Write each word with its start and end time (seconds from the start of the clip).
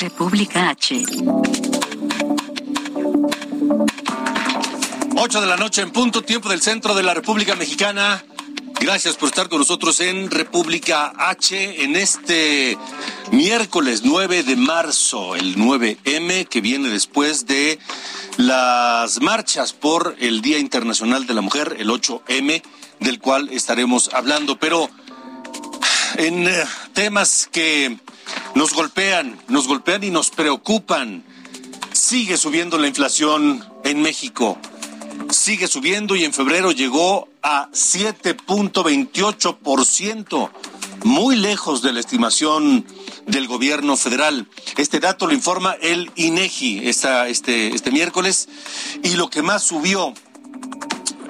República 0.00 0.70
H. 0.70 1.04
8 5.16 5.40
de 5.40 5.46
la 5.46 5.56
noche 5.56 5.82
en 5.82 5.90
punto, 5.90 6.22
tiempo 6.22 6.48
del 6.48 6.60
centro 6.60 6.94
de 6.94 7.02
la 7.02 7.14
República 7.14 7.56
Mexicana. 7.56 8.24
Gracias 8.78 9.16
por 9.16 9.28
estar 9.28 9.48
con 9.48 9.58
nosotros 9.58 9.98
en 10.00 10.30
República 10.30 11.12
H 11.18 11.82
en 11.82 11.96
este 11.96 12.78
miércoles 13.32 14.02
9 14.04 14.44
de 14.44 14.54
marzo, 14.54 15.34
el 15.34 15.56
9M 15.56 16.46
que 16.46 16.60
viene 16.60 16.90
después 16.90 17.46
de 17.46 17.80
las 18.36 19.20
marchas 19.20 19.72
por 19.72 20.14
el 20.20 20.42
Día 20.42 20.60
Internacional 20.60 21.26
de 21.26 21.34
la 21.34 21.40
Mujer, 21.40 21.74
el 21.76 21.88
8M, 21.88 22.62
del 23.00 23.18
cual 23.18 23.48
estaremos 23.50 24.10
hablando. 24.14 24.60
Pero 24.60 24.88
en 26.18 26.46
eh, 26.46 26.64
temas 26.92 27.48
que 27.50 27.96
nos 28.54 28.74
golpean, 28.74 29.40
nos 29.48 29.66
golpean 29.68 30.04
y 30.04 30.10
nos 30.10 30.28
preocupan. 30.30 31.24
Sigue 31.92 32.36
subiendo 32.36 32.76
la 32.76 32.88
inflación 32.88 33.64
en 33.84 34.02
México. 34.02 34.58
Sigue 35.30 35.66
subiendo 35.68 36.16
y 36.16 36.24
en 36.24 36.32
febrero 36.32 36.72
llegó 36.72 37.28
a 37.42 37.70
7.28%, 37.70 40.50
muy 41.04 41.36
lejos 41.36 41.82
de 41.82 41.92
la 41.92 42.00
estimación 42.00 42.84
del 43.26 43.46
gobierno 43.46 43.96
federal. 43.96 44.48
Este 44.76 44.98
dato 44.98 45.28
lo 45.28 45.34
informa 45.34 45.76
el 45.80 46.10
INEGI 46.16 46.88
esta, 46.88 47.28
este, 47.28 47.68
este 47.68 47.92
miércoles 47.92 48.48
y 49.04 49.10
lo 49.10 49.30
que 49.30 49.42
más 49.42 49.62
subió 49.62 50.12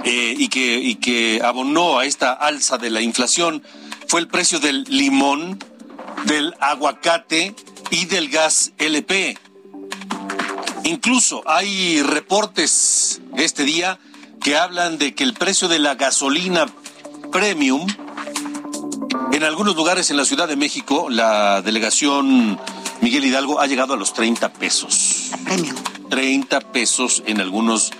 eh, 0.04 0.34
y, 0.38 0.48
que, 0.48 0.78
y 0.78 0.94
que 0.94 1.42
abonó 1.44 1.98
a 1.98 2.06
esta 2.06 2.32
alza 2.32 2.78
de 2.78 2.88
la 2.88 3.02
inflación 3.02 3.62
fue 4.08 4.20
el 4.20 4.28
precio 4.28 4.58
del 4.58 4.84
limón, 4.84 5.58
del 6.24 6.54
aguacate 6.60 7.54
y 7.90 8.06
del 8.06 8.30
gas 8.30 8.72
LP. 8.78 9.38
Incluso 10.84 11.42
hay 11.46 12.02
reportes 12.02 13.20
este 13.36 13.64
día 13.64 13.98
que 14.42 14.56
hablan 14.56 14.96
de 14.98 15.14
que 15.14 15.24
el 15.24 15.34
precio 15.34 15.68
de 15.68 15.78
la 15.78 15.94
gasolina 15.94 16.66
premium 17.30 17.86
en 19.32 19.44
algunos 19.44 19.76
lugares 19.76 20.10
en 20.10 20.16
la 20.16 20.24
Ciudad 20.24 20.48
de 20.48 20.56
México, 20.56 21.08
la 21.10 21.60
delegación 21.60 22.58
Miguel 23.02 23.26
Hidalgo 23.26 23.60
ha 23.60 23.66
llegado 23.66 23.92
a 23.92 23.96
los 23.96 24.14
30 24.14 24.54
pesos. 24.54 25.30
Premium. 25.44 25.76
30 26.08 26.60
pesos 26.72 27.22
en 27.26 27.40
algunos 27.40 27.90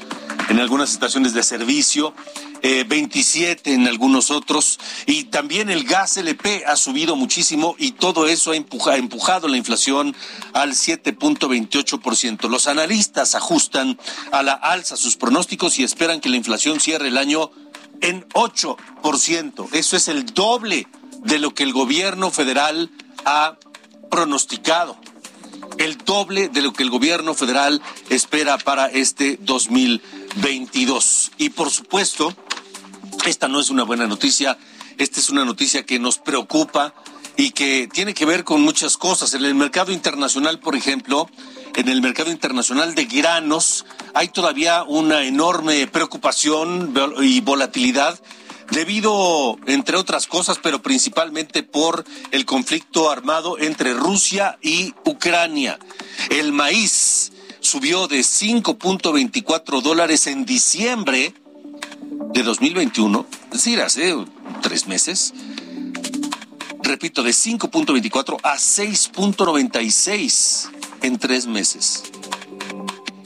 en 0.49 0.59
algunas 0.59 0.93
estaciones 0.93 1.35
de 1.35 1.43
servicio, 1.43 2.15
eh, 2.63 2.85
27 2.87 3.73
en 3.73 3.87
algunos 3.87 4.31
otros, 4.31 4.79
y 5.07 5.25
también 5.25 5.71
el 5.71 5.85
gas 5.85 6.17
LP 6.17 6.65
ha 6.67 6.77
subido 6.77 7.17
muchísimo 7.17 7.75
y 7.79 7.93
todo 7.93 8.27
eso 8.27 8.53
ha 8.53 8.55
ha 8.55 8.97
empujado 8.97 9.49
la 9.49 9.57
inflación 9.57 10.15
al 10.53 10.73
7.28%. 10.73 12.49
Los 12.49 12.67
analistas 12.67 13.35
ajustan 13.35 13.99
a 14.33 14.43
la 14.43 14.53
alza 14.53 14.97
sus 14.97 15.17
pronósticos 15.17 15.79
y 15.79 15.85
esperan 15.85 16.21
que 16.21 16.29
la 16.29 16.37
inflación 16.37 16.81
cierre 16.81 17.09
el 17.09 17.19
año 17.19 17.51
en 18.01 18.29
8%. 18.31 19.69
Eso 19.73 19.97
es 19.97 20.09
el 20.09 20.27
doble 20.27 20.87
de 21.25 21.39
lo 21.39 21.55
que 21.55 21.65
el 21.65 21.73
gobierno 21.73 22.31
federal 22.31 22.91
ha 23.25 23.57
pronosticado 24.11 24.97
el 25.79 25.99
doble 25.99 26.49
de 26.49 26.63
lo 26.63 26.73
que 26.73 26.83
el 26.83 26.91
gobierno 26.91 27.35
federal 27.35 27.81
espera 28.11 28.59
para 28.59 28.87
este 28.87 29.39
2022. 29.41 31.33
Y 31.39 31.51
por 31.51 31.71
supuesto, 31.71 32.35
esta 33.27 33.49
no 33.49 33.61
es 33.61 33.71
una 33.71 33.85
buena 33.85 34.07
noticia, 34.07 34.59
esta 34.97 35.21
es 35.21 35.31
una 35.31 35.45
noticia 35.45 35.85
que 35.85 35.99
nos 35.99 36.19
preocupa 36.19 36.95
y 37.37 37.51
que 37.51 37.89
tiene 37.93 38.15
que 38.15 38.27
ver 38.27 38.45
con 38.45 38.63
muchas 38.63 38.97
cosas. 38.97 39.35
En 39.35 39.45
el 39.45 39.55
mercado 39.55 39.93
internacional, 39.93 40.59
por 40.59 40.75
ejemplo, 40.75 41.29
en 41.77 41.89
el 41.89 42.03
mercado 42.03 42.31
internacional 42.31 42.95
de 42.95 43.05
granos 43.05 43.87
hay 44.15 44.29
todavía 44.29 44.83
una 44.83 45.25
enorme 45.25 45.87
preocupación 45.87 46.95
y 47.21 47.41
volatilidad 47.41 48.19
debido, 48.71 49.59
entre 49.67 49.97
otras 49.97 50.27
cosas, 50.27 50.59
pero 50.63 50.83
principalmente 50.83 51.63
por 51.63 52.05
el 52.33 52.45
conflicto 52.45 53.11
armado 53.11 53.59
entre 53.59 53.95
Rusia 53.95 54.59
y 54.61 54.95
Ucrania. 55.05 55.79
El 56.31 56.53
maíz 56.53 57.33
subió 57.61 58.09
de 58.09 58.21
5.24 58.21 59.81
dólares 59.81 60.27
en 60.27 60.45
diciembre 60.45 61.35
de 62.33 62.43
2021, 62.43 63.27
es 63.47 63.51
decir, 63.51 63.81
hace 63.81 64.15
tres 64.63 64.87
meses, 64.87 65.35
repito, 66.83 67.23
de 67.23 67.31
5.24 67.31 68.39
a 68.43 68.57
6.96 68.57 70.69
en 71.03 71.19
tres 71.19 71.47
meses. 71.47 72.05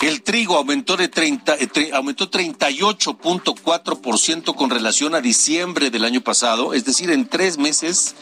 El 0.01 0.23
trigo 0.23 0.57
aumentó 0.57 0.97
de 0.97 1.09
30, 1.09 1.57
eh, 1.61 1.91
aumentó 1.93 2.29
38.4% 2.29 4.57
con 4.57 4.69
relación 4.69 5.15
a 5.15 5.21
diciembre 5.21 5.91
del 5.91 6.05
año 6.05 6.23
pasado, 6.23 6.75
es 6.75 6.85
decir, 6.85 7.09
en 7.11 7.29
tres 7.29 7.57
meses, 7.57 8.17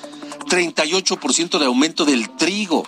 38% 0.47 1.59
de 1.59 1.65
aumento 1.65 2.05
del 2.05 2.29
trigo. 2.37 2.87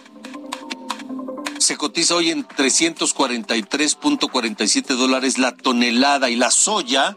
Se 1.58 1.78
cotiza 1.78 2.16
hoy 2.16 2.28
en 2.30 2.46
343.47 2.46 4.94
dólares 4.94 5.38
la 5.38 5.56
tonelada 5.56 6.28
y 6.28 6.36
la 6.36 6.50
soya, 6.50 7.16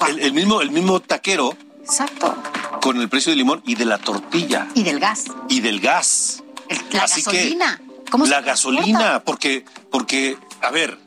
el, 0.09 0.21
el 0.21 0.33
mismo, 0.33 0.61
el 0.61 0.71
mismo 0.71 1.01
taquero 1.01 1.57
Exacto. 1.81 2.35
con 2.81 3.01
el 3.01 3.09
precio 3.09 3.31
del 3.31 3.39
limón 3.39 3.63
y 3.67 3.75
de 3.75 3.85
la 3.85 3.99
tortilla 3.99 4.69
Y 4.75 4.83
del 4.83 4.99
gas. 5.01 5.25
y 5.49 5.61
del 5.61 5.81
gas. 5.81 6.43
El- 6.69 6.79
la 6.93 7.05
Así 7.05 7.23
gasolina. 7.23 7.81
que 7.85 8.11
¿Cómo 8.11 8.25
se 8.27 8.31
la 8.31 8.41
gasolina, 8.43 9.23
porque, 9.25 9.65
porque, 9.91 10.37
a 10.63 10.71
ver, 10.71 10.99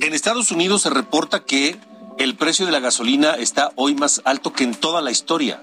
en 0.00 0.12
Estados 0.14 0.50
Unidos 0.50 0.82
se 0.82 0.90
reporta 0.90 1.44
que 1.44 1.78
el 2.18 2.34
precio 2.36 2.66
de 2.66 2.72
la 2.72 2.80
gasolina 2.80 3.34
está 3.34 3.72
hoy 3.76 3.94
más 3.94 4.20
alto 4.24 4.52
que 4.52 4.64
en 4.64 4.74
toda 4.74 5.00
la 5.02 5.10
historia. 5.10 5.62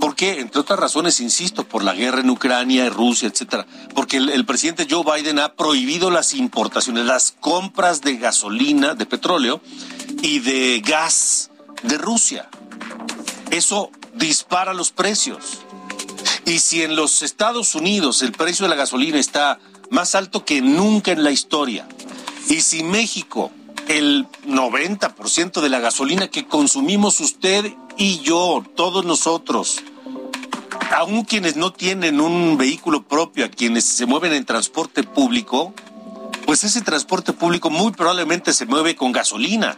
¿Por 0.00 0.16
qué? 0.16 0.40
Entre 0.40 0.60
otras 0.60 0.78
razones, 0.78 1.20
insisto, 1.20 1.64
por 1.64 1.82
la 1.82 1.94
guerra 1.94 2.20
en 2.20 2.30
Ucrania, 2.30 2.88
Rusia, 2.90 3.28
etcétera. 3.28 3.66
Porque 3.94 4.18
el, 4.18 4.28
el 4.30 4.44
presidente 4.44 4.86
Joe 4.88 5.04
Biden 5.04 5.38
ha 5.38 5.54
prohibido 5.54 6.10
las 6.10 6.34
importaciones, 6.34 7.06
las 7.06 7.32
compras 7.40 8.00
de 8.00 8.16
gasolina, 8.16 8.94
de 8.94 9.06
petróleo 9.06 9.60
y 10.22 10.40
de 10.40 10.80
gas 10.84 11.50
de 11.82 11.98
Rusia. 11.98 12.48
Eso 13.50 13.90
dispara 14.14 14.74
los 14.74 14.90
precios. 14.90 15.58
Y 16.46 16.58
si 16.58 16.82
en 16.82 16.96
los 16.96 17.22
Estados 17.22 17.74
Unidos 17.74 18.22
el 18.22 18.32
precio 18.32 18.64
de 18.64 18.70
la 18.70 18.76
gasolina 18.76 19.18
está 19.18 19.58
más 19.90 20.14
alto 20.14 20.44
que 20.44 20.60
nunca 20.60 21.12
en 21.12 21.24
la 21.24 21.30
historia, 21.30 21.86
y 22.48 22.60
si 22.60 22.82
México, 22.82 23.50
el 23.88 24.26
90% 24.46 25.60
de 25.60 25.68
la 25.68 25.80
gasolina 25.80 26.28
que 26.28 26.46
consumimos 26.46 27.20
usted 27.20 27.72
y 27.96 28.20
yo, 28.20 28.64
todos 28.76 29.04
nosotros, 29.04 29.82
aún 30.94 31.24
quienes 31.24 31.56
no 31.56 31.72
tienen 31.72 32.20
un 32.20 32.56
vehículo 32.56 33.02
propio, 33.02 33.44
a 33.44 33.48
quienes 33.48 33.84
se 33.84 34.06
mueven 34.06 34.32
en 34.32 34.44
transporte 34.44 35.02
público, 35.02 35.74
pues 36.46 36.64
ese 36.64 36.82
transporte 36.82 37.32
público 37.32 37.70
muy 37.70 37.92
probablemente 37.92 38.52
se 38.52 38.66
mueve 38.66 38.96
con 38.96 39.12
gasolina. 39.12 39.76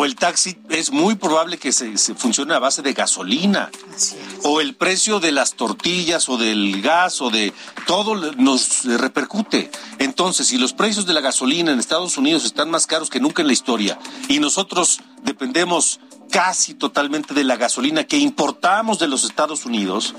O 0.00 0.06
el 0.06 0.16
taxi 0.16 0.56
es 0.70 0.92
muy 0.92 1.16
probable 1.16 1.58
que 1.58 1.72
se, 1.72 1.98
se 1.98 2.14
funcione 2.14 2.54
a 2.54 2.58
base 2.58 2.80
de 2.80 2.94
gasolina. 2.94 3.70
Así 3.94 4.16
es. 4.16 4.44
O 4.44 4.62
el 4.62 4.74
precio 4.74 5.20
de 5.20 5.30
las 5.30 5.56
tortillas 5.56 6.30
o 6.30 6.38
del 6.38 6.80
gas 6.80 7.20
o 7.20 7.28
de 7.28 7.52
todo 7.86 8.14
nos 8.14 8.86
repercute. 8.86 9.70
Entonces, 9.98 10.46
si 10.46 10.56
los 10.56 10.72
precios 10.72 11.04
de 11.04 11.12
la 11.12 11.20
gasolina 11.20 11.70
en 11.70 11.78
Estados 11.78 12.16
Unidos 12.16 12.46
están 12.46 12.70
más 12.70 12.86
caros 12.86 13.10
que 13.10 13.20
nunca 13.20 13.42
en 13.42 13.48
la 13.48 13.52
historia 13.52 13.98
y 14.26 14.38
nosotros 14.38 15.02
dependemos 15.22 16.00
casi 16.30 16.72
totalmente 16.72 17.34
de 17.34 17.44
la 17.44 17.58
gasolina 17.58 18.04
que 18.04 18.16
importamos 18.16 18.98
de 19.00 19.08
los 19.08 19.24
Estados 19.24 19.66
Unidos, 19.66 20.14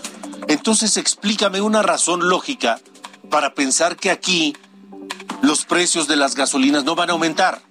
entonces 0.47 0.95
explícame 0.97 1.59
una 1.59 1.81
razón 1.81 2.29
lógica 2.29 2.79
para 3.31 3.55
pensar 3.55 3.95
que 3.95 4.11
aquí 4.11 4.55
los 5.41 5.65
precios 5.65 6.07
de 6.07 6.17
las 6.17 6.35
gasolinas 6.35 6.83
no 6.83 6.93
van 6.93 7.09
a 7.09 7.13
aumentar. 7.13 7.63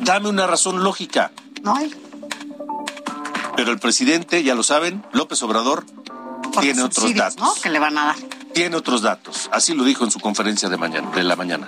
Dame 0.00 0.28
una 0.28 0.46
razón 0.46 0.84
lógica. 0.84 1.32
No 1.62 1.74
hay. 1.74 1.94
Pero 3.56 3.72
el 3.72 3.78
presidente, 3.78 4.42
ya 4.42 4.54
lo 4.54 4.62
saben, 4.62 5.04
López 5.12 5.42
Obrador, 5.42 5.84
Porque 6.42 6.60
tiene 6.60 6.82
otros 6.82 7.14
datos. 7.14 7.38
¿no? 7.38 7.52
Que 7.62 7.70
le 7.70 7.78
van 7.78 7.98
a 7.98 8.06
dar. 8.06 8.16
Tiene 8.54 8.76
otros 8.76 9.02
datos. 9.02 9.50
Así 9.52 9.74
lo 9.74 9.84
dijo 9.84 10.04
en 10.04 10.10
su 10.10 10.20
conferencia 10.20 10.68
de 10.68 10.76
mañana, 10.76 11.10
de 11.10 11.24
la 11.24 11.36
mañana. 11.36 11.66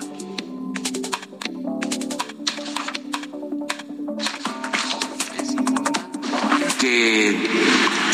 que 6.81 7.37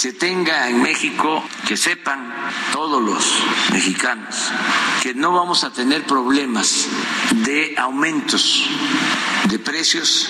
se 0.06 0.12
tenga 0.12 0.68
en 0.68 0.80
México, 0.82 1.42
que 1.66 1.76
sepan 1.76 2.32
todos 2.70 3.02
los 3.02 3.42
mexicanos, 3.72 4.52
que 5.02 5.14
no 5.14 5.32
vamos 5.32 5.64
a 5.64 5.72
tener 5.72 6.04
problemas 6.04 6.86
de 7.44 7.74
aumentos 7.76 8.68
de 9.48 9.58
precios 9.58 10.28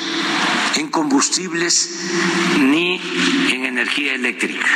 en 0.77 0.89
combustibles 0.89 1.91
ni 2.59 2.99
en 3.53 3.67
energía 3.67 4.15
eléctrica, 4.15 4.67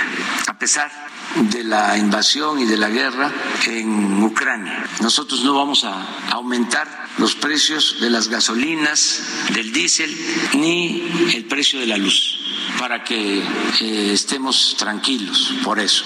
a 0.48 0.58
pesar 0.58 0.92
de 1.34 1.64
la 1.64 1.96
invasión 1.96 2.58
y 2.58 2.66
de 2.66 2.76
la 2.76 2.90
guerra 2.90 3.32
en 3.68 4.22
Ucrania. 4.22 4.84
Nosotros 5.00 5.42
no 5.44 5.54
vamos 5.54 5.82
a 5.84 6.28
aumentar 6.30 6.86
los 7.20 7.34
precios 7.34 7.96
de 8.00 8.08
las 8.08 8.28
gasolinas, 8.28 9.20
del 9.52 9.72
diésel, 9.72 10.16
ni 10.58 11.02
el 11.34 11.44
precio 11.44 11.78
de 11.78 11.86
la 11.86 11.98
luz, 11.98 12.40
para 12.78 13.04
que 13.04 13.42
eh, 13.80 14.12
estemos 14.12 14.74
tranquilos 14.78 15.52
por 15.62 15.78
eso. 15.78 16.02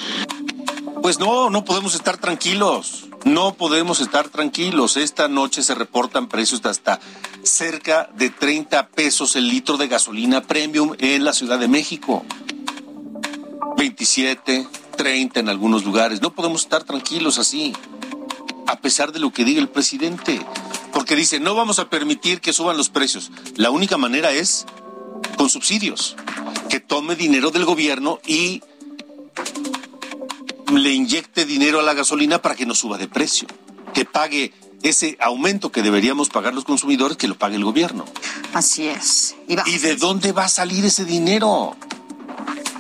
Pues 1.00 1.20
no, 1.20 1.50
no 1.50 1.64
podemos 1.64 1.94
estar 1.94 2.18
tranquilos. 2.18 3.04
No 3.24 3.54
podemos 3.54 4.00
estar 4.00 4.28
tranquilos. 4.28 4.96
Esta 4.96 5.28
noche 5.28 5.62
se 5.62 5.74
reportan 5.74 6.28
precios 6.28 6.60
de 6.62 6.70
hasta 6.70 7.00
cerca 7.42 8.10
de 8.16 8.30
30 8.30 8.88
pesos 8.88 9.36
el 9.36 9.48
litro 9.48 9.76
de 9.76 9.86
gasolina 9.86 10.42
premium 10.42 10.94
en 10.98 11.24
la 11.24 11.32
Ciudad 11.32 11.58
de 11.58 11.68
México. 11.68 12.24
27, 13.78 14.66
30 14.96 15.40
en 15.40 15.48
algunos 15.48 15.84
lugares. 15.84 16.20
No 16.20 16.34
podemos 16.34 16.62
estar 16.62 16.84
tranquilos 16.84 17.38
así, 17.38 17.72
a 18.66 18.80
pesar 18.80 19.12
de 19.12 19.20
lo 19.20 19.32
que 19.32 19.44
diga 19.44 19.60
el 19.60 19.68
presidente. 19.68 20.40
Porque 20.94 21.16
dice, 21.16 21.40
no 21.40 21.54
vamos 21.54 21.78
a 21.78 21.90
permitir 21.90 22.40
que 22.40 22.52
suban 22.52 22.76
los 22.76 22.88
precios. 22.88 23.30
La 23.56 23.70
única 23.70 23.98
manera 23.98 24.30
es 24.32 24.64
con 25.36 25.50
subsidios, 25.50 26.16
que 26.70 26.80
tome 26.80 27.16
dinero 27.16 27.50
del 27.50 27.64
gobierno 27.64 28.20
y 28.26 28.62
le 30.72 30.92
inyecte 30.92 31.44
dinero 31.44 31.80
a 31.80 31.82
la 31.82 31.94
gasolina 31.94 32.40
para 32.40 32.54
que 32.56 32.66
no 32.66 32.74
suba 32.74 32.98
de 32.98 33.08
precio, 33.08 33.46
que 33.92 34.04
pague 34.04 34.52
ese 34.82 35.16
aumento 35.20 35.70
que 35.72 35.82
deberíamos 35.82 36.28
pagar 36.28 36.54
los 36.54 36.64
consumidores, 36.64 37.16
que 37.16 37.28
lo 37.28 37.36
pague 37.38 37.56
el 37.56 37.64
gobierno. 37.64 38.04
Así 38.52 38.86
es. 38.86 39.34
Y, 39.48 39.56
bajo- 39.56 39.68
¿Y 39.70 39.78
de 39.78 39.96
dónde 39.96 40.32
va 40.32 40.44
a 40.44 40.48
salir 40.48 40.84
ese 40.84 41.04
dinero? 41.04 41.76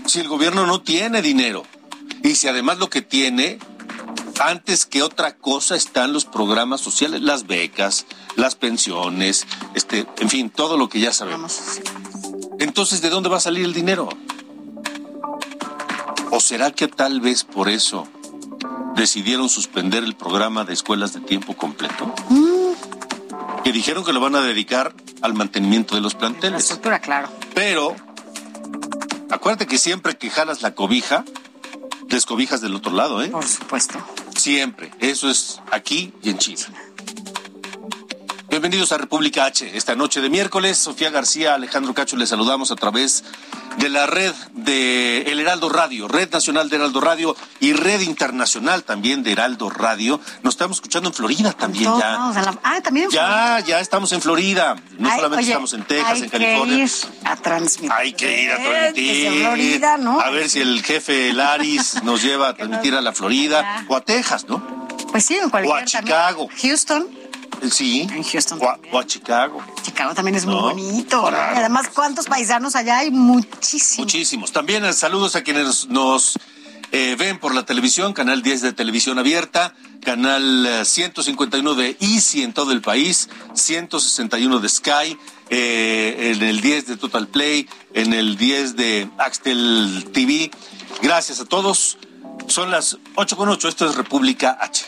Si 0.06 0.20
el 0.20 0.28
gobierno 0.28 0.66
no 0.66 0.82
tiene 0.82 1.22
dinero. 1.22 1.64
Y 2.22 2.34
si 2.34 2.46
además 2.48 2.78
lo 2.78 2.90
que 2.90 3.00
tiene, 3.02 3.58
antes 4.40 4.86
que 4.86 5.02
otra 5.02 5.36
cosa, 5.36 5.76
están 5.76 6.12
los 6.12 6.24
programas 6.24 6.80
sociales, 6.80 7.22
las 7.22 7.46
becas, 7.46 8.06
las 8.36 8.54
pensiones, 8.56 9.46
este, 9.74 10.06
en 10.18 10.28
fin, 10.28 10.50
todo 10.50 10.76
lo 10.76 10.88
que 10.88 11.00
ya 11.00 11.12
sabemos. 11.12 11.60
Entonces, 12.58 13.00
¿de 13.02 13.10
dónde 13.10 13.28
va 13.28 13.36
a 13.38 13.40
salir 13.40 13.64
el 13.64 13.74
dinero? 13.74 14.08
¿O 16.30 16.40
será 16.40 16.70
que 16.72 16.88
tal 16.88 17.20
vez 17.20 17.44
por 17.44 17.68
eso 17.68 18.08
decidieron 18.96 19.48
suspender 19.48 20.02
el 20.04 20.16
programa 20.16 20.64
de 20.64 20.72
escuelas 20.72 21.12
de 21.12 21.20
tiempo 21.20 21.56
completo? 21.56 22.12
Que 23.62 23.72
dijeron 23.72 24.04
que 24.04 24.12
lo 24.12 24.20
van 24.20 24.34
a 24.34 24.40
dedicar 24.42 24.94
al 25.22 25.34
mantenimiento 25.34 25.94
de 25.94 26.00
los 26.00 26.14
La 26.14 26.18
planteles. 26.20 26.62
estructura, 26.62 27.00
claro. 27.00 27.28
Pero, 27.54 27.94
acuérdate 29.30 29.66
que 29.66 29.78
siempre 29.78 30.16
que 30.18 30.28
jalas 30.28 30.62
la 30.62 30.74
cobija, 30.74 31.24
descobijas 32.08 32.60
del 32.60 32.74
otro 32.74 32.92
lado, 32.92 33.22
¿eh? 33.22 33.28
Por 33.28 33.46
supuesto. 33.46 33.98
Siempre. 34.36 34.90
Eso 35.00 35.30
es 35.30 35.60
aquí 35.70 36.12
y 36.22 36.30
en 36.30 36.38
China. 36.38 36.66
Bienvenidos 38.54 38.92
a 38.92 38.98
República 38.98 39.46
H. 39.46 39.76
Esta 39.76 39.96
noche 39.96 40.20
de 40.20 40.30
miércoles, 40.30 40.78
Sofía 40.78 41.10
García, 41.10 41.54
Alejandro 41.54 41.92
Cacho, 41.92 42.16
les 42.16 42.28
saludamos 42.28 42.70
a 42.70 42.76
través 42.76 43.24
de 43.78 43.88
la 43.88 44.06
red 44.06 44.32
de 44.52 45.22
El 45.22 45.40
Heraldo 45.40 45.68
Radio, 45.68 46.06
Red 46.06 46.30
Nacional 46.30 46.70
de 46.70 46.76
Heraldo 46.76 47.00
Radio 47.00 47.34
y 47.58 47.72
Red 47.72 48.02
Internacional 48.02 48.84
también 48.84 49.24
de 49.24 49.32
Heraldo 49.32 49.70
Radio. 49.70 50.20
Nos 50.44 50.54
estamos 50.54 50.76
escuchando 50.76 51.08
en 51.08 51.14
Florida 51.16 51.52
también 51.52 51.90
ya. 51.98 52.12
la- 52.12 52.58
Ah, 52.62 52.80
también. 52.80 53.06
en 53.06 53.10
Ya, 53.10 53.58
ya 53.58 53.80
estamos 53.80 54.12
en 54.12 54.22
Florida. 54.22 54.76
No 54.98 55.08
Ay, 55.10 55.16
solamente 55.16 55.42
oye, 55.42 55.48
estamos 55.50 55.72
en 55.72 55.82
Texas, 55.82 56.12
hay 56.12 56.22
en 56.22 56.28
California. 56.28 56.76
Que 56.76 56.82
ir 56.84 56.90
a 57.24 57.36
transmitir. 57.36 57.92
Hay 57.92 58.12
que 58.12 58.42
ir 58.44 58.52
a 58.52 58.56
transmitir. 58.56 59.40
Florida. 59.42 59.94
A 60.24 60.30
ver 60.30 60.48
si 60.48 60.60
el 60.60 60.80
jefe 60.84 61.32
Laris 61.32 62.02
nos 62.04 62.22
lleva 62.22 62.50
a 62.50 62.54
transmitir 62.54 62.94
a 62.94 63.00
la 63.00 63.12
Florida 63.12 63.62
Ya. 63.62 63.84
o 63.88 63.96
a 63.96 64.00
Texas, 64.02 64.46
¿no? 64.48 64.86
Pues 65.10 65.26
sí, 65.26 65.34
en 65.34 65.50
cualquier 65.50 65.72
O 65.74 65.76
a 65.76 65.80
también. 65.84 66.04
Chicago. 66.04 66.48
Houston. 66.62 67.08
Eh, 67.66 67.70
Sí. 67.70 68.06
En 68.10 68.22
Houston 68.22 68.58
O 68.60 68.68
a, 68.68 68.72
también. 68.74 68.94
o 68.94 68.98
a 68.98 69.06
Chicago. 69.06 69.62
Chicago 69.82 70.14
también 70.14 70.36
es 70.36 70.46
muy 70.46 70.54
bonito. 70.54 71.22
claro. 71.28 71.56
Además, 71.58 71.88
¿cuántos 71.94 72.26
paisanos 72.26 72.76
allá 72.76 72.98
hay? 72.98 73.10
Muchísimos. 73.10 73.98
Muchísimos. 73.98 74.52
También 74.52 74.84
eh, 74.84 74.92
saludos 74.92 75.34
a 75.36 75.42
quienes 75.42 75.88
nos 75.88 76.38
eh, 76.92 77.16
ven 77.18 77.38
por 77.40 77.54
la 77.54 77.64
televisión, 77.64 78.12
canal 78.12 78.42
10 78.42 78.60
de 78.62 78.72
televisión 78.72 79.18
abierta, 79.18 79.74
canal 80.04 80.66
eh, 80.66 80.84
151 80.84 81.74
de 81.74 81.96
Easy 82.00 82.42
en 82.42 82.52
todo 82.52 82.70
el 82.72 82.80
país, 82.82 83.28
161 83.54 84.60
de 84.60 84.68
Sky, 84.68 85.18
eh, 85.50 86.32
en 86.36 86.42
el 86.42 86.60
10 86.60 86.86
de 86.86 86.96
Total 86.96 87.26
Play, 87.26 87.68
en 87.94 88.12
el 88.12 88.36
10 88.36 88.76
de 88.76 89.08
Axtel 89.18 90.08
TV. 90.12 90.50
Gracias 91.02 91.40
a 91.40 91.44
todos. 91.46 91.98
Son 92.46 92.70
las 92.70 92.98
8 93.16 93.36
con 93.36 93.48
8. 93.48 93.68
Esto 93.68 93.88
es 93.88 93.96
República 93.96 94.56
H. 94.60 94.84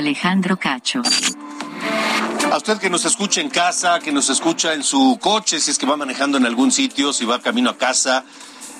Alejandro 0.00 0.58
Cacho. 0.58 1.02
A 2.50 2.56
usted 2.56 2.78
que 2.78 2.88
nos 2.88 3.04
escucha 3.04 3.42
en 3.42 3.50
casa, 3.50 4.00
que 4.00 4.12
nos 4.12 4.30
escucha 4.30 4.72
en 4.72 4.82
su 4.82 5.18
coche, 5.20 5.60
si 5.60 5.70
es 5.70 5.78
que 5.78 5.84
va 5.84 5.96
manejando 5.96 6.38
en 6.38 6.46
algún 6.46 6.72
sitio, 6.72 7.12
si 7.12 7.26
va 7.26 7.40
camino 7.42 7.68
a 7.68 7.76
casa, 7.76 8.24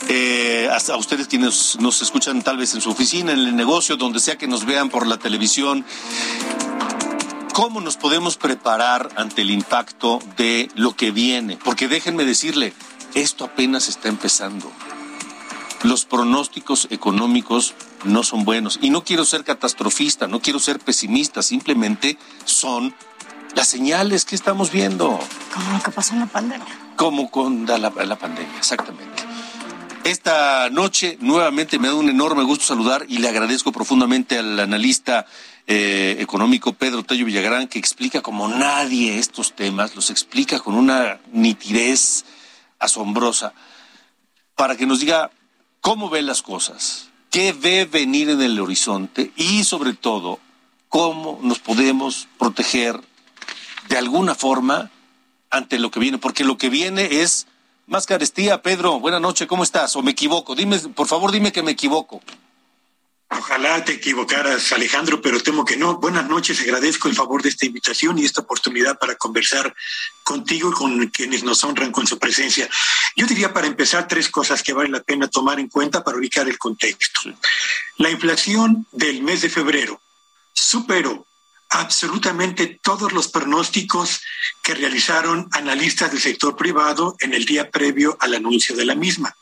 eh, 0.08 0.68
hasta 0.72 0.94
a 0.94 0.96
ustedes 0.96 1.28
quienes 1.28 1.76
nos 1.78 2.00
escuchan 2.00 2.42
tal 2.42 2.56
vez 2.56 2.74
en 2.74 2.80
su 2.80 2.90
oficina, 2.90 3.32
en 3.32 3.38
el 3.38 3.54
negocio, 3.54 3.96
donde 3.96 4.18
sea 4.18 4.38
que 4.38 4.48
nos 4.48 4.64
vean 4.64 4.88
por 4.88 5.06
la 5.06 5.18
televisión, 5.18 5.84
¿cómo 7.52 7.82
nos 7.82 7.98
podemos 7.98 8.38
preparar 8.38 9.10
ante 9.16 9.42
el 9.42 9.50
impacto 9.50 10.20
de 10.38 10.70
lo 10.74 10.96
que 10.96 11.10
viene? 11.10 11.58
Porque 11.62 11.86
déjenme 11.86 12.24
decirle, 12.24 12.72
esto 13.14 13.44
apenas 13.44 13.88
está 13.88 14.08
empezando. 14.08 14.72
Los 15.82 16.06
pronósticos 16.06 16.88
económicos 16.90 17.74
no 18.04 18.22
son 18.22 18.44
buenos. 18.44 18.78
Y 18.82 18.90
no 18.90 19.04
quiero 19.04 19.24
ser 19.24 19.44
catastrofista, 19.44 20.26
no 20.26 20.40
quiero 20.40 20.58
ser 20.58 20.78
pesimista, 20.78 21.42
simplemente 21.42 22.18
son 22.44 22.94
las 23.54 23.68
señales 23.68 24.24
que 24.24 24.34
estamos 24.34 24.70
viendo, 24.70 25.18
Como 25.52 25.72
lo 25.72 25.82
que 25.82 25.90
pasó 25.90 26.14
en 26.14 26.20
la 26.20 26.26
pandemia. 26.26 26.66
como 26.96 27.30
con 27.30 27.66
la, 27.66 27.90
pandemia, 27.90 28.58
exactamente. 28.58 29.22
Esta 30.04 30.70
noche 30.70 31.18
nuevamente 31.20 31.78
me 31.78 31.88
da 31.88 31.94
un 31.94 32.08
enorme 32.08 32.42
gusto 32.44 32.64
saludar 32.64 33.04
y 33.08 33.18
le 33.18 33.28
agradezco 33.28 33.70
profundamente 33.70 34.38
al 34.38 34.58
analista 34.58 35.26
eh, 35.66 36.16
económico 36.20 36.72
Pedro 36.72 37.02
Tello 37.02 37.26
Villagrán 37.26 37.68
que 37.68 37.78
explica 37.78 38.22
como 38.22 38.48
nadie 38.48 39.18
estos 39.18 39.54
temas, 39.54 39.94
los 39.94 40.10
explica 40.10 40.58
con 40.60 40.74
una 40.74 41.20
nitidez 41.32 42.24
asombrosa. 42.78 43.52
para 44.54 44.76
que 44.76 44.86
nos 44.86 45.00
diga 45.00 45.30
cómo 45.80 46.08
ve 46.08 46.22
las 46.22 46.42
cosas, 46.42 47.09
qué 47.30 47.52
ve 47.52 47.84
venir 47.84 48.28
en 48.28 48.42
el 48.42 48.60
horizonte 48.60 49.32
y 49.36 49.64
sobre 49.64 49.94
todo 49.94 50.40
cómo 50.88 51.38
nos 51.42 51.60
podemos 51.60 52.28
proteger 52.38 53.00
de 53.88 53.96
alguna 53.96 54.34
forma 54.34 54.90
ante 55.50 55.78
lo 55.78 55.90
que 55.90 56.00
viene, 56.00 56.18
porque 56.18 56.44
lo 56.44 56.58
que 56.58 56.68
viene 56.68 57.22
es 57.22 57.46
más 57.86 58.06
carestía. 58.06 58.62
Pedro, 58.62 59.00
buenas 59.00 59.20
noches, 59.20 59.48
¿cómo 59.48 59.62
estás? 59.62 59.94
¿O 59.96 60.02
me 60.02 60.12
equivoco? 60.12 60.54
Dime, 60.54 60.78
por 60.78 61.06
favor, 61.06 61.32
dime 61.32 61.52
que 61.52 61.62
me 61.62 61.72
equivoco. 61.72 62.20
Ojalá 63.32 63.84
te 63.84 63.92
equivocaras, 63.92 64.72
Alejandro, 64.72 65.22
pero 65.22 65.40
temo 65.40 65.64
que 65.64 65.76
no. 65.76 65.98
Buenas 65.98 66.28
noches, 66.28 66.60
agradezco 66.60 67.06
el 67.06 67.14
favor 67.14 67.42
de 67.42 67.50
esta 67.50 67.64
invitación 67.64 68.18
y 68.18 68.24
esta 68.24 68.40
oportunidad 68.40 68.98
para 68.98 69.14
conversar 69.14 69.72
contigo 70.24 70.70
y 70.70 70.72
con 70.72 71.06
quienes 71.08 71.44
nos 71.44 71.62
honran 71.62 71.92
con 71.92 72.08
su 72.08 72.18
presencia. 72.18 72.68
Yo 73.14 73.26
diría 73.26 73.52
para 73.52 73.68
empezar 73.68 74.08
tres 74.08 74.28
cosas 74.28 74.64
que 74.64 74.72
vale 74.72 74.90
la 74.90 75.02
pena 75.02 75.28
tomar 75.28 75.60
en 75.60 75.68
cuenta 75.68 76.02
para 76.02 76.18
ubicar 76.18 76.48
el 76.48 76.58
contexto. 76.58 77.20
La 77.98 78.10
inflación 78.10 78.86
del 78.90 79.22
mes 79.22 79.42
de 79.42 79.48
febrero 79.48 80.00
superó 80.52 81.24
absolutamente 81.68 82.80
todos 82.82 83.12
los 83.12 83.28
pronósticos 83.28 84.22
que 84.60 84.74
realizaron 84.74 85.48
analistas 85.52 86.10
del 86.10 86.20
sector 86.20 86.56
privado 86.56 87.14
en 87.20 87.32
el 87.32 87.44
día 87.44 87.70
previo 87.70 88.16
al 88.18 88.34
anuncio 88.34 88.74
de 88.74 88.86
la 88.86 88.96
misma. 88.96 89.36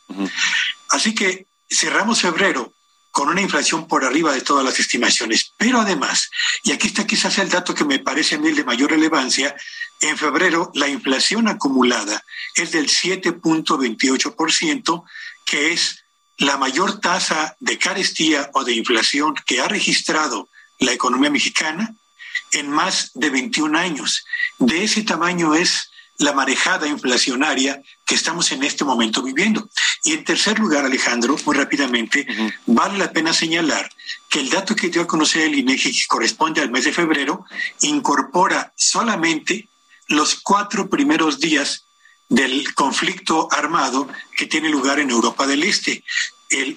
Así 0.91 1.15
que 1.15 1.47
cerramos 1.71 2.21
febrero 2.21 2.75
con 3.11 3.29
una 3.29 3.41
inflación 3.41 3.89
por 3.89 4.05
arriba 4.05 4.33
de 4.33 4.43
todas 4.43 4.65
las 4.65 4.81
estimaciones. 4.81 5.53
Pero 5.57 5.81
además, 5.81 6.31
y 6.63 6.73
aquí 6.73 6.89
está 6.89 7.07
quizás 7.07 7.39
el 7.39 7.49
dato 7.49 7.75
que 7.75 7.85
me 7.85 7.99
parece 7.99 8.35
a 8.35 8.39
mí 8.39 8.49
el 8.49 8.57
de 8.57 8.65
mayor 8.65 8.91
relevancia, 8.91 9.57
en 10.01 10.17
febrero 10.17 10.71
la 10.75 10.89
inflación 10.89 11.49
acumulada 11.49 12.25
es 12.55 12.71
del 12.73 12.89
7.28%, 12.89 15.05
que 15.45 15.73
es 15.73 16.05
la 16.37 16.57
mayor 16.57 17.01
tasa 17.01 17.57
de 17.59 17.79
carestía 17.79 18.49
o 18.55 18.63
de 18.65 18.75
inflación 18.75 19.35
que 19.47 19.61
ha 19.61 19.67
registrado 19.67 20.49
la 20.79 20.93
economía 20.93 21.31
mexicana 21.31 21.97
en 22.53 22.71
más 22.71 23.11
de 23.15 23.31
21 23.31 23.77
años. 23.77 24.25
De 24.59 24.85
ese 24.85 25.03
tamaño 25.03 25.55
es 25.55 25.91
la 26.19 26.33
marejada 26.33 26.87
inflacionaria 26.87 27.81
que 28.05 28.15
estamos 28.15 28.51
en 28.53 28.65
este 28.65 28.85
momento 28.85 29.23
viviendo. 29.23 29.69
Y 30.05 30.13
en 30.13 30.25
tercer 30.25 30.59
lugar, 30.59 30.85
Alejandro, 30.85 31.37
muy 31.45 31.57
rápidamente, 31.57 32.27
vale 32.67 32.99
la 32.99 33.13
pena 33.13 33.33
señalar 33.33 33.91
que 34.29 34.41
el 34.41 34.51
dato 34.51 34.77
que 34.77 34.91
dio 34.91 35.03
a 35.03 35.07
conocer 35.07 35.43
el 35.43 35.55
INEGI, 35.55 35.93
que 35.93 36.07
corresponde 36.07 36.61
al 36.61 36.71
mes 36.71 36.85
de 36.85 36.93
febrero, 36.93 37.45
incorpora 37.81 38.73
solamente 38.77 39.69
los 40.09 40.35
cuatro 40.35 40.91
primeros 40.91 41.39
días 41.39 41.85
del 42.29 42.75
conflicto 42.75 43.49
armado 43.53 44.09
que 44.37 44.47
tiene 44.47 44.69
lugar 44.69 44.99
en 44.99 45.11
Europa 45.11 45.47
del 45.47 45.63
Este. 45.63 46.05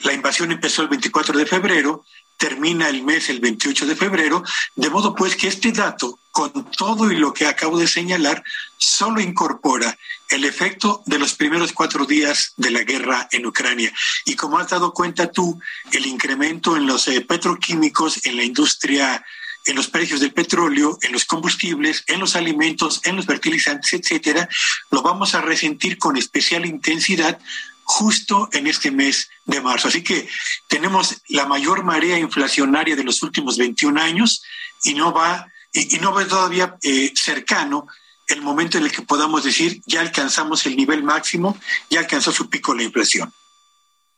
la 0.04 0.14
invasión 0.14 0.52
empezó 0.52 0.82
el 0.82 0.88
24 0.88 1.38
de 1.38 1.46
febrero, 1.46 2.06
termina 2.38 2.90
el 2.90 3.04
mes 3.04 3.30
el 3.30 3.40
28 3.40 3.86
de 3.86 3.96
febrero, 3.96 4.44
de 4.76 4.90
modo 4.90 5.14
pues 5.14 5.36
que 5.36 5.48
este 5.48 5.72
dato, 5.72 6.20
con 6.32 6.72
todo 6.72 7.12
y 7.12 7.18
lo 7.18 7.34
que 7.34 7.46
acabo 7.46 7.78
de 7.78 7.88
señalar, 7.88 8.44
solo 8.82 9.22
incorpora 9.22 9.96
el 10.30 10.44
efecto 10.44 11.04
de 11.06 11.20
los 11.20 11.36
primeros 11.36 11.72
cuatro 11.72 12.06
días 12.06 12.54
de 12.58 12.72
la 12.72 12.84
guerra 12.84 13.28
en 13.32 13.46
Ucrania. 13.46 13.94
Y 14.26 14.36
como 14.36 14.58
has 14.58 14.70
dado 14.70 14.92
cuenta 14.94 15.32
tú, 15.32 15.60
el 15.92 16.06
incremento 16.08 16.76
en 16.76 16.88
los 16.88 17.08
eh, 17.08 17.22
petroquímicos, 17.22 18.26
en 18.26 18.38
la 18.38 18.44
industria 18.44 19.24
en 19.66 19.76
los 19.76 19.90
precios 19.90 20.20
del 20.20 20.34
petróleo, 20.34 20.98
en 21.04 21.12
los 21.12 21.26
combustibles, 21.26 22.04
en 22.08 22.20
los 22.20 22.36
alimentos, 22.36 23.00
en 23.04 23.16
los 23.16 23.28
fertilizantes, 23.28 23.94
etcétera, 23.94 24.50
lo 24.90 25.04
vamos 25.04 25.36
a 25.36 25.42
resentir 25.42 26.00
con 26.00 26.18
especial 26.18 26.66
intensidad 26.66 27.40
justo 27.84 28.50
en 28.54 28.66
este 28.66 28.90
mes 28.90 29.30
de 29.46 29.62
marzo. 29.62 29.90
Así 29.90 30.04
que 30.04 30.28
tenemos 30.68 31.22
la 31.28 31.46
mayor 31.46 31.84
marea 31.84 32.18
inflacionaria 32.18 32.96
de 32.96 33.04
los 33.04 33.22
últimos 33.22 33.58
21 33.58 34.02
años 34.02 34.42
y 34.84 34.96
no 34.96 35.14
va 35.14 35.48
y, 35.74 36.00
no 36.00 36.12
va 36.12 36.28
todavía 36.28 36.76
eh, 36.82 37.14
cercano 37.16 37.88
el 38.32 38.42
momento 38.42 38.78
en 38.78 38.86
el 38.86 38.92
que 38.92 39.02
podamos 39.02 39.44
decir 39.44 39.82
ya 39.86 40.02
alcanzamos 40.02 40.66
el 40.66 40.76
nivel 40.76 41.04
máximo, 41.04 41.58
ya 41.90 42.00
alcanzó 42.00 42.32
su 42.32 42.50
pico 42.50 42.74
la 42.74 42.84
inflación. 42.84 43.32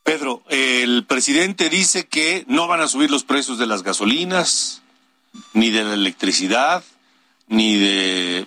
Pedro, 0.02 0.42
el 0.48 1.04
presidente 1.06 1.70
dice 1.70 2.06
que 2.06 2.44
no 2.46 2.68
van 2.68 2.80
a 2.80 2.88
subir 2.88 3.10
los 3.10 3.24
precios 3.24 3.58
de 3.58 3.66
las 3.66 3.82
gasolinas, 3.82 4.82
ni 5.52 5.70
de 5.70 5.82
la 5.82 5.94
electricidad, 5.94 6.84
ni 7.48 7.76
de 7.76 8.46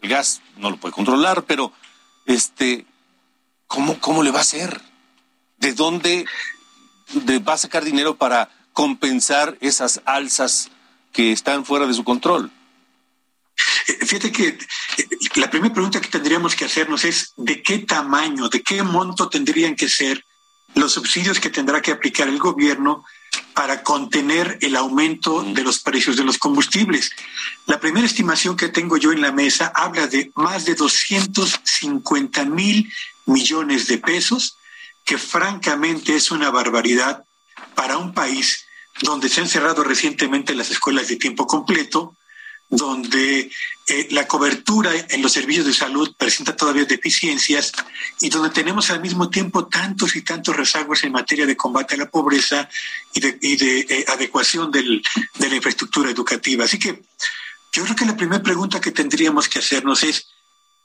el 0.00 0.08
gas, 0.08 0.40
no 0.56 0.70
lo 0.70 0.78
puede 0.78 0.94
controlar, 0.94 1.44
pero 1.44 1.72
este 2.26 2.86
¿cómo, 3.66 3.98
cómo 4.00 4.22
le 4.22 4.30
va 4.30 4.38
a 4.38 4.42
hacer? 4.42 4.80
¿De 5.58 5.72
dónde 5.74 6.26
va 7.46 7.54
a 7.54 7.58
sacar 7.58 7.84
dinero 7.84 8.16
para 8.16 8.50
compensar 8.72 9.56
esas 9.60 10.00
alzas 10.04 10.70
que 11.12 11.32
están 11.32 11.64
fuera 11.64 11.86
de 11.86 11.94
su 11.94 12.02
control? 12.02 12.50
Fíjate 14.12 14.30
que 14.30 14.48
eh, 14.48 15.08
la 15.36 15.48
primera 15.48 15.72
pregunta 15.72 15.98
que 15.98 16.08
tendríamos 16.10 16.54
que 16.54 16.66
hacernos 16.66 17.06
es 17.06 17.32
de 17.36 17.62
qué 17.62 17.78
tamaño, 17.78 18.50
de 18.50 18.62
qué 18.62 18.82
monto 18.82 19.30
tendrían 19.30 19.74
que 19.74 19.88
ser 19.88 20.22
los 20.74 20.92
subsidios 20.92 21.40
que 21.40 21.48
tendrá 21.48 21.80
que 21.80 21.92
aplicar 21.92 22.28
el 22.28 22.38
gobierno 22.38 23.06
para 23.54 23.82
contener 23.82 24.58
el 24.60 24.76
aumento 24.76 25.42
de 25.42 25.62
los 25.62 25.78
precios 25.78 26.18
de 26.18 26.24
los 26.24 26.36
combustibles. 26.36 27.10
La 27.64 27.80
primera 27.80 28.04
estimación 28.04 28.54
que 28.54 28.68
tengo 28.68 28.98
yo 28.98 29.12
en 29.12 29.22
la 29.22 29.32
mesa 29.32 29.72
habla 29.74 30.06
de 30.06 30.30
más 30.34 30.66
de 30.66 30.74
250 30.74 32.44
mil 32.44 32.92
millones 33.24 33.86
de 33.86 33.96
pesos, 33.96 34.58
que 35.06 35.16
francamente 35.16 36.16
es 36.16 36.30
una 36.30 36.50
barbaridad 36.50 37.24
para 37.74 37.96
un 37.96 38.12
país 38.12 38.66
donde 39.00 39.30
se 39.30 39.40
han 39.40 39.48
cerrado 39.48 39.82
recientemente 39.84 40.54
las 40.54 40.70
escuelas 40.70 41.08
de 41.08 41.16
tiempo 41.16 41.46
completo, 41.46 42.14
donde 42.72 43.50
eh, 43.86 44.08
la 44.12 44.26
cobertura 44.26 44.90
en 45.10 45.20
los 45.20 45.32
servicios 45.32 45.66
de 45.66 45.74
salud 45.74 46.14
presenta 46.16 46.56
todavía 46.56 46.86
deficiencias 46.86 47.70
y 48.18 48.30
donde 48.30 48.48
tenemos 48.48 48.90
al 48.90 49.02
mismo 49.02 49.28
tiempo 49.28 49.66
tantos 49.66 50.16
y 50.16 50.22
tantos 50.22 50.56
rezagos 50.56 51.04
en 51.04 51.12
materia 51.12 51.44
de 51.44 51.54
combate 51.54 51.94
a 51.94 51.98
la 51.98 52.10
pobreza 52.10 52.70
y 53.12 53.20
de, 53.20 53.80
eh, 53.80 54.04
adecuación 54.08 54.70
de 54.70 55.02
la 55.38 55.54
infraestructura 55.54 56.10
educativa. 56.10 56.64
Así 56.64 56.78
que 56.78 57.02
yo 57.74 57.84
creo 57.84 57.94
que 57.94 58.06
la 58.06 58.16
primera 58.16 58.42
pregunta 58.42 58.80
que 58.80 58.90
tendríamos 58.90 59.50
que 59.50 59.58
hacernos 59.58 60.02
es, 60.02 60.28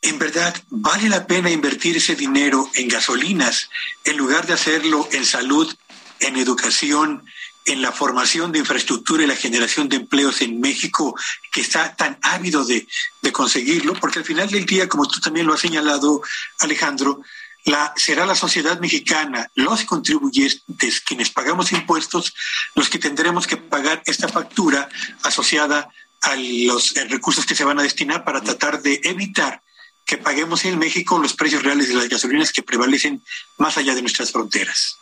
en 0.02 0.20
verdad, 0.20 0.54
¿vale 0.70 1.08
la 1.08 1.26
pena 1.26 1.50
invertir 1.50 1.96
ese 1.96 2.16
dinero 2.16 2.70
en 2.76 2.90
gasolinas 2.90 3.70
en 4.04 4.18
lugar 4.18 4.46
de 4.46 4.54
hacerlo 4.54 5.08
en 5.14 5.26
salud, 5.26 5.74
en 6.20 6.36
educación, 6.36 7.24
en 7.68 7.82
la 7.82 7.92
formación 7.92 8.52
de 8.52 8.60
infraestructura 8.60 9.24
y 9.24 9.28
la 9.28 9.36
generación 9.36 9.88
de 9.90 9.98
empleos 9.98 10.42
en 10.42 10.60
México, 10.60 11.16
que 11.52 11.62
está 11.62 11.96
tan 11.96 12.18
ávido 12.22 12.66
de, 12.66 12.88
conseguirlo? 13.32 13.94
Porque 13.94 14.20
al 14.20 14.26
final 14.26 14.50
del 14.50 14.66
día, 14.66 14.88
como 14.88 15.06
tú 15.06 15.20
también 15.20 15.46
lo 15.46 15.54
has 15.54 15.60
señalado, 15.60 16.22
Alejandro, 16.60 17.22
la, 17.66 17.94
será 17.98 18.26
la 18.26 18.36
sociedad 18.36 18.80
mexicana, 18.80 19.52
los 19.54 19.84
contribuyentes, 19.84 21.02
quienes 21.02 21.30
pagamos 21.30 21.74
impuestos, 21.74 22.34
los 22.74 22.90
que 22.90 23.00
tendremos 23.00 23.46
que 23.46 23.58
pagar 23.58 24.02
esta 24.06 24.30
factura 24.30 24.88
asociada 25.24 25.90
a 26.22 26.36
los 26.36 26.94
recursos 27.10 27.46
que 27.46 27.56
se 27.56 27.66
van 27.66 27.80
a 27.80 27.84
destinar 27.84 28.24
para 28.24 28.42
tratar 28.42 28.82
de 28.82 29.02
evitar 29.04 29.62
que 30.08 30.18
paguemos 30.18 30.64
en 30.64 30.80
México 30.80 31.20
los 31.20 31.34
precios 31.34 31.64
reales 31.64 31.90
de 31.90 31.96
las 31.96 32.08
gasolinas 32.08 32.54
que 32.54 32.64
prevalecen 32.64 33.22
más 33.58 33.78
allá 33.78 33.94
de 33.94 34.02
nuestras 34.02 34.32
fronteras. 34.32 34.98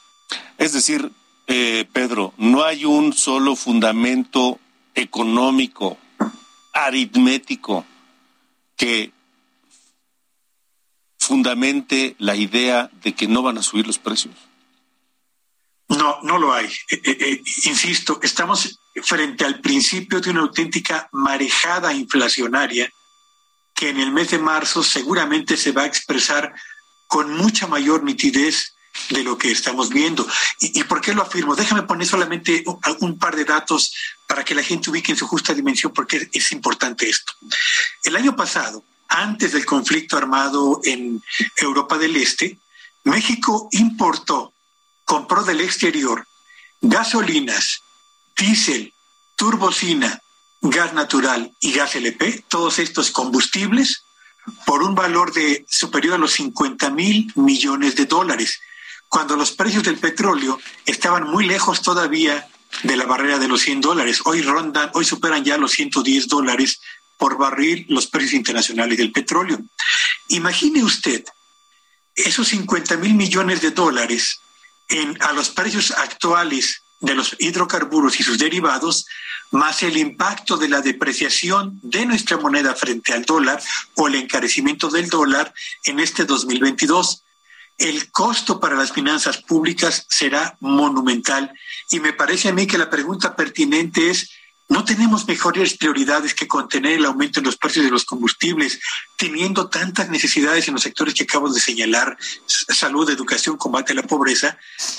Es 0.57 0.73
decir, 0.73 1.11
eh, 1.47 1.87
Pedro, 1.91 2.33
no 2.37 2.63
hay 2.63 2.85
un 2.85 3.13
solo 3.13 3.55
fundamento 3.55 4.59
económico, 4.93 5.97
aritmético, 6.73 7.85
que 8.75 9.11
fundamente 11.19 12.15
la 12.19 12.35
idea 12.35 12.89
de 13.03 13.13
que 13.13 13.27
no 13.27 13.41
van 13.41 13.57
a 13.57 13.63
subir 13.63 13.87
los 13.87 13.99
precios. 13.99 14.35
No, 15.87 16.19
no 16.23 16.39
lo 16.39 16.53
hay. 16.53 16.65
Eh, 16.65 17.01
eh, 17.05 17.41
insisto, 17.65 18.19
estamos 18.23 18.79
frente 19.03 19.45
al 19.45 19.61
principio 19.61 20.19
de 20.19 20.31
una 20.31 20.41
auténtica 20.41 21.09
marejada 21.11 21.93
inflacionaria 21.93 22.89
que 23.75 23.89
en 23.89 23.99
el 23.99 24.11
mes 24.11 24.31
de 24.31 24.39
marzo 24.39 24.81
seguramente 24.83 25.57
se 25.57 25.73
va 25.73 25.83
a 25.83 25.87
expresar 25.87 26.53
con 27.07 27.35
mucha 27.35 27.67
mayor 27.67 28.03
nitidez 28.03 28.74
de 29.09 29.23
lo 29.23 29.37
que 29.37 29.51
estamos 29.51 29.89
viendo. 29.89 30.27
¿Y, 30.59 30.83
por 30.83 31.01
qué 31.01 31.13
lo 31.13 31.21
afirmo? 31.21 31.55
Déjame 31.55 31.83
poner 31.83 32.07
solamente 32.07 32.63
un, 32.99 33.17
par 33.17 33.35
de 33.35 33.45
datos 33.45 33.93
para 34.27 34.43
que 34.43 34.55
la 34.55 34.63
gente 34.63 34.89
ubique 34.89 35.11
en 35.11 35.17
su 35.17 35.27
justa 35.27 35.53
dimensión, 35.53 35.93
porque 35.93 36.29
es 36.31 36.51
importante 36.51 37.09
esto. 37.09 37.33
El 38.03 38.15
año 38.15 38.35
pasado, 38.35 38.83
antes 39.07 39.53
del 39.53 39.65
conflicto 39.65 40.17
armado 40.17 40.81
en 40.83 41.21
Europa 41.57 41.97
del 41.97 42.15
Este, 42.15 42.57
México 43.03 43.69
importó, 43.71 44.53
compró 45.03 45.43
del 45.43 45.61
exterior 45.61 46.27
gasolinas, 46.81 47.81
diésel, 48.37 48.93
turbocina, 49.35 50.21
gas 50.61 50.93
natural 50.93 51.51
y 51.59 51.73
gas 51.73 51.95
LP, 51.95 52.45
todos 52.47 52.79
estos 52.79 53.11
combustibles, 53.11 54.03
por 54.65 54.83
un 54.83 54.95
valor 54.95 55.33
de 55.33 55.65
superior 55.67 56.15
a 56.15 56.17
los 56.17 56.33
50 56.33 56.89
mil 56.91 57.31
millones 57.35 57.95
de 57.95 58.05
dólares, 58.05 58.59
cuando 59.09 59.35
los 59.35 59.51
precios 59.51 59.83
del 59.83 59.97
petróleo 59.97 60.59
estaban 60.85 61.29
muy 61.29 61.45
lejos 61.45 61.81
todavía 61.81 62.47
de 62.83 62.97
la 62.97 63.05
barrera 63.05 63.39
de 63.39 63.47
los 63.47 63.61
100 63.61 63.81
dólares. 63.81 64.21
Hoy 64.25 64.41
rondan, 64.41 64.91
hoy 64.93 65.05
superan 65.05 65.43
ya 65.43 65.57
los 65.57 65.71
110 65.71 66.27
dólares 66.27 66.81
por 67.17 67.37
barril 67.37 67.85
los 67.89 68.07
precios 68.07 68.33
internacionales 68.33 68.97
del 68.97 69.11
petróleo. 69.11 69.59
Imagine 70.29 70.83
usted 70.83 71.23
esos 72.15 72.47
50 72.49 72.97
mil 72.97 73.13
millones 73.13 73.61
de 73.61 73.71
dólares 73.71 74.39
a 75.21 75.33
los 75.33 75.49
precios 75.49 75.91
actuales 75.91 76.83
de 76.99 77.15
los 77.15 77.35
hidrocarburos 77.39 78.19
y 78.19 78.23
sus 78.23 78.37
derivados, 78.37 79.05
más 79.51 79.83
el 79.83 79.97
impacto 79.97 80.57
de 80.57 80.69
la 80.69 80.81
depreciación 80.81 81.79
de 81.83 82.05
nuestra 82.05 82.37
moneda 82.37 82.73
frente 82.75 83.13
al 83.13 83.25
dólar 83.25 83.61
o 83.95 84.07
el 84.07 84.15
encarecimiento 84.15 84.89
del 84.89 85.09
dólar 85.09 85.53
en 85.83 85.99
este 85.99 86.25
2022. 86.25 87.24
El 87.77 88.11
costo 88.11 88.59
para 88.59 88.75
las 88.75 88.91
finanzas 88.91 89.37
públicas 89.37 90.05
será 90.09 90.57
monumental. 90.59 91.51
Y 91.91 91.99
me 91.99 92.13
parece 92.13 92.49
a 92.49 92.53
mí 92.53 92.67
que 92.67 92.77
la 92.77 92.89
pregunta 92.89 93.35
pertinente 93.35 94.09
es, 94.09 94.31
no 94.67 94.83
tenemos 94.83 95.27
mejores 95.27 95.77
prioridades 95.77 96.33
que 96.33 96.47
contener 96.47 96.93
el 96.93 97.05
aumento 97.05 97.39
en 97.39 97.45
los 97.45 97.57
precios 97.57 97.85
de 97.85 97.91
los 97.91 98.05
combustibles, 98.05 98.79
teniendo 99.15 99.69
tantas 99.69 100.09
necesidades 100.09 100.67
en 100.67 100.73
los 100.73 100.83
sectores 100.83 101.13
que 101.13 101.23
acabo 101.23 101.51
de 101.51 101.59
señalar, 101.59 102.17
salud, 102.45 103.09
educación, 103.09 103.57
combate 103.57 103.93
a 103.93 103.95
la 103.95 104.03
pobreza, 104.03 104.57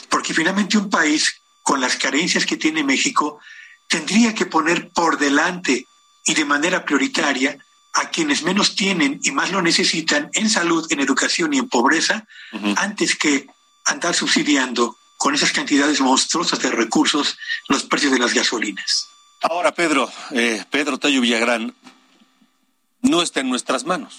porque 0.08 0.34
finalmente 0.34 0.78
un 0.78 0.88
país 0.88 1.42
con 1.62 1.80
las 1.80 1.96
carencias 1.96 2.46
que 2.46 2.56
tiene 2.56 2.84
México 2.84 3.40
tendría 3.88 4.34
que 4.34 4.46
poner 4.46 4.90
por 4.90 5.18
delante 5.18 5.88
y 6.24 6.34
de 6.34 6.44
manera 6.44 6.84
prioritaria 6.84 7.58
a 7.96 8.10
quienes 8.10 8.42
menos 8.42 8.76
tienen 8.76 9.20
y 9.22 9.30
más 9.30 9.50
lo 9.50 9.62
necesitan 9.62 10.30
en 10.34 10.50
salud, 10.50 10.86
en 10.90 11.00
educación 11.00 11.54
y 11.54 11.58
en 11.58 11.68
pobreza, 11.68 12.26
antes 12.76 13.16
que 13.16 13.46
andar 13.86 14.14
subsidiando 14.14 14.96
con 15.16 15.34
esas 15.34 15.52
cantidades 15.52 16.00
monstruosas 16.00 16.60
de 16.60 16.70
recursos 16.70 17.38
los 17.68 17.84
precios 17.84 18.12
de 18.12 18.18
las 18.18 18.34
gasolinas. 18.34 19.08
Ahora, 19.40 19.74
Pedro, 19.74 20.10
eh, 20.32 20.62
Pedro 20.70 20.98
Tayo 20.98 21.20
Villagrán, 21.20 21.74
no 23.00 23.22
está 23.22 23.40
en 23.40 23.48
nuestras 23.48 23.84
manos 23.84 24.18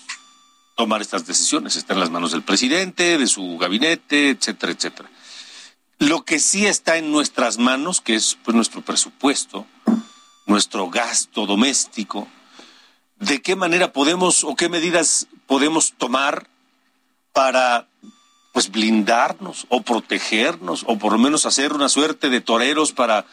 tomar 0.75 1.01
estas 1.01 1.25
decisiones, 1.25 1.75
está 1.75 1.93
en 1.93 1.99
las 1.99 2.09
manos 2.09 2.31
del 2.31 2.43
presidente, 2.43 3.17
de 3.17 3.27
su 3.27 3.57
gabinete, 3.57 4.29
etcétera, 4.29 4.71
etcétera. 4.71 5.09
Lo 5.99 6.23
que 6.23 6.39
sí 6.39 6.67
está 6.67 6.97
en 6.97 7.11
nuestras 7.11 7.57
manos, 7.57 8.01
que 8.01 8.15
es 8.15 8.37
pues, 8.43 8.55
nuestro 8.55 8.81
presupuesto, 8.81 9.65
nuestro 10.45 10.89
gasto 10.89 11.47
doméstico, 11.47 12.27
de 13.19 13.41
qué 13.41 13.55
manera 13.55 13.93
podemos 13.93 14.43
o 14.43 14.55
qué 14.55 14.69
medidas 14.69 15.27
podemos 15.45 15.93
tomar 15.97 16.47
para 17.33 17.87
pues 18.53 18.71
blindarnos 18.71 19.65
o 19.69 19.81
protegernos 19.81 20.83
o 20.87 20.97
por 20.97 21.13
lo 21.13 21.19
menos 21.19 21.45
hacer 21.45 21.73
una 21.73 21.89
suerte 21.89 22.29
de 22.29 22.41
toreros 22.41 22.91
para 22.91 23.25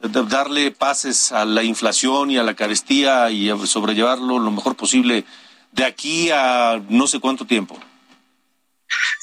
darle 0.00 0.70
pases 0.70 1.32
a 1.32 1.44
la 1.44 1.62
inflación 1.62 2.30
y 2.30 2.38
a 2.38 2.42
la 2.42 2.54
carestía 2.54 3.30
y 3.30 3.50
sobrellevarlo 3.66 4.38
lo 4.38 4.50
mejor 4.50 4.76
posible 4.76 5.24
de 5.72 5.84
aquí 5.84 6.30
a 6.30 6.82
no 6.88 7.06
sé 7.06 7.20
cuánto 7.20 7.46
tiempo? 7.46 7.78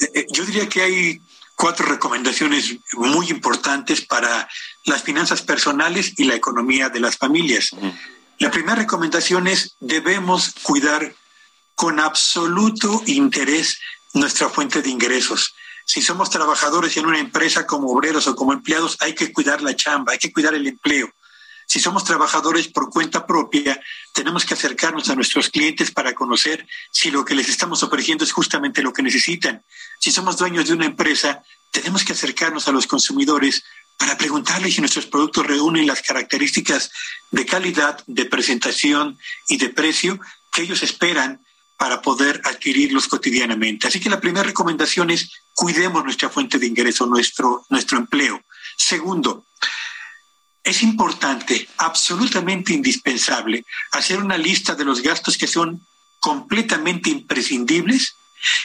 Eh, 0.00 0.10
eh, 0.14 0.26
yo 0.32 0.44
diría 0.44 0.68
que 0.68 0.82
hay 0.82 1.20
cuatro 1.56 1.86
recomendaciones 1.86 2.76
muy 2.92 3.28
importantes 3.30 4.00
para 4.00 4.48
las 4.86 5.02
finanzas 5.02 5.42
personales 5.42 6.14
y 6.16 6.24
la 6.24 6.34
economía 6.34 6.88
de 6.88 7.00
las 7.00 7.16
familias. 7.16 7.70
La 8.38 8.50
primera 8.50 8.74
recomendación 8.74 9.46
es 9.46 9.76
debemos 9.80 10.54
cuidar 10.62 11.14
con 11.74 12.00
absoluto 12.00 13.02
interés 13.06 13.80
nuestra 14.12 14.48
fuente 14.48 14.82
de 14.82 14.90
ingresos. 14.90 15.54
Si 15.86 16.02
somos 16.02 16.30
trabajadores 16.30 16.96
en 16.96 17.06
una 17.06 17.18
empresa 17.18 17.66
como 17.66 17.90
obreros 17.90 18.26
o 18.26 18.34
como 18.34 18.52
empleados, 18.52 18.96
hay 19.00 19.14
que 19.14 19.32
cuidar 19.32 19.62
la 19.62 19.76
chamba, 19.76 20.12
hay 20.12 20.18
que 20.18 20.32
cuidar 20.32 20.54
el 20.54 20.66
empleo. 20.66 21.12
Si 21.66 21.80
somos 21.80 22.04
trabajadores 22.04 22.68
por 22.68 22.90
cuenta 22.90 23.26
propia, 23.26 23.80
tenemos 24.12 24.44
que 24.44 24.54
acercarnos 24.54 25.08
a 25.08 25.14
nuestros 25.14 25.48
clientes 25.48 25.90
para 25.90 26.14
conocer 26.14 26.66
si 26.90 27.10
lo 27.10 27.24
que 27.24 27.34
les 27.34 27.48
estamos 27.48 27.82
ofreciendo 27.82 28.24
es 28.24 28.32
justamente 28.32 28.82
lo 28.82 28.92
que 28.92 29.02
necesitan. 29.02 29.64
Si 29.98 30.10
somos 30.10 30.36
dueños 30.36 30.66
de 30.66 30.74
una 30.74 30.86
empresa, 30.86 31.42
tenemos 31.70 32.04
que 32.04 32.12
acercarnos 32.12 32.68
a 32.68 32.72
los 32.72 32.86
consumidores 32.86 33.64
para 33.96 34.18
preguntarles 34.18 34.74
si 34.74 34.80
nuestros 34.80 35.06
productos 35.06 35.46
reúnen 35.46 35.86
las 35.86 36.02
características 36.02 36.90
de 37.30 37.46
calidad, 37.46 38.02
de 38.06 38.24
presentación 38.24 39.18
y 39.48 39.56
de 39.56 39.70
precio 39.70 40.20
que 40.52 40.62
ellos 40.62 40.82
esperan 40.82 41.40
para 41.76 42.02
poder 42.02 42.40
adquirirlos 42.44 43.08
cotidianamente. 43.08 43.88
Así 43.88 44.00
que 44.00 44.10
la 44.10 44.20
primera 44.20 44.44
recomendación 44.44 45.10
es 45.10 45.30
cuidemos 45.52 46.04
nuestra 46.04 46.30
fuente 46.30 46.58
de 46.58 46.66
ingreso, 46.66 47.06
nuestro, 47.06 47.64
nuestro 47.68 47.98
empleo. 47.98 48.42
Segundo, 48.76 49.46
es 50.62 50.82
importante, 50.82 51.68
absolutamente 51.76 52.72
indispensable, 52.72 53.66
hacer 53.92 54.18
una 54.18 54.38
lista 54.38 54.74
de 54.74 54.84
los 54.84 55.02
gastos 55.02 55.36
que 55.36 55.46
son 55.46 55.86
completamente 56.20 57.10
imprescindibles 57.10 58.16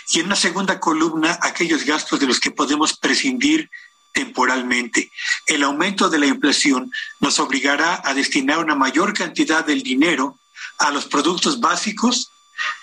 y 0.09 0.19
en 0.19 0.27
una 0.27 0.35
segunda 0.35 0.79
columna 0.79 1.37
aquellos 1.41 1.83
gastos 1.83 2.19
de 2.19 2.27
los 2.27 2.39
que 2.39 2.51
podemos 2.51 2.97
prescindir 2.97 3.69
temporalmente. 4.19 5.11
El 5.47 5.63
aumento 5.63 6.09
de 6.09 6.19
la 6.19 6.25
inflación 6.25 6.91
nos 7.21 7.39
obligará 7.39 8.01
a 8.03 8.13
destinar 8.13 8.59
una 8.59 8.75
mayor 8.75 9.13
cantidad 9.13 9.63
del 9.65 9.81
dinero 9.81 10.37
a 10.77 10.91
los 10.91 11.05
productos 11.05 11.61
básicos 11.61 12.29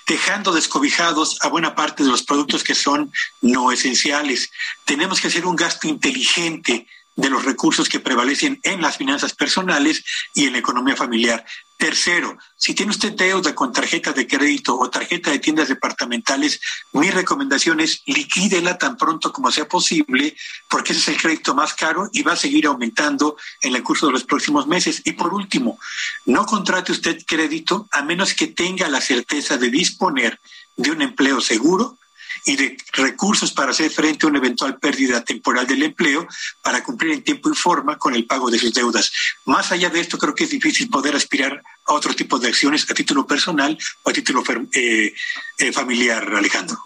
dejando 0.06 0.52
descobijados 0.52 1.36
a 1.42 1.48
buena 1.48 1.74
parte 1.74 2.02
de 2.02 2.08
los 2.08 2.22
productos 2.22 2.64
que 2.64 2.74
son 2.74 3.12
no 3.42 3.70
esenciales. 3.70 4.50
Tenemos 4.86 5.20
que 5.20 5.28
hacer 5.28 5.44
un 5.44 5.56
gasto 5.56 5.86
inteligente 5.86 6.86
de 7.16 7.30
los 7.30 7.44
recursos 7.44 7.88
que 7.88 7.98
prevalecen 7.98 8.60
en 8.62 8.82
las 8.82 8.98
finanzas 8.98 9.34
personales 9.34 10.04
y 10.34 10.44
en 10.44 10.52
la 10.52 10.58
economía 10.58 10.94
familiar. 10.94 11.44
Tercero, 11.78 12.38
si 12.56 12.74
tiene 12.74 12.90
usted 12.90 13.12
deuda 13.12 13.54
con 13.54 13.72
tarjeta 13.72 14.12
de 14.12 14.26
crédito 14.26 14.78
o 14.78 14.88
tarjeta 14.88 15.30
de 15.30 15.38
tiendas 15.38 15.68
departamentales, 15.68 16.60
mi 16.92 17.10
recomendación 17.10 17.80
es 17.80 18.02
liquídela 18.06 18.78
tan 18.78 18.96
pronto 18.96 19.32
como 19.32 19.50
sea 19.50 19.68
posible, 19.68 20.36
porque 20.70 20.92
ese 20.92 21.02
es 21.02 21.08
el 21.08 21.20
crédito 21.20 21.54
más 21.54 21.74
caro 21.74 22.08
y 22.12 22.22
va 22.22 22.32
a 22.32 22.36
seguir 22.36 22.66
aumentando 22.66 23.36
en 23.60 23.74
el 23.74 23.82
curso 23.82 24.06
de 24.06 24.12
los 24.12 24.24
próximos 24.24 24.66
meses. 24.66 25.02
Y 25.04 25.12
por 25.12 25.34
último, 25.34 25.78
no 26.24 26.46
contrate 26.46 26.92
usted 26.92 27.22
crédito 27.26 27.88
a 27.90 28.02
menos 28.02 28.32
que 28.32 28.46
tenga 28.46 28.88
la 28.88 29.00
certeza 29.00 29.58
de 29.58 29.70
disponer 29.70 30.40
de 30.76 30.90
un 30.90 31.02
empleo 31.02 31.40
seguro 31.40 31.98
y 32.46 32.54
de 32.54 32.76
recursos 32.92 33.52
para 33.52 33.72
hacer 33.72 33.90
frente 33.90 34.24
a 34.24 34.28
una 34.28 34.38
eventual 34.38 34.78
pérdida 34.78 35.22
temporal 35.24 35.66
del 35.66 35.82
empleo 35.82 36.26
para 36.62 36.82
cumplir 36.82 37.12
en 37.12 37.24
tiempo 37.24 37.50
y 37.50 37.56
forma 37.56 37.98
con 37.98 38.14
el 38.14 38.24
pago 38.24 38.48
de 38.50 38.58
sus 38.58 38.72
deudas. 38.72 39.10
Más 39.46 39.72
allá 39.72 39.90
de 39.90 39.98
esto, 39.98 40.16
creo 40.16 40.32
que 40.32 40.44
es 40.44 40.50
difícil 40.50 40.88
poder 40.88 41.16
aspirar 41.16 41.60
a 41.86 41.92
otro 41.92 42.14
tipo 42.14 42.38
de 42.38 42.48
acciones 42.48 42.88
a 42.88 42.94
título 42.94 43.26
personal 43.26 43.76
o 44.04 44.10
a 44.10 44.12
título 44.12 44.44
eh, 44.72 45.12
eh, 45.58 45.72
familiar, 45.72 46.34
Alejandro. 46.34 46.78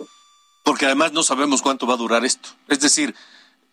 Porque 0.65 0.87
además 0.87 1.13
no 1.13 1.23
sabemos 1.23 1.61
cuánto 1.61 1.87
va 1.87 1.95
a 1.95 1.99
durar 1.99 2.25
esto. 2.25 2.49
Es 2.67 2.81
decir, 2.81 3.15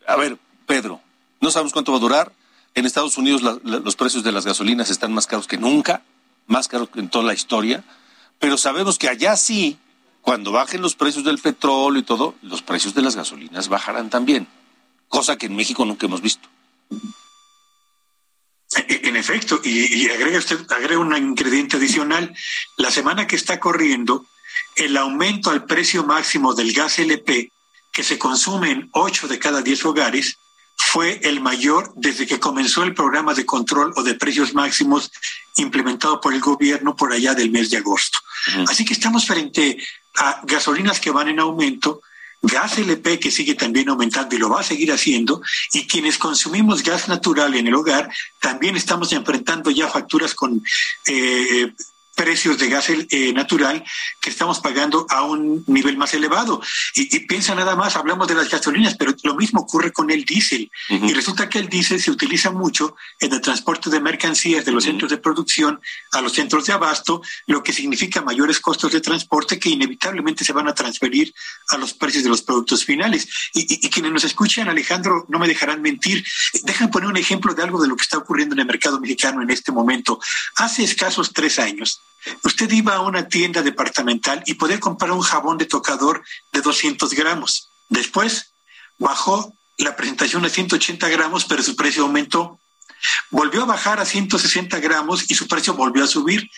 a 0.05 0.17
ver, 0.17 0.37
Pedro, 0.65 1.01
no 1.39 1.51
sabemos 1.51 1.71
cuánto 1.71 1.93
va 1.93 1.99
a 1.99 2.01
durar. 2.01 2.33
En 2.75 2.85
Estados 2.85 3.17
Unidos 3.17 3.41
los 3.63 3.95
precios 3.95 4.25
de 4.25 4.33
las 4.33 4.45
gasolinas 4.45 4.89
están 4.89 5.13
más 5.13 5.25
caros 5.25 5.47
que 5.47 5.57
nunca, 5.57 6.03
más 6.47 6.67
caros 6.67 6.89
que 6.89 6.99
en 6.99 7.09
toda 7.09 7.23
la 7.23 7.33
historia, 7.33 7.83
pero 8.39 8.57
sabemos 8.57 8.99
que 8.99 9.07
allá 9.07 9.37
sí 9.37 9.79
cuando 10.27 10.51
bajen 10.51 10.81
los 10.81 10.93
precios 10.93 11.23
del 11.23 11.37
petróleo 11.37 12.01
y 12.01 12.03
todo, 12.03 12.35
los 12.41 12.61
precios 12.61 12.93
de 12.93 13.01
las 13.01 13.15
gasolinas 13.15 13.69
bajarán 13.69 14.09
también, 14.09 14.45
cosa 15.07 15.37
que 15.37 15.45
en 15.45 15.55
México 15.55 15.85
nunca 15.85 16.05
hemos 16.05 16.21
visto. 16.21 16.49
En 18.75 19.15
efecto, 19.15 19.61
y, 19.63 20.09
agrega 20.09 20.39
usted, 20.39 20.69
agrega 20.69 20.99
un 20.99 21.15
ingrediente 21.15 21.77
adicional. 21.77 22.35
La 22.75 22.91
semana 22.91 23.25
que 23.25 23.37
está 23.37 23.61
corriendo, 23.61 24.25
el 24.75 24.97
aumento 24.97 25.49
al 25.49 25.63
precio 25.63 26.03
máximo 26.03 26.53
del 26.53 26.73
gas 26.73 26.99
LP, 26.99 27.49
que 27.93 28.03
se 28.03 28.19
consume 28.19 28.71
en 28.71 28.89
8 28.91 29.29
de 29.29 29.39
cada 29.39 29.61
10 29.61 29.85
hogares, 29.85 30.39
fue 30.75 31.21
el 31.23 31.39
mayor 31.39 31.93
desde 31.95 32.27
que 32.27 32.37
comenzó 32.37 32.83
el 32.83 32.93
programa 32.93 33.33
de 33.33 33.45
control 33.45 33.93
o 33.95 34.03
de 34.03 34.15
precios 34.15 34.53
máximos 34.53 35.09
implementado 35.55 36.19
por 36.19 36.33
el 36.33 36.41
gobierno 36.41 36.97
por 36.97 37.13
allá 37.13 37.33
del 37.33 37.49
mes 37.49 37.69
de 37.69 37.77
agosto. 37.77 38.19
Así 38.67 38.85
que 38.85 38.93
estamos 38.93 39.25
frente 39.25 39.77
a 40.15 40.41
gasolinas 40.43 40.99
que 40.99 41.11
van 41.11 41.27
en 41.27 41.39
aumento, 41.39 42.01
gas 42.41 42.77
LP 42.77 43.19
que 43.19 43.31
sigue 43.31 43.55
también 43.55 43.89
aumentando 43.89 44.35
y 44.35 44.39
lo 44.39 44.49
va 44.49 44.61
a 44.61 44.63
seguir 44.63 44.91
haciendo, 44.91 45.41
y 45.73 45.87
quienes 45.87 46.17
consumimos 46.17 46.83
gas 46.83 47.07
natural 47.07 47.55
en 47.55 47.67
el 47.67 47.75
hogar, 47.75 48.09
también 48.39 48.75
estamos 48.75 49.11
enfrentando 49.11 49.71
ya 49.71 49.87
facturas 49.87 50.33
con 50.33 50.63
eh, 51.05 51.71
precios 52.17 52.57
de 52.57 52.67
gas 52.67 52.89
eh, 52.89 53.31
natural 53.31 53.83
que 54.19 54.31
estamos 54.31 54.59
pagando 54.59 55.05
a 55.09 55.21
un 55.21 55.63
nivel 55.67 55.97
más 55.97 56.13
elevado. 56.15 56.61
Y, 56.95 57.19
piensa 57.21 57.53
nada 57.53 57.75
más, 57.75 57.95
hablamos 57.95 58.27
de 58.27 58.33
las 58.33 58.49
gasolinas, 58.49 58.95
pero 58.97 59.13
lo 59.23 59.35
mismo 59.35 59.61
ocurre 59.61 59.93
con 59.93 60.09
el 60.09 60.25
diésel. 60.25 60.69
Y 60.89 61.13
resulta 61.13 61.47
que 61.47 61.59
el 61.59 61.69
diésel 61.69 62.01
se 62.01 62.11
utiliza 62.11 62.51
mucho 62.51 62.95
en 63.19 63.31
el 63.31 63.39
transporte 63.39 63.89
de 63.89 64.01
mercancías 64.01 64.65
de 64.65 64.71
los 64.71 64.83
centros 64.83 65.11
de 65.11 65.17
producción 65.17 65.79
a 66.11 66.21
los 66.21 66.33
centros 66.33 66.65
de 66.65 66.73
abasto, 66.73 67.21
lo 67.45 67.61
que 67.61 67.71
significa 67.71 68.21
mayores 68.21 68.59
costos 68.59 68.91
de 68.91 68.99
transporte 68.99 69.59
que 69.59 69.69
inevitablemente 69.69 70.43
se 70.43 70.53
van 70.53 70.67
a 70.67 70.73
transferir 70.73 71.33
a 71.69 71.77
los 71.77 71.93
precios 71.93 72.23
de 72.23 72.29
los 72.29 72.41
productos 72.41 72.83
finales. 72.83 73.27
Y, 73.53 73.87
quienes 73.89 74.11
nos 74.11 74.23
escuchan, 74.23 74.67
Alejandro, 74.67 75.25
no 75.29 75.37
me 75.37 75.47
dejarán 75.47 75.81
mentir. 75.81 76.25
Dejan 76.63 76.89
poner 76.89 77.09
un 77.09 77.17
ejemplo 77.17 77.53
de 77.53 77.63
algo 77.63 77.81
de 77.81 77.87
lo 77.87 77.95
que 77.95 78.03
está 78.03 78.17
ocurriendo 78.17 78.55
en 78.55 78.59
el 78.59 78.65
mercado 78.65 78.99
mexicano 78.99 79.43
en 79.43 79.51
este 79.51 79.71
momento. 79.71 80.19
Hace 80.55 80.83
escasos 80.83 81.31
tres 81.33 81.59
años, 81.59 82.01
Usted 82.43 82.71
iba 82.71 82.95
a 82.95 83.01
una 83.01 83.27
tienda 83.27 83.61
departamental 83.61 84.43
y 84.45 84.55
podía 84.55 84.79
comprar 84.79 85.11
un 85.11 85.21
jabón 85.21 85.57
de 85.57 85.65
tocador 85.65 86.23
de 86.51 86.61
200 86.61 87.13
gramos. 87.13 87.69
Después 87.89 88.53
bajó 88.97 89.53
la 89.77 89.95
presentación 89.95 90.45
a 90.45 90.49
180 90.49 91.07
gramos, 91.09 91.45
pero 91.45 91.63
su 91.63 91.75
precio 91.75 92.03
aumentó. 92.03 92.59
Volvió 93.29 93.63
a 93.63 93.65
bajar 93.65 93.99
a 93.99 94.05
160 94.05 94.79
gramos 94.79 95.29
y 95.29 95.35
su 95.35 95.47
precio 95.47 95.73
volvió 95.75 96.03
a 96.03 96.07
subir. 96.07 96.49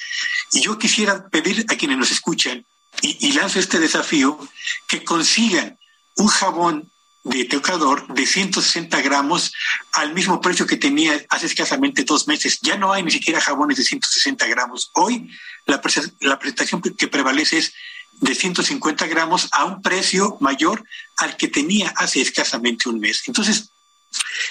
Y 0.54 0.62
yo 0.62 0.78
quisiera 0.78 1.28
pedir 1.30 1.66
a 1.70 1.76
quienes 1.76 1.98
nos 1.98 2.12
escuchan 2.12 2.66
y, 3.02 3.28
y 3.28 3.34
lanzo 3.34 3.60
este 3.60 3.80
desafío 3.80 4.40
que 4.88 5.04
consigan 5.04 5.78
un 6.16 6.28
jabón 6.28 6.92
de 7.24 7.46
tocador 7.46 8.08
de 8.14 8.26
160 8.26 9.02
gramos 9.02 9.54
al 9.92 10.14
mismo 10.14 10.40
precio 10.40 10.66
que 10.66 10.78
tenía 10.78 11.26
hace 11.30 11.48
escasamente 11.48 12.04
dos 12.04 12.28
meses. 12.28 12.60
Ya 12.62 12.78
no 12.78 12.94
hay 12.94 13.04
ni 13.04 13.12
siquiera 13.12 13.42
jabones 13.42 13.78
de 13.78 13.84
160 13.84 14.48
gramos. 14.48 14.92
Hoy 14.94 15.30
la, 15.66 15.82
la 16.22 16.40
presentación 16.40 16.82
que 16.82 17.08
prevalece 17.08 17.58
es 17.58 17.74
de 18.14 18.36
150 18.36 19.08
gramos 19.08 19.48
a 19.52 19.66
un 19.66 19.82
precio 19.82 20.38
mayor 20.40 20.84
al 21.18 21.38
que 21.38 21.48
tenía 21.48 21.90
hace 21.96 22.22
escasamente 22.22 22.90
un 22.90 23.00
mes. 23.00 23.24
Entonces, 23.28 23.72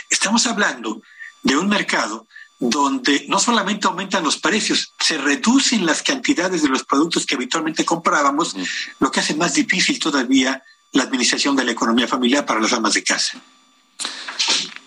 estamos 0.09 0.46
hablando 0.46 1.02
de 1.42 1.57
un 1.57 1.68
mercado 1.68 2.26
donde 2.59 3.24
no 3.28 3.38
solamente 3.38 3.87
aumentan 3.87 4.24
los 4.24 4.38
precios, 4.38 4.92
se 4.98 5.16
reducen 5.16 5.87
las 5.87 6.02
cantidades 6.02 6.62
de 6.62 6.68
los 6.68 6.85
productos 6.85 7.24
que 7.24 7.37
habitualmente 7.37 7.85
comprábamos, 7.85 8.57
lo 8.98 9.11
que 9.11 9.20
hace 9.20 9.35
más 9.35 9.54
difícil 9.54 9.98
todavía 9.98 10.62
la 10.92 11.05
administración 11.05 11.57
de 11.57 11.64
la 11.64 11.72
economía 11.72 12.09
familiar 12.09 12.46
para 12.46 12.61
las 12.61 12.72
amas 12.72 12.94
de 12.94 13.03
casa. 13.03 13.38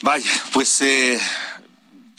Vaya, 0.01 0.29
pues 0.53 0.81
eh, 0.81 1.19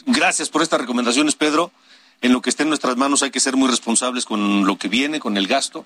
gracias 0.07 0.49
por 0.49 0.63
estas 0.63 0.81
recomendaciones, 0.81 1.35
Pedro. 1.35 1.73
En 2.21 2.33
lo 2.33 2.41
que 2.41 2.51
esté 2.51 2.63
en 2.63 2.69
nuestras 2.69 2.97
manos 2.97 3.23
hay 3.23 3.31
que 3.33 3.41
ser 3.41 3.57
muy 3.57 3.69
responsables 3.69 4.25
con 4.25 4.65
lo 4.65 4.79
que 4.79 4.89
viene, 4.89 5.19
con 5.19 5.37
el 5.37 5.49
gasto 5.49 5.85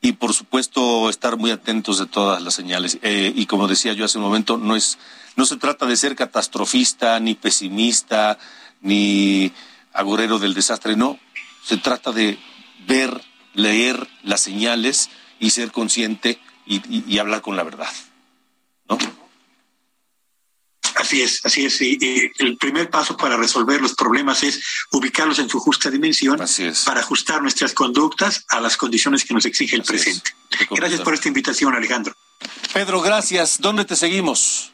y 0.00 0.12
por 0.12 0.34
supuesto 0.34 1.08
estar 1.08 1.36
muy 1.36 1.52
atentos 1.52 1.98
de 1.98 2.06
todas 2.06 2.42
las 2.42 2.54
señales. 2.54 2.98
Eh, 3.02 3.32
y 3.34 3.46
como 3.46 3.68
decía 3.68 3.92
yo 3.92 4.04
hace 4.04 4.18
un 4.18 4.24
momento, 4.24 4.58
no 4.58 4.76
es, 4.76 4.98
no 5.36 5.46
se 5.46 5.56
trata 5.56 5.86
de 5.86 5.96
ser 5.96 6.16
catastrofista, 6.16 7.18
ni 7.20 7.34
pesimista, 7.34 8.38
ni 8.80 9.52
agorero 9.92 10.38
del 10.38 10.54
desastre, 10.54 10.96
no. 10.96 11.18
Se 11.64 11.76
trata 11.76 12.10
de 12.10 12.38
ver, 12.86 13.22
leer 13.54 14.08
las 14.24 14.40
señales 14.40 15.08
y 15.38 15.50
ser 15.50 15.70
consciente 15.70 16.40
y, 16.66 17.18
hablar 17.18 17.42
con 17.42 17.56
la 17.56 17.64
verdad. 17.64 17.90
¿no? 18.88 18.98
Así 20.96 21.22
es, 21.22 21.44
así 21.44 21.66
es. 21.66 21.80
Y, 21.80 22.30
el 22.38 22.56
primer 22.56 22.90
paso 22.90 23.16
para 23.16 23.36
resolver 23.36 23.80
los 23.80 23.94
problemas 23.94 24.42
es 24.42 24.62
ubicarlos 24.92 25.38
en 25.38 25.48
su 25.48 25.58
justa 25.58 25.90
dimensión 25.90 26.40
para 26.86 27.00
ajustar 27.00 27.42
nuestras 27.42 27.72
conductas 27.72 28.44
a 28.48 28.60
las 28.60 28.76
condiciones 28.76 29.24
que 29.24 29.34
nos 29.34 29.44
exige 29.44 29.76
el 29.76 29.82
presente. 29.82 30.30
Gracias 30.70 31.00
por 31.00 31.14
esta 31.14 31.28
invitación, 31.28 31.74
Alejandro. 31.74 32.14
Pedro, 32.72 33.00
gracias. 33.00 33.60
¿Dónde 33.60 33.84
te 33.84 33.96
seguimos? 33.96 34.72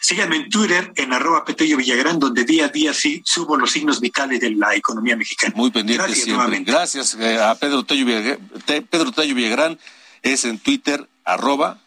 Síganme 0.00 0.36
en 0.36 0.50
Twitter 0.50 0.92
en 0.96 1.12
arroba 1.14 1.46
Petello 1.46 1.78
Villagrán, 1.78 2.18
donde 2.18 2.44
día 2.44 2.66
a 2.66 2.68
día 2.68 2.92
sí 2.92 3.22
subo 3.24 3.56
los 3.56 3.70
signos 3.70 4.00
vitales 4.00 4.38
de 4.38 4.50
la 4.50 4.74
economía 4.74 5.16
mexicana. 5.16 5.54
Muy 5.56 5.70
pendiente 5.70 6.04
Gracias, 6.04 6.24
siempre. 6.24 6.60
Gracias 6.60 7.16
eh, 7.18 7.38
a 7.40 7.54
Pedro 7.54 7.84
Tello 7.84 8.04
Villagrán. 9.34 9.78
Es 10.24 10.44
en 10.44 10.58
Twitter 10.58 11.08
arroba 11.24 11.78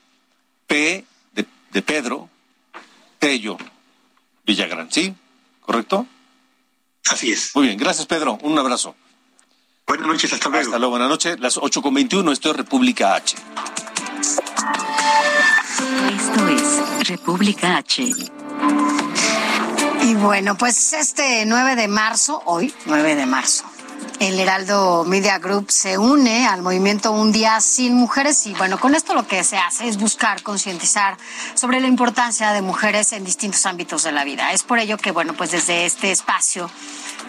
P 0.68 1.06
de, 1.34 1.82
Pedro 1.82 2.30
Tello 3.20 3.58
Villagrán, 4.46 4.92
¿sí? 4.92 5.14
¿Correcto? 5.62 6.08
Así 7.10 7.32
es. 7.32 7.52
Muy 7.56 7.68
bien, 7.68 7.78
gracias 7.78 8.06
Pedro, 8.08 8.38
un 8.42 8.58
abrazo. 8.58 8.96
Buenas 9.86 10.08
noches, 10.08 10.34
hasta 10.34 10.50
luego. 10.50 10.66
Hasta 10.66 10.80
luego, 10.80 10.92
buenas 10.92 11.10
noches, 11.10 11.40
las 11.40 11.58
8.21, 11.58 12.32
esto 12.32 12.52
es 12.52 12.58
República 12.58 13.16
H. 13.16 13.38
Esto 16.14 16.48
es 16.48 17.10
República 17.10 17.78
H. 17.78 18.04
Y 20.04 20.16
bueno, 20.16 20.58
pues 20.58 20.94
este 20.94 21.46
9 21.46 21.76
de 21.76 21.88
marzo, 21.88 22.42
hoy 22.46 22.74
9 22.86 23.16
de 23.16 23.26
marzo, 23.26 23.66
el 24.20 24.40
Heraldo 24.40 25.04
Media 25.06 25.38
Group 25.40 25.70
se 25.70 25.98
une 25.98 26.48
al 26.48 26.62
movimiento 26.62 27.12
Un 27.12 27.32
Día 27.32 27.62
Sin 27.62 27.96
Mujeres 27.96 28.48
y 28.48 28.54
bueno, 28.54 28.80
con 28.80 28.96
esto 28.96 29.14
lo 29.14 29.28
que 29.28 29.44
se 29.44 29.58
hace 29.58 29.88
es 29.88 29.98
buscar 29.98 30.42
concientizar 30.44 31.18
sobre 31.54 31.80
la 31.80 31.88
importancia 31.88 32.52
de 32.52 32.62
mujeres 32.62 33.14
en 33.14 33.24
distintos 33.24 33.66
ámbitos 33.66 34.04
de 34.04 34.12
la 34.12 34.24
vida. 34.24 34.52
Es 34.54 34.64
por 34.64 34.80
ello 34.80 34.98
que 34.98 35.12
bueno, 35.12 35.34
pues 35.34 35.52
desde 35.52 35.86
este 35.86 36.12
espacio 36.12 36.70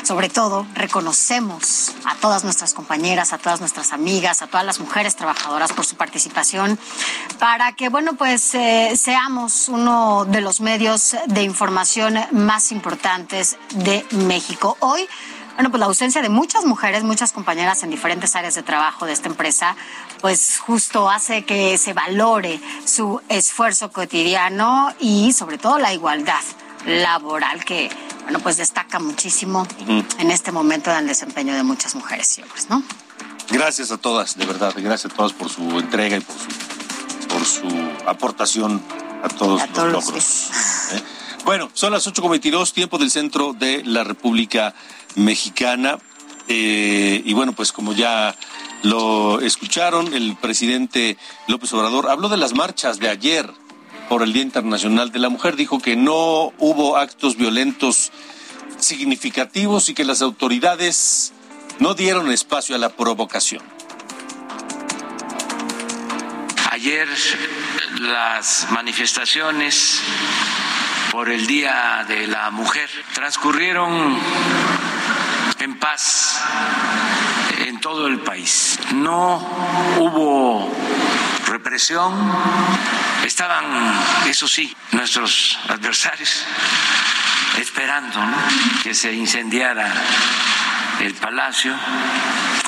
sobre 0.02 0.28
todo 0.28 0.66
reconocemos 0.74 1.92
a 2.04 2.14
todas 2.16 2.44
nuestras 2.44 2.72
compañeras, 2.72 3.32
a 3.32 3.38
todas 3.38 3.60
nuestras 3.60 3.92
amigas, 3.92 4.42
a 4.42 4.46
todas 4.46 4.64
las 4.64 4.80
mujeres 4.80 5.16
trabajadoras 5.16 5.72
por 5.72 5.84
su 5.84 5.96
participación, 5.96 6.78
para 7.38 7.72
que, 7.72 7.88
bueno, 7.88 8.14
pues 8.14 8.54
eh, 8.54 8.96
seamos 8.96 9.68
uno 9.68 10.24
de 10.24 10.40
los 10.40 10.60
medios 10.60 11.16
de 11.26 11.42
información 11.42 12.18
más 12.32 12.72
importantes 12.72 13.56
de 13.74 14.06
México. 14.12 14.76
Hoy 14.80 15.06
bueno, 15.58 15.70
pues 15.70 15.80
la 15.80 15.86
ausencia 15.86 16.22
de 16.22 16.28
muchas 16.28 16.64
mujeres, 16.66 17.02
muchas 17.02 17.32
compañeras 17.32 17.82
en 17.82 17.90
diferentes 17.90 18.36
áreas 18.36 18.54
de 18.54 18.62
trabajo 18.62 19.06
de 19.06 19.12
esta 19.12 19.26
empresa, 19.26 19.74
pues 20.20 20.56
justo 20.60 21.10
hace 21.10 21.44
que 21.44 21.76
se 21.78 21.94
valore 21.94 22.60
su 22.84 23.20
esfuerzo 23.28 23.90
cotidiano 23.90 24.94
y 25.00 25.32
sobre 25.32 25.58
todo 25.58 25.80
la 25.80 25.92
igualdad 25.92 26.44
laboral 26.86 27.64
que, 27.64 27.90
bueno, 28.22 28.38
pues 28.38 28.56
destaca 28.56 29.00
muchísimo 29.00 29.66
en 29.88 30.30
este 30.30 30.52
momento 30.52 30.92
del 30.92 31.08
desempeño 31.08 31.52
de 31.52 31.64
muchas 31.64 31.96
mujeres 31.96 32.38
y 32.38 32.42
hombres, 32.42 32.70
¿no? 32.70 32.84
Gracias 33.50 33.90
a 33.90 33.98
todas, 33.98 34.38
de 34.38 34.46
verdad, 34.46 34.72
gracias 34.76 35.12
a 35.12 35.16
todas 35.16 35.32
por 35.32 35.48
su 35.48 35.62
entrega 35.80 36.18
y 36.18 36.20
por 36.20 36.36
su, 36.36 37.26
por 37.26 37.44
su 37.44 38.08
aportación 38.08 38.80
a 39.24 39.28
todos 39.28 39.68
los 39.70 39.92
logros. 39.92 40.50
¿eh? 40.92 41.02
Bueno, 41.44 41.70
son 41.72 41.92
las 41.92 42.06
8.22, 42.06 42.72
tiempo 42.72 42.98
del 42.98 43.10
centro 43.10 43.54
de 43.54 43.82
la 43.84 44.04
República 44.04 44.74
mexicana. 45.16 45.98
Eh, 46.48 47.22
y 47.24 47.34
bueno, 47.34 47.52
pues 47.52 47.72
como 47.72 47.92
ya 47.92 48.34
lo 48.82 49.40
escucharon, 49.40 50.14
el 50.14 50.36
presidente 50.36 51.16
López 51.46 51.72
Obrador 51.72 52.08
habló 52.08 52.28
de 52.28 52.36
las 52.36 52.54
marchas 52.54 52.98
de 52.98 53.08
ayer 53.08 53.50
por 54.08 54.22
el 54.22 54.32
Día 54.32 54.42
Internacional 54.42 55.12
de 55.12 55.18
la 55.18 55.28
Mujer. 55.28 55.56
Dijo 55.56 55.78
que 55.80 55.96
no 55.96 56.52
hubo 56.58 56.96
actos 56.96 57.36
violentos 57.36 58.12
significativos 58.78 59.88
y 59.88 59.94
que 59.94 60.04
las 60.04 60.22
autoridades 60.22 61.32
no 61.78 61.94
dieron 61.94 62.30
espacio 62.30 62.74
a 62.74 62.78
la 62.78 62.90
provocación. 62.90 63.62
Ayer 66.70 67.08
las 68.00 68.68
manifestaciones 68.70 70.00
por 71.10 71.28
el 71.28 71.46
Día 71.46 72.04
de 72.06 72.26
la 72.26 72.50
Mujer 72.50 72.88
transcurrieron 73.14 74.16
en 75.60 75.78
paz 75.78 76.40
en 77.66 77.80
todo 77.80 78.06
el 78.06 78.20
país. 78.20 78.78
No 78.94 79.36
hubo 79.98 80.72
represión. 81.46 82.12
Estaban, 83.24 83.64
eso 84.26 84.46
sí, 84.46 84.74
nuestros 84.92 85.58
adversarios 85.68 86.44
esperando 87.58 88.20
que 88.82 88.94
se 88.94 89.12
incendiara 89.12 89.92
el 91.00 91.14
palacio 91.14 91.74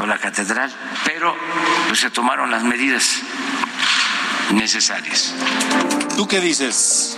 o 0.00 0.06
la 0.06 0.18
catedral, 0.18 0.72
pero 1.04 1.36
pues, 1.88 2.00
se 2.00 2.10
tomaron 2.10 2.50
las 2.50 2.62
medidas 2.62 3.20
necesarias. 4.52 5.34
¿Tú 6.16 6.26
qué 6.26 6.40
dices? 6.40 7.16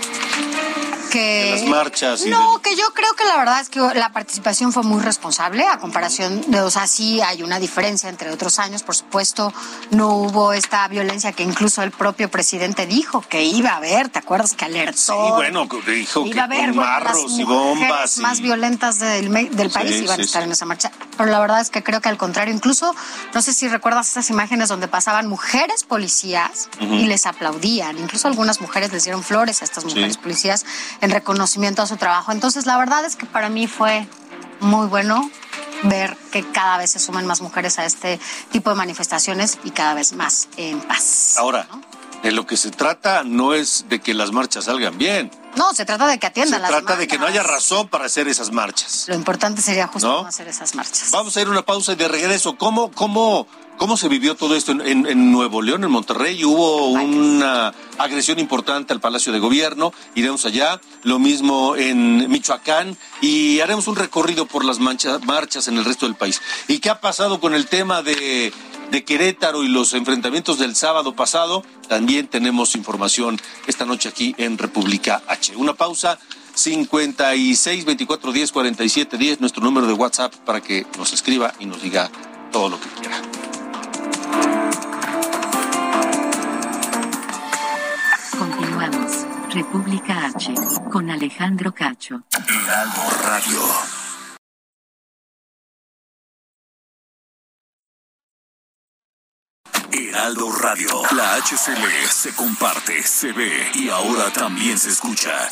Que... 1.12 1.51
las 1.51 1.68
marchas. 1.68 2.27
no, 2.27 2.61
que 2.62 2.75
yo 2.75 2.92
creo 2.94 3.14
que 3.14 3.25
la 3.25 3.37
verdad 3.37 3.61
es 3.61 3.68
que 3.68 3.81
la 3.81 4.12
participación 4.12 4.72
fue 4.72 4.83
muy 4.83 5.03
responsable 5.03 5.66
a 5.66 5.79
comparación 5.79 6.51
de, 6.51 6.61
o 6.62 6.70
sea, 6.70 6.87
sí 6.87 7.20
hay 7.20 7.42
una 7.42 7.61
diferencia 7.61 8.09
entre 8.09 8.31
otros 8.31 8.59
años, 8.59 8.83
por 8.83 8.94
supuesto, 8.94 9.53
no 9.90 10.09
hubo 10.16 10.53
esta 10.53 10.88
violencia 10.88 11.33
que 11.33 11.42
incluso 11.42 11.83
el 11.83 11.90
propio 11.90 12.31
presidente 12.31 12.87
dijo 12.87 13.20
que 13.20 13.44
iba 13.44 13.70
a 13.70 13.77
haber, 13.77 14.09
¿te 14.09 14.18
acuerdas 14.18 14.55
que 14.55 14.64
alertó? 14.64 14.96
Sí, 14.96 15.33
bueno, 15.35 15.68
dijo 15.87 16.27
iba 16.27 16.35
que 16.35 16.40
a 16.40 16.44
haber, 16.44 16.75
marros 16.75 17.38
y 17.38 17.44
bombas. 17.44 18.18
más 18.18 18.40
violentas 18.40 18.98
del, 18.98 19.31
del 19.51 19.70
país 19.70 20.01
iban 20.01 20.18
a 20.18 20.22
estar 20.22 20.42
en 20.42 20.53
esa 20.53 20.64
marcha, 20.64 20.90
pero 21.18 21.31
la 21.31 21.40
verdad 21.40 21.61
es 21.61 21.68
que 21.68 21.83
creo 21.83 22.01
que 22.01 22.09
al 22.09 22.16
contrario, 22.16 22.55
incluso, 22.55 22.94
no 23.35 23.42
sé 23.42 23.53
si 23.53 23.68
recuerdas 23.68 24.09
esas 24.09 24.31
imágenes 24.31 24.70
donde 24.70 24.88
pasaban 24.88 25.29
mujeres 25.29 25.85
policías 25.85 26.68
y 26.81 27.07
les 27.07 27.27
aplaudían, 27.27 27.98
incluso 27.98 28.29
algunas 28.29 28.61
mujeres 28.61 28.92
les 28.92 29.05
dieron 29.05 29.22
flores 29.22 29.61
a 29.61 29.64
estas 29.64 29.85
mujeres 29.85 30.16
policías 30.16 30.64
en 31.02 31.10
reconocimiento 31.10 31.82
a 31.82 31.86
su 31.86 31.98
trabajo. 31.98 32.32
Entonces, 32.32 32.64
la 32.64 32.78
verdad 32.78 33.04
es 33.04 33.16
que 33.16 33.26
para 33.26 33.50
mí 33.50 33.66
fue 33.66 34.06
muy 34.60 34.86
bueno 34.86 35.30
ver 35.82 36.16
que 36.30 36.48
cada 36.50 36.78
vez 36.78 36.92
se 36.92 37.00
suman 37.00 37.26
más 37.26 37.42
mujeres 37.42 37.78
a 37.78 37.84
este 37.84 38.18
tipo 38.50 38.70
de 38.70 38.76
manifestaciones 38.76 39.58
y 39.64 39.72
cada 39.72 39.94
vez 39.94 40.14
más 40.14 40.48
en 40.56 40.80
paz. 40.80 41.34
Ahora, 41.38 41.66
de 42.22 42.32
lo 42.32 42.46
que 42.46 42.56
se 42.56 42.70
trata 42.70 43.24
no 43.24 43.54
es 43.54 43.87
de 43.88 44.00
que 44.00 44.14
las 44.14 44.32
marchas 44.32 44.64
salgan 44.64 44.96
bien. 44.98 45.30
No, 45.56 45.74
se 45.74 45.85
trata 45.85 46.06
de 46.06 46.18
que 46.18 46.26
atiendan 46.26 46.62
las 46.62 46.70
Se 46.70 46.76
trata 46.78 46.96
de 46.96 47.06
que 47.06 47.18
no 47.18 47.26
haya 47.26 47.42
razón 47.42 47.88
para 47.88 48.06
hacer 48.06 48.28
esas 48.28 48.52
marchas. 48.52 49.06
Lo 49.08 49.14
importante 49.14 49.61
sería 49.61 49.87
justo 49.87 50.08
¿No? 50.08 50.26
hacer 50.26 50.48
esas 50.48 50.74
marchas. 50.74 51.11
Vamos 51.11 51.37
a 51.37 51.40
ir 51.40 51.46
a 51.46 51.50
una 51.50 51.62
pausa 51.62 51.92
y 51.92 51.96
de 51.96 52.08
regreso. 52.08 52.56
¿Cómo, 52.56 52.90
cómo 52.92 53.46
¿Cómo 53.78 53.96
se 53.96 54.08
vivió 54.08 54.37
todo 54.37 54.54
esto 54.54 54.70
en, 54.70 55.32
Nuevo 55.32 55.61
León, 55.61 55.82
en 55.82 55.90
Monterrey? 55.90 56.44
Hubo 56.44 56.90
una 56.90 57.74
agresión 57.98 58.38
importante 58.38 58.92
al 58.92 59.00
Palacio 59.00 59.32
de 59.32 59.40
Gobierno, 59.40 59.92
iremos 60.14 60.44
allá, 60.44 60.80
lo 61.02 61.18
mismo 61.18 61.74
en 61.74 62.30
Michoacán 62.30 62.96
y 63.20 63.58
haremos 63.58 63.88
un 63.88 63.96
recorrido 63.96 64.46
por 64.46 64.64
las 64.64 64.78
marchas 64.78 65.66
en 65.66 65.78
el 65.78 65.85
resto 65.85 66.06
del 66.06 66.14
país. 66.14 66.40
¿Y 66.68 66.78
qué 66.78 66.90
ha 66.90 67.00
pasado 67.00 67.40
con 67.40 67.54
el 67.54 67.66
tema 67.66 68.02
de, 68.02 68.52
de 68.92 69.05
Querétaro 69.05 69.64
y 69.64 69.68
los 69.68 69.94
enfrentamientos 69.94 70.59
del 70.59 70.76
sábado 70.76 71.16
pasado? 71.16 71.64
También 71.88 72.28
tenemos 72.28 72.76
información 72.76 73.40
esta 73.66 73.85
noche 73.85 74.09
aquí 74.09 74.35
en 74.38 74.59
República 74.59 75.22
H. 75.26 75.57
Una 75.57 75.74
pausa. 75.74 76.18
56 76.55 77.87
24 77.87 78.31
10 78.31 78.52
47 78.52 79.16
10, 79.16 79.40
nuestro 79.40 79.64
número 79.64 79.87
de 79.87 79.94
WhatsApp 79.94 80.35
para 80.44 80.61
que 80.61 80.87
nos 80.98 81.14
escriba 81.14 81.55
y 81.59 81.64
nos 81.64 81.81
diga 81.81 82.11
todo 82.52 82.68
lo 82.68 82.78
que 82.78 82.88
quiera. 82.90 83.16
Continuamos. 88.38 89.24
República 89.48 90.26
H. 90.26 90.55
Con 90.92 91.11
Alejandro 91.11 91.72
Cacho. 91.72 92.20
Heraldo 92.46 93.00
Radio. 93.24 94.01
Heraldo 99.94 100.50
Radio. 100.50 101.02
La 101.14 101.37
HCL 101.37 102.09
se 102.09 102.35
comparte, 102.35 103.02
se 103.02 103.33
ve 103.33 103.50
y 103.74 103.90
ahora 103.90 104.33
también 104.33 104.78
se 104.78 104.88
escucha. 104.90 105.50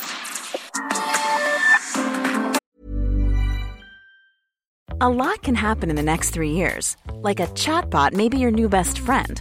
A 5.02 5.08
lot 5.08 5.42
can 5.42 5.54
happen 5.54 5.90
in 5.90 5.96
the 5.96 6.02
next 6.02 6.30
three 6.30 6.50
years. 6.50 6.96
Like 7.22 7.40
a 7.40 7.46
chatbot 7.48 8.12
may 8.12 8.28
be 8.28 8.38
your 8.38 8.50
new 8.50 8.68
best 8.68 8.98
friend. 9.00 9.40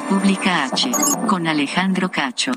República 0.00 0.64
H, 0.64 0.90
con 1.26 1.46
Alejandro 1.46 2.10
Cacho. 2.10 2.52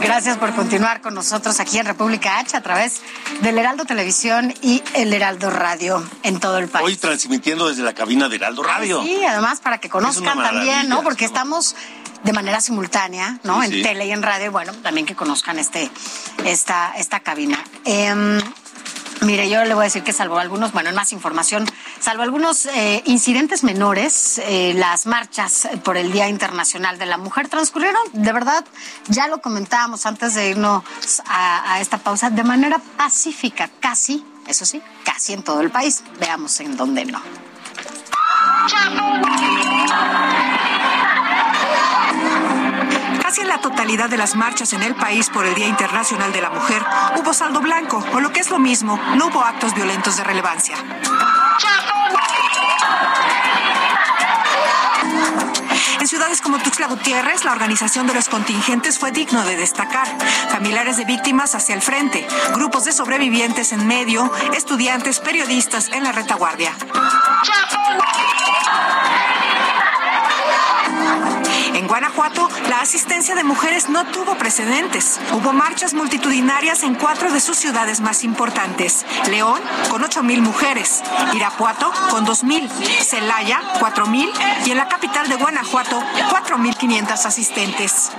Gracias 0.00 0.38
por 0.38 0.54
continuar 0.54 1.02
con 1.02 1.12
nosotros 1.12 1.60
aquí 1.60 1.76
en 1.76 1.84
República 1.84 2.38
H 2.38 2.56
a 2.56 2.62
través 2.62 3.02
del 3.42 3.58
Heraldo 3.58 3.84
Televisión 3.84 4.54
y 4.62 4.82
el 4.94 5.12
Heraldo 5.12 5.50
Radio 5.50 6.02
en 6.22 6.40
todo 6.40 6.56
el 6.56 6.68
país. 6.68 6.86
Hoy 6.86 6.96
transmitiendo 6.96 7.68
desde 7.68 7.82
la 7.82 7.92
cabina 7.92 8.30
de 8.30 8.36
Heraldo 8.36 8.62
Radio. 8.62 9.02
Sí, 9.02 9.22
además 9.26 9.60
para 9.60 9.76
que 9.76 9.90
conozcan 9.90 10.38
también, 10.38 10.88
¿no? 10.88 11.02
Porque 11.02 11.26
estamos 11.26 11.76
de 12.22 12.32
manera 12.32 12.62
simultánea, 12.62 13.38
¿no? 13.42 13.62
en 13.62 13.82
tele 13.82 14.06
y 14.06 14.12
en 14.12 14.22
radio, 14.22 14.50
bueno, 14.50 14.72
también 14.72 15.04
que 15.06 15.14
conozcan 15.14 15.58
este, 15.58 15.90
esta, 16.46 16.94
esta 16.96 17.20
cabina. 17.20 17.62
Eh, 17.84 18.40
Mire, 19.22 19.48
yo 19.48 19.64
le 19.64 19.74
voy 19.74 19.82
a 19.82 19.84
decir 19.84 20.02
que 20.02 20.12
salvo 20.12 20.38
algunos, 20.38 20.72
bueno, 20.72 20.90
en 20.90 20.94
más 20.94 21.12
información, 21.12 21.66
salvo 22.00 22.22
algunos 22.22 22.66
eh, 22.66 23.02
incidentes 23.06 23.64
menores, 23.64 24.38
eh, 24.44 24.74
las 24.76 25.06
marchas 25.06 25.68
por 25.84 25.96
el 25.96 26.12
Día 26.12 26.28
Internacional 26.28 26.98
de 26.98 27.06
la 27.06 27.16
Mujer 27.16 27.48
transcurrieron, 27.48 28.02
de 28.12 28.32
verdad, 28.32 28.64
ya 29.08 29.26
lo 29.28 29.40
comentábamos 29.40 30.04
antes 30.06 30.34
de 30.34 30.50
irnos 30.50 30.84
a, 31.26 31.72
a 31.72 31.80
esta 31.80 31.98
pausa, 31.98 32.30
de 32.30 32.44
manera 32.44 32.78
pacífica, 32.96 33.70
casi, 33.80 34.24
eso 34.46 34.66
sí, 34.66 34.82
casi 35.04 35.32
en 35.32 35.42
todo 35.42 35.60
el 35.60 35.70
país. 35.70 36.02
Veamos 36.20 36.60
en 36.60 36.76
dónde 36.76 37.04
no. 37.06 37.22
Casi 43.26 43.40
en 43.40 43.48
la 43.48 43.58
totalidad 43.58 44.08
de 44.08 44.16
las 44.16 44.36
marchas 44.36 44.72
en 44.72 44.84
el 44.84 44.94
país 44.94 45.30
por 45.30 45.44
el 45.46 45.56
Día 45.56 45.66
Internacional 45.66 46.32
de 46.32 46.40
la 46.40 46.48
Mujer 46.48 46.80
hubo 47.16 47.34
saldo 47.34 47.60
blanco, 47.60 48.00
o 48.12 48.20
lo 48.20 48.32
que 48.32 48.38
es 48.38 48.50
lo 48.50 48.60
mismo, 48.60 49.00
no 49.16 49.26
hubo 49.26 49.42
actos 49.42 49.74
violentos 49.74 50.16
de 50.16 50.22
relevancia. 50.22 50.76
En 55.98 56.06
ciudades 56.06 56.40
como 56.40 56.60
Tuxtla 56.60 56.86
Gutiérrez, 56.86 57.44
la 57.44 57.50
organización 57.50 58.06
de 58.06 58.14
los 58.14 58.28
contingentes 58.28 58.96
fue 59.00 59.10
digno 59.10 59.44
de 59.44 59.56
destacar. 59.56 60.06
Familiares 60.52 60.96
de 60.96 61.04
víctimas 61.04 61.56
hacia 61.56 61.74
el 61.74 61.82
frente, 61.82 62.24
grupos 62.54 62.84
de 62.84 62.92
sobrevivientes 62.92 63.72
en 63.72 63.88
medio, 63.88 64.30
estudiantes, 64.54 65.18
periodistas 65.18 65.88
en 65.88 66.04
la 66.04 66.12
retaguardia. 66.12 66.76
En 71.76 71.86
Guanajuato, 71.88 72.48
la 72.70 72.80
asistencia 72.80 73.34
de 73.34 73.44
mujeres 73.44 73.90
no 73.90 74.06
tuvo 74.06 74.38
precedentes. 74.38 75.20
Hubo 75.34 75.52
marchas 75.52 75.92
multitudinarias 75.92 76.82
en 76.82 76.94
cuatro 76.94 77.30
de 77.30 77.38
sus 77.38 77.58
ciudades 77.58 78.00
más 78.00 78.24
importantes. 78.24 79.04
León, 79.28 79.60
con 79.90 80.02
8 80.02 80.22
mil 80.22 80.40
mujeres. 80.40 81.02
Irapuato, 81.34 81.92
con 82.08 82.24
2 82.24 82.44
mil. 82.44 82.66
Celaya, 82.70 83.60
4 83.78 84.06
mil. 84.06 84.32
Y 84.64 84.70
en 84.70 84.78
la 84.78 84.88
capital 84.88 85.28
de 85.28 85.36
Guanajuato, 85.36 86.02
4.500 86.30 87.26
asistentes. 87.26 88.10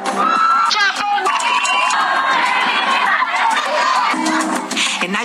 En 1.01 1.06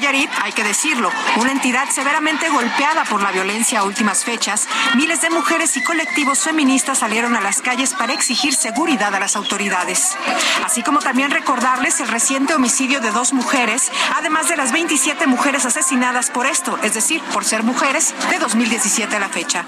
Nayarit, 0.02 0.30
hay 0.42 0.50
que 0.50 0.64
decirlo, 0.64 1.12
una 1.36 1.52
entidad 1.52 1.88
severamente 1.88 2.48
golpeada 2.48 3.04
por 3.04 3.22
la 3.22 3.30
violencia 3.30 3.78
a 3.78 3.84
últimas 3.84 4.24
fechas, 4.24 4.66
miles 4.96 5.20
de 5.20 5.30
mujeres 5.30 5.76
y 5.76 5.84
colectivos 5.84 6.40
feministas 6.40 6.98
salieron 6.98 7.36
a 7.36 7.40
las 7.40 7.62
calles 7.62 7.94
para 7.94 8.12
exigir 8.12 8.52
seguridad 8.52 9.14
a 9.14 9.20
las 9.20 9.36
autoridades. 9.36 10.16
Así 10.64 10.82
como 10.82 10.98
también 10.98 11.30
recordarles 11.30 12.00
el 12.00 12.08
reciente 12.08 12.52
homicidio 12.52 13.00
de 13.00 13.12
dos 13.12 13.32
mujeres, 13.32 13.92
además 14.16 14.48
de 14.48 14.56
las 14.56 14.72
27 14.72 15.28
mujeres 15.28 15.66
asesinadas 15.66 16.30
por 16.30 16.46
esto, 16.46 16.76
es 16.82 16.94
decir, 16.94 17.22
por 17.32 17.44
ser 17.44 17.62
mujeres, 17.62 18.12
de 18.28 18.40
2017 18.40 19.14
a 19.14 19.20
la 19.20 19.28
fecha. 19.28 19.64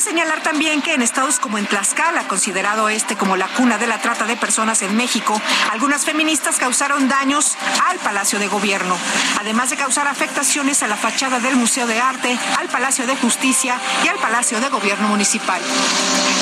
Señalar 0.00 0.42
también 0.42 0.82
que 0.82 0.94
en 0.94 1.02
estados 1.02 1.38
como 1.38 1.58
en 1.58 1.66
Tlaxcala, 1.66 2.28
considerado 2.28 2.88
este 2.88 3.16
como 3.16 3.36
la 3.36 3.48
cuna 3.48 3.78
de 3.78 3.86
la 3.86 3.98
trata 3.98 4.26
de 4.26 4.36
personas 4.36 4.82
en 4.82 4.96
México, 4.96 5.40
algunas 5.72 6.04
feministas 6.04 6.56
causaron 6.58 7.08
daños 7.08 7.56
al 7.88 7.98
Palacio 7.98 8.38
de 8.38 8.48
Gobierno, 8.48 8.96
además 9.40 9.70
de 9.70 9.76
causar 9.76 10.06
afectaciones 10.08 10.82
a 10.82 10.88
la 10.88 10.96
fachada 10.96 11.40
del 11.40 11.56
Museo 11.56 11.86
de 11.86 12.00
Arte, 12.00 12.38
al 12.58 12.68
Palacio 12.68 13.06
de 13.06 13.16
Justicia 13.16 13.78
y 14.04 14.08
al 14.08 14.16
Palacio 14.16 14.60
de 14.60 14.68
Gobierno 14.68 15.08
Municipal. 15.08 15.60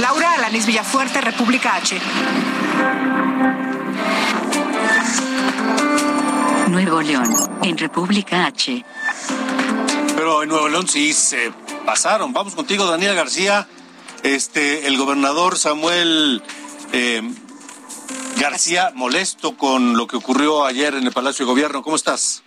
Laura 0.01 0.33
Alanis 0.33 0.67
Villafuerte, 0.67 1.21
República 1.21 1.77
H. 1.77 2.01
Nuevo 6.69 7.03
León, 7.03 7.35
en 7.63 7.79
República 7.79 8.47
H. 8.47 8.85
Pero 10.25 10.43
en 10.43 10.49
Nuevo 10.49 10.69
León 10.71 10.89
sí 10.89 11.13
se 11.13 11.53
pasaron. 11.85 12.33
Vamos 12.33 12.55
contigo, 12.55 12.87
Daniela 12.87 13.13
García. 13.13 13.69
Este, 14.23 14.87
el 14.87 14.97
gobernador 14.97 15.59
Samuel 15.59 16.43
eh, 16.95 17.21
García, 18.41 18.91
molesto 18.95 19.55
con 19.59 19.99
lo 19.99 20.07
que 20.07 20.17
ocurrió 20.17 20.65
ayer 20.65 20.95
en 20.95 21.05
el 21.05 21.13
Palacio 21.13 21.45
de 21.45 21.53
Gobierno. 21.53 21.83
¿Cómo 21.83 21.97
estás? 21.97 22.43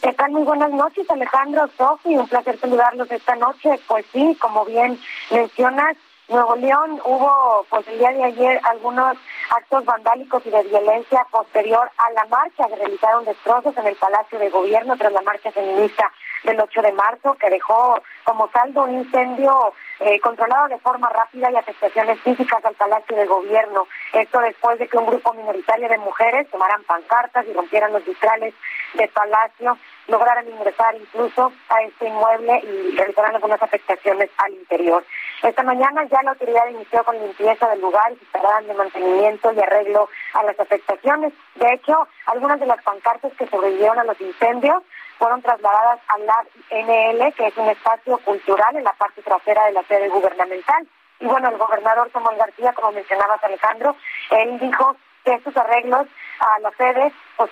¿Qué 0.00 0.14
tal? 0.14 0.30
Muy 0.30 0.44
buenas 0.44 0.70
noches, 0.70 1.04
Alejandro, 1.10 1.68
Sofi. 1.76 2.16
Un 2.16 2.26
placer 2.26 2.58
saludarlos 2.58 3.10
esta 3.10 3.36
noche. 3.36 3.78
Pues 3.86 4.06
sí, 4.10 4.34
como 4.40 4.64
bien 4.64 4.98
mencionas, 5.30 5.94
Nuevo 6.30 6.56
León 6.56 6.98
hubo, 7.04 7.66
pues 7.68 7.86
el 7.88 7.98
día 7.98 8.12
de 8.12 8.24
ayer, 8.24 8.60
algunos 8.64 9.18
actos 9.50 9.84
vandálicos 9.84 10.42
y 10.46 10.48
de 10.48 10.62
violencia 10.62 11.26
posterior 11.30 11.90
a 11.98 12.12
la 12.12 12.24
marcha 12.30 12.66
que 12.66 12.76
realizaron 12.76 13.26
destrozos 13.26 13.76
en 13.76 13.88
el 13.88 13.96
Palacio 13.96 14.38
de 14.38 14.48
Gobierno 14.48 14.96
tras 14.96 15.12
la 15.12 15.20
marcha 15.20 15.52
feminista 15.52 16.10
del 16.44 16.60
8 16.60 16.82
de 16.82 16.92
marzo, 16.92 17.34
que 17.34 17.50
dejó 17.50 18.00
como 18.24 18.50
saldo 18.50 18.84
un 18.84 18.94
incendio 18.94 19.74
eh, 20.04 20.18
controlado 20.20 20.68
de 20.68 20.78
forma 20.78 21.08
rápida 21.08 21.50
y 21.50 21.56
afectaciones 21.56 22.20
físicas 22.20 22.64
al 22.64 22.74
Palacio 22.74 23.16
de 23.16 23.26
Gobierno. 23.26 23.86
Esto 24.12 24.40
después 24.40 24.78
de 24.78 24.88
que 24.88 24.98
un 24.98 25.06
grupo 25.06 25.32
minoritario 25.32 25.88
de 25.88 25.98
mujeres 25.98 26.50
tomaran 26.50 26.82
pancartas 26.84 27.46
y 27.46 27.52
rompieran 27.52 27.92
los 27.92 28.04
vitrales 28.04 28.52
del 28.94 29.08
Palacio, 29.10 29.78
lograran 30.08 30.48
ingresar 30.48 30.96
incluso 30.96 31.52
a 31.68 31.82
este 31.82 32.08
inmueble 32.08 32.60
y 32.64 32.96
realizaran 32.96 33.36
algunas 33.36 33.62
afectaciones 33.62 34.28
al 34.38 34.52
interior. 34.52 35.04
Esta 35.42 35.62
mañana 35.62 36.04
ya 36.04 36.22
la 36.22 36.32
autoridad 36.32 36.68
inició 36.68 37.04
con 37.04 37.18
limpieza 37.18 37.68
del 37.68 37.80
lugar 37.80 38.12
y 38.12 38.16
se 38.16 38.66
de 38.66 38.74
mantenimiento 38.74 39.52
y 39.52 39.60
arreglo 39.60 40.08
a 40.34 40.42
las 40.42 40.58
afectaciones. 40.58 41.32
De 41.54 41.72
hecho, 41.74 42.08
algunas 42.26 42.58
de 42.58 42.66
las 42.66 42.82
pancartas 42.82 43.32
que 43.34 43.46
sobrevivieron 43.46 43.98
a 43.98 44.04
los 44.04 44.20
incendios 44.20 44.82
fueron 45.22 45.40
trasladadas 45.40 46.00
al 46.08 46.22
NL, 46.70 47.32
que 47.34 47.46
es 47.46 47.56
un 47.56 47.68
espacio 47.68 48.18
cultural 48.18 48.76
en 48.76 48.82
la 48.82 48.92
parte 48.94 49.22
trasera 49.22 49.66
de 49.66 49.72
la 49.72 49.82
sede 49.92 50.08
gubernamental. 50.08 50.88
Y 51.20 51.26
bueno, 51.26 51.50
el 51.50 51.58
gobernador 51.58 52.10
Samuel 52.12 52.38
García, 52.38 52.72
como 52.72 52.92
mencionabas 52.92 53.44
Alejandro, 53.44 53.94
él 54.30 54.58
dijo 54.58 54.96
que 55.24 55.34
estos 55.34 55.56
arreglos 55.56 56.06
a 56.40 56.58
la 56.60 56.70
sede 56.72 57.12
pues 57.36 57.50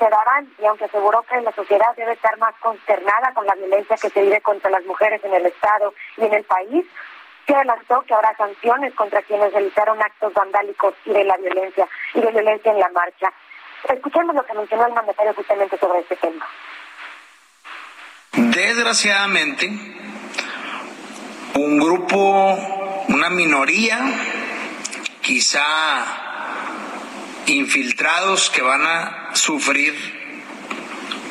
y 0.58 0.66
aunque 0.66 0.86
aseguró 0.86 1.22
que 1.22 1.40
la 1.40 1.52
sociedad 1.52 1.94
debe 1.96 2.12
estar 2.12 2.36
más 2.38 2.54
consternada 2.60 3.32
con 3.34 3.46
la 3.46 3.54
violencia 3.54 3.96
que 3.96 4.10
se 4.10 4.22
vive 4.22 4.40
contra 4.40 4.70
las 4.70 4.84
mujeres 4.84 5.22
en 5.24 5.34
el 5.34 5.46
Estado 5.46 5.92
y 6.16 6.24
en 6.24 6.34
el 6.34 6.44
país, 6.44 6.84
se 7.46 7.54
adelantó 7.54 8.02
que 8.02 8.14
habrá 8.14 8.34
sanciones 8.36 8.94
contra 8.94 9.22
quienes 9.22 9.52
realizaron 9.52 10.00
actos 10.02 10.32
vandálicos 10.32 10.94
y 11.04 11.12
de 11.12 11.24
la 11.24 11.36
violencia 11.36 11.86
y 12.14 12.20
de 12.20 12.30
violencia 12.30 12.72
en 12.72 12.80
la 12.80 12.88
marcha. 12.90 13.32
Escuchemos 13.88 14.34
lo 14.34 14.44
que 14.44 14.54
mencionó 14.54 14.86
el 14.86 14.94
mandatario 14.94 15.34
justamente 15.34 15.78
sobre 15.78 16.00
este 16.00 16.16
tema. 16.16 16.46
Desgraciadamente, 18.32 19.68
un 21.54 21.78
grupo, 21.78 22.58
una 23.08 23.30
minoría, 23.30 23.98
quizá 25.22 26.04
infiltrados 27.46 28.50
que 28.50 28.62
van 28.62 28.86
a 28.86 29.30
sufrir 29.34 29.94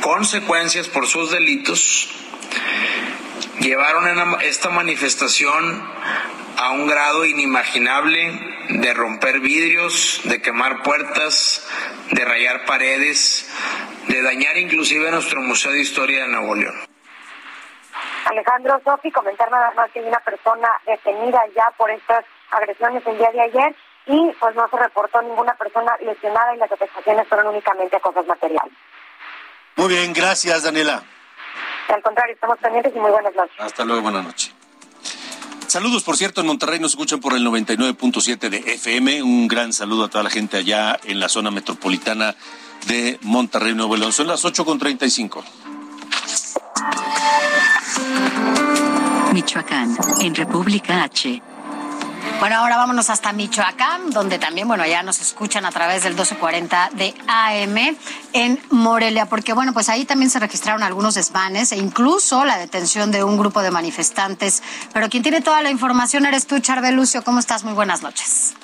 consecuencias 0.02 0.88
por 0.88 1.08
sus 1.08 1.32
delitos, 1.32 2.10
llevaron 3.60 4.42
esta 4.42 4.70
manifestación 4.70 5.84
a 6.58 6.72
un 6.72 6.88
grado 6.88 7.26
inimaginable 7.26 8.58
de 8.70 8.94
romper 8.94 9.40
vidrios, 9.40 10.22
de 10.26 10.42
quemar 10.42 10.84
puertas, 10.84 11.66
de 12.12 12.26
rayar 12.26 12.66
paredes, 12.66 13.48
de 14.08 14.22
dañar 14.22 14.58
inclusive 14.58 15.10
nuestro 15.12 15.42
Museo 15.42 15.72
de 15.72 15.82
Historia 15.82 16.24
de 16.24 16.30
Nuevo 16.30 16.56
León. 16.56 16.89
Alejandro 18.26 18.82
Sofi, 18.84 19.12
comentar 19.12 19.50
nada 19.52 19.72
más 19.76 19.92
que 19.92 20.00
hay 20.00 20.08
una 20.08 20.20
persona 20.20 20.68
detenida 20.86 21.42
ya 21.56 21.72
por 21.78 21.90
estas 21.90 22.26
agresiones 22.52 23.06
el 23.06 23.18
día 23.18 23.32
de 23.32 23.42
ayer 23.42 23.76
y 24.06 24.32
pues 24.40 24.56
no 24.56 24.68
se 24.70 24.78
reportó 24.78 25.22
ninguna 25.22 25.54
persona 25.56 25.96
lesionada 26.02 26.56
y 26.56 26.58
las 26.58 26.72
afectaciones 26.72 27.28
fueron 27.28 27.48
únicamente 27.48 27.96
a 27.96 28.00
cosas 28.00 28.26
materiales. 28.26 28.74
Muy 29.76 29.88
bien, 29.88 30.14
gracias 30.14 30.64
Daniela. 30.64 31.04
Al 31.88 32.02
contrario, 32.02 32.34
estamos 32.34 32.58
pendientes 32.60 32.96
y 32.96 33.00
muy 33.00 33.12
buenas 33.12 33.34
noches. 33.36 33.56
Hasta 33.60 33.84
luego, 33.84 34.02
buenas 34.02 34.24
noches. 34.24 34.54
Saludos, 35.68 36.04
por 36.04 36.18
cierto, 36.18 36.42
en 36.42 36.48
Monterrey 36.48 36.80
nos 36.80 36.92
escuchan 36.92 37.20
por 37.20 37.34
el 37.34 37.46
99.7 37.46 38.50
de 38.50 38.58
FM. 38.74 39.22
Un 39.22 39.48
gran 39.48 39.72
saludo 39.72 40.06
a 40.06 40.10
toda 40.10 40.24
la 40.24 40.32
gente 40.32 40.58
allá 40.58 41.00
en 41.04 41.20
la 41.20 41.30
zona 41.30 41.52
metropolitana 41.52 42.36
de 42.88 43.20
Monterrey, 43.22 43.76
Nuevo 43.76 43.96
León. 43.96 44.12
Son 44.12 44.28
las 44.28 44.44
8.35. 44.46 45.44
Michoacán, 49.40 49.96
en 50.22 50.36
República 50.36 51.02
H. 51.04 51.42
Bueno, 52.42 52.58
ahora 52.58 52.76
vámonos 52.76 53.10
hasta 53.10 53.32
Michoacán, 53.32 54.10
donde 54.10 54.38
también, 54.38 54.68
bueno, 54.68 54.86
ya 54.86 55.02
nos 55.02 55.22
escuchan 55.22 55.64
a 55.64 55.72
través 55.72 56.04
del 56.04 56.12
1240 56.12 56.90
de 56.92 57.14
AM 57.26 57.96
en 58.34 58.60
Morelia, 58.70 59.28
porque, 59.28 59.54
bueno, 59.54 59.72
pues 59.72 59.88
ahí 59.88 60.04
también 60.04 60.30
se 60.30 60.40
registraron 60.40 60.84
algunos 60.84 61.16
desmanes 61.16 61.72
e 61.72 61.78
incluso 61.78 62.44
la 62.44 62.58
detención 62.58 63.14
de 63.14 63.24
un 63.24 63.38
grupo 63.38 63.62
de 63.62 63.72
manifestantes. 63.72 64.62
Pero 64.94 65.08
quien 65.08 65.24
tiene 65.24 65.40
toda 65.40 65.62
la 65.62 65.72
información 65.72 66.26
eres 66.26 66.46
tú, 66.46 66.60
Charbel 66.60 66.96
Lucio. 66.96 67.24
¿Cómo 67.24 67.40
estás? 67.40 67.64
Muy 67.64 67.74
buenas 67.74 68.04
noches. 68.04 68.56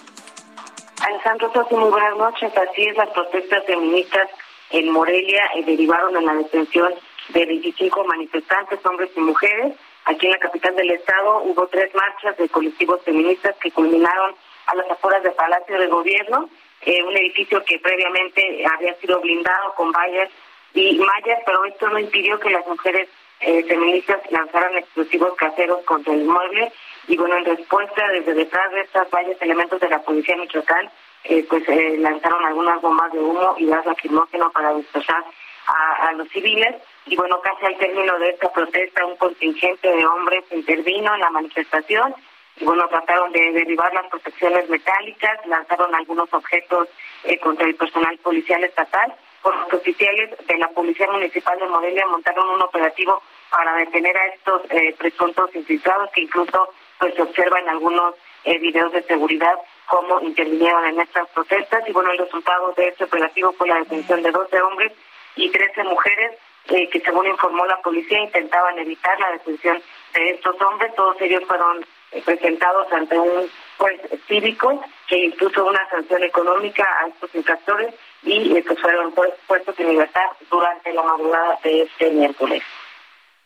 Alejandro 1.07 1.53
Soto, 1.53 1.77
muy 1.77 1.89
buenas 1.89 2.17
noches. 2.17 2.51
Así 2.57 2.83
es, 2.83 2.97
las 2.97 3.11
protestas 3.11 3.63
feministas 3.65 4.27
en 4.71 4.91
Morelia 4.91 5.45
eh, 5.55 5.63
derivaron 5.63 6.17
en 6.17 6.25
la 6.25 6.33
detención 6.33 6.93
de 7.29 7.45
25 7.45 8.03
manifestantes, 8.03 8.85
hombres 8.85 9.09
y 9.15 9.21
mujeres. 9.21 9.73
Aquí 10.05 10.27
en 10.27 10.33
la 10.33 10.39
capital 10.39 10.75
del 10.75 10.91
estado 10.91 11.41
hubo 11.43 11.67
tres 11.67 11.93
marchas 11.95 12.37
de 12.37 12.47
colectivos 12.49 13.01
feministas 13.03 13.55
que 13.57 13.71
culminaron 13.71 14.35
a 14.67 14.75
las 14.75 14.89
afueras 14.89 15.23
del 15.23 15.33
Palacio 15.33 15.79
de 15.79 15.87
Gobierno, 15.87 16.49
eh, 16.81 17.03
un 17.03 17.17
edificio 17.17 17.63
que 17.65 17.79
previamente 17.79 18.63
había 18.71 18.93
sido 18.95 19.19
blindado 19.19 19.73
con 19.75 19.91
vallas 19.91 20.29
y 20.73 20.99
mallas, 20.99 21.39
pero 21.45 21.65
esto 21.65 21.89
no 21.89 21.99
impidió 21.99 22.39
que 22.39 22.51
las 22.51 22.65
mujeres 22.67 23.09
eh, 23.39 23.63
feministas 23.63 24.19
lanzaran 24.29 24.77
explosivos 24.77 25.35
caseros 25.35 25.83
contra 25.85 26.13
el 26.13 26.21
inmueble 26.21 26.71
y 27.07 27.17
bueno, 27.17 27.37
en 27.37 27.45
respuesta 27.45 28.07
desde 28.09 28.33
detrás 28.33 28.71
de 28.71 28.81
estas 28.81 29.09
vallas 29.09 29.41
elementos 29.41 29.79
de 29.79 29.89
la 29.89 30.01
policía 30.01 30.37
Michoacán 30.37 30.89
eh, 31.23 31.45
pues 31.49 31.63
lanzaron 31.99 32.45
algunas 32.45 32.79
bombas 32.81 33.11
de 33.11 33.19
humo 33.19 33.55
y 33.57 33.65
gas 33.65 33.85
lacrimógeno 33.85 34.51
para 34.51 34.73
dispersar 34.75 35.23
a, 35.67 36.11
los 36.13 36.29
civiles. 36.29 36.75
Y 37.07 37.15
bueno, 37.15 37.39
casi 37.41 37.65
al 37.65 37.77
término 37.77 38.17
de 38.17 38.29
esta 38.29 38.51
protesta, 38.51 39.05
un 39.05 39.15
contingente 39.17 39.87
de 39.87 40.05
hombres 40.05 40.43
intervino 40.51 41.13
en 41.13 41.21
la 41.21 41.29
manifestación 41.29 42.15
y 42.57 42.63
bueno, 42.63 42.87
trataron 42.87 43.31
de 43.33 43.51
derribar 43.51 43.93
las 43.93 44.07
protecciones 44.07 44.69
metálicas, 44.69 45.45
lanzaron 45.45 45.93
algunos 45.93 46.33
objetos 46.33 46.87
eh, 47.25 47.37
contra 47.39 47.67
el 47.67 47.75
personal 47.75 48.17
policial 48.19 48.63
estatal. 48.63 49.13
Por 49.41 49.55
los 49.55 49.73
oficiales 49.73 50.35
de 50.47 50.57
la 50.57 50.69
Policía 50.69 51.07
Municipal 51.11 51.59
de 51.59 51.67
Morelia 51.67 52.07
montaron 52.07 52.49
un 52.49 52.61
operativo 52.61 53.21
para 53.51 53.75
detener 53.75 54.17
a 54.17 54.27
estos 54.27 54.61
eh, 54.71 54.95
presuntos 54.97 55.53
infiltrados 55.53 56.09
que 56.11 56.21
incluso 56.21 56.69
pues 56.97 57.13
se 57.13 57.21
observa 57.21 57.59
en 57.59 57.69
algunos 57.69 58.15
eh, 58.45 58.57
videos 58.57 58.91
de 58.93 59.03
seguridad 59.03 59.55
cómo 59.87 60.21
intervinieron 60.21 60.85
en 60.85 61.01
estas 61.01 61.27
protestas 61.29 61.83
y 61.87 61.91
bueno, 61.91 62.11
el 62.11 62.17
resultado 62.17 62.73
de 62.73 62.87
este 62.87 63.03
operativo 63.03 63.51
fue 63.53 63.67
la 63.67 63.79
detención 63.79 64.23
de 64.23 64.31
12 64.31 64.61
hombres 64.61 64.93
y 65.35 65.49
13 65.49 65.83
mujeres 65.83 66.37
eh, 66.69 66.89
que 66.89 66.99
según 67.01 67.28
informó 67.28 67.65
la 67.65 67.78
policía 67.82 68.19
intentaban 68.21 68.78
evitar 68.80 69.19
la 69.19 69.32
detención 69.32 69.82
de 70.13 70.32
estos 70.32 70.60
hombres. 70.62 70.95
Todos 70.95 71.19
ellos 71.21 71.43
fueron 71.47 71.86
eh, 72.12 72.21
presentados 72.23 72.91
ante 72.91 73.17
un 73.17 73.49
juez 73.78 74.01
cívico 74.28 74.84
que 75.08 75.25
impuso 75.25 75.65
una 75.65 75.88
sanción 75.89 76.23
económica 76.23 76.88
a 77.01 77.08
estos 77.08 77.34
infractores 77.36 77.93
y 78.23 78.58
estos 78.58 78.80
fueron 78.80 79.13
puestos 79.47 79.80
en 79.80 79.89
libertad 79.89 80.25
durante 80.49 80.91
la 80.93 81.04
madrugada 81.04 81.60
de 81.63 81.84
este 81.84 82.10
miércoles. 82.12 82.63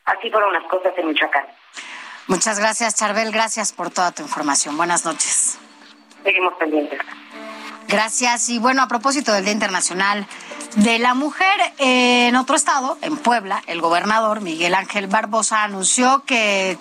Así 0.06 0.30
fueron 0.32 0.54
las 0.54 0.64
cosas 0.64 0.94
en 0.98 1.08
Michoacán. 1.08 1.46
Muchas 2.28 2.60
gracias, 2.60 2.96
Charbel. 2.96 3.32
Gracias 3.32 3.74
por 3.74 3.90
toda 3.90 4.12
tu 4.12 4.22
información. 4.22 4.78
Buenas 4.78 5.04
noches. 5.04 5.60
Seguimos 6.24 6.54
pendientes. 6.56 7.00
Gracias. 7.88 8.50
Y 8.50 8.60
bueno, 8.60 8.84
a 8.84 8.88
propósito 8.88 9.34
del 9.34 9.44
Día 9.44 9.54
Internacional 9.54 10.28
de 10.76 11.00
la 11.00 11.14
Mujer, 11.14 11.60
en 11.78 12.36
otro 12.36 12.56
estado, 12.56 12.98
en 13.02 13.18
Puebla, 13.18 13.64
el 13.68 13.82
gobernador 13.82 14.42
Miguel 14.42 14.76
Ángel 14.76 15.08
Barbosa 15.08 15.64
anunció 15.64 16.24
que 16.26 16.78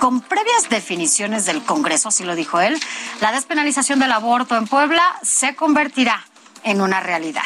con 0.00 0.20
previas 0.20 0.68
definiciones 0.68 1.46
del 1.46 1.62
Congreso, 1.62 2.08
así 2.08 2.24
lo 2.24 2.34
dijo 2.34 2.60
él, 2.60 2.78
la 3.20 3.32
despenalización 3.32 3.98
del 3.98 4.12
aborto 4.12 4.56
en 4.56 4.66
Puebla 4.66 5.02
se 5.22 5.54
convertirá 5.54 6.24
en 6.62 6.80
una 6.80 7.00
realidad. 7.00 7.42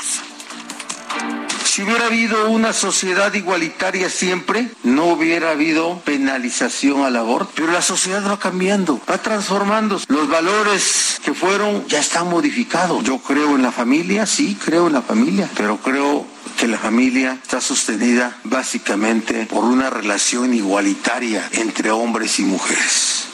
Si 1.78 1.84
hubiera 1.84 2.06
habido 2.06 2.50
una 2.50 2.72
sociedad 2.72 3.32
igualitaria 3.34 4.10
siempre, 4.10 4.68
no 4.82 5.04
hubiera 5.04 5.52
habido 5.52 6.00
penalización 6.00 7.04
al 7.04 7.14
aborto. 7.14 7.52
Pero 7.54 7.70
la 7.70 7.82
sociedad 7.82 8.28
va 8.28 8.36
cambiando, 8.36 9.00
va 9.08 9.18
transformando. 9.18 10.00
Los 10.08 10.28
valores 10.28 11.20
que 11.24 11.34
fueron 11.34 11.86
ya 11.86 12.00
están 12.00 12.28
modificados. 12.30 13.04
Yo 13.04 13.18
creo 13.18 13.54
en 13.54 13.62
la 13.62 13.70
familia, 13.70 14.26
sí, 14.26 14.58
creo 14.60 14.88
en 14.88 14.94
la 14.94 15.02
familia, 15.02 15.48
pero 15.56 15.76
creo 15.76 16.26
que 16.58 16.66
la 16.66 16.78
familia 16.78 17.38
está 17.40 17.60
sostenida 17.60 18.36
básicamente 18.42 19.46
por 19.46 19.62
una 19.62 19.88
relación 19.88 20.54
igualitaria 20.54 21.48
entre 21.52 21.92
hombres 21.92 22.40
y 22.40 22.42
mujeres. 22.42 23.28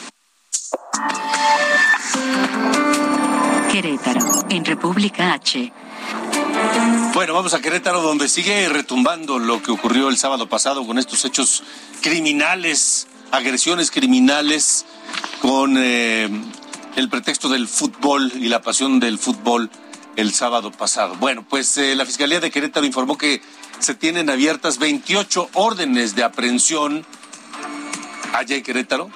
Querétaro, 3.71 4.45
en 4.49 4.63
República 4.63 5.33
H. 5.33 5.73
Bueno, 7.15 7.33
vamos 7.33 7.53
a 7.53 7.61
Querétaro, 7.61 8.01
donde 8.01 8.27
sigue 8.27 8.67
retumbando 8.67 9.39
lo 9.39 9.63
que 9.63 9.71
ocurrió 9.71 10.09
el 10.09 10.17
sábado 10.17 10.49
pasado 10.49 10.85
con 10.85 10.99
estos 10.99 11.23
hechos 11.23 11.63
criminales, 12.01 13.07
agresiones 13.31 13.89
criminales, 13.89 14.85
con 15.41 15.77
eh, 15.77 16.29
el 16.97 17.07
pretexto 17.07 17.47
del 17.47 17.69
fútbol 17.69 18.33
y 18.35 18.49
la 18.49 18.61
pasión 18.61 18.99
del 18.99 19.17
fútbol 19.17 19.69
el 20.17 20.33
sábado 20.33 20.73
pasado. 20.73 21.15
Bueno, 21.15 21.45
pues 21.49 21.77
eh, 21.77 21.95
la 21.95 22.05
Fiscalía 22.05 22.41
de 22.41 22.51
Querétaro 22.51 22.85
informó 22.85 23.17
que 23.17 23.41
se 23.79 23.95
tienen 23.95 24.29
abiertas 24.29 24.77
28 24.77 25.51
órdenes 25.53 26.15
de 26.15 26.23
aprehensión 26.25 27.05
allá 28.33 28.57
en 28.57 28.63
Querétaro 28.63 29.09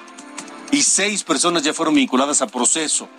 y 0.70 0.84
seis 0.84 1.22
personas 1.22 1.64
ya 1.64 1.74
fueron 1.74 1.94
vinculadas 1.94 2.40
a 2.40 2.46
proceso. 2.46 3.10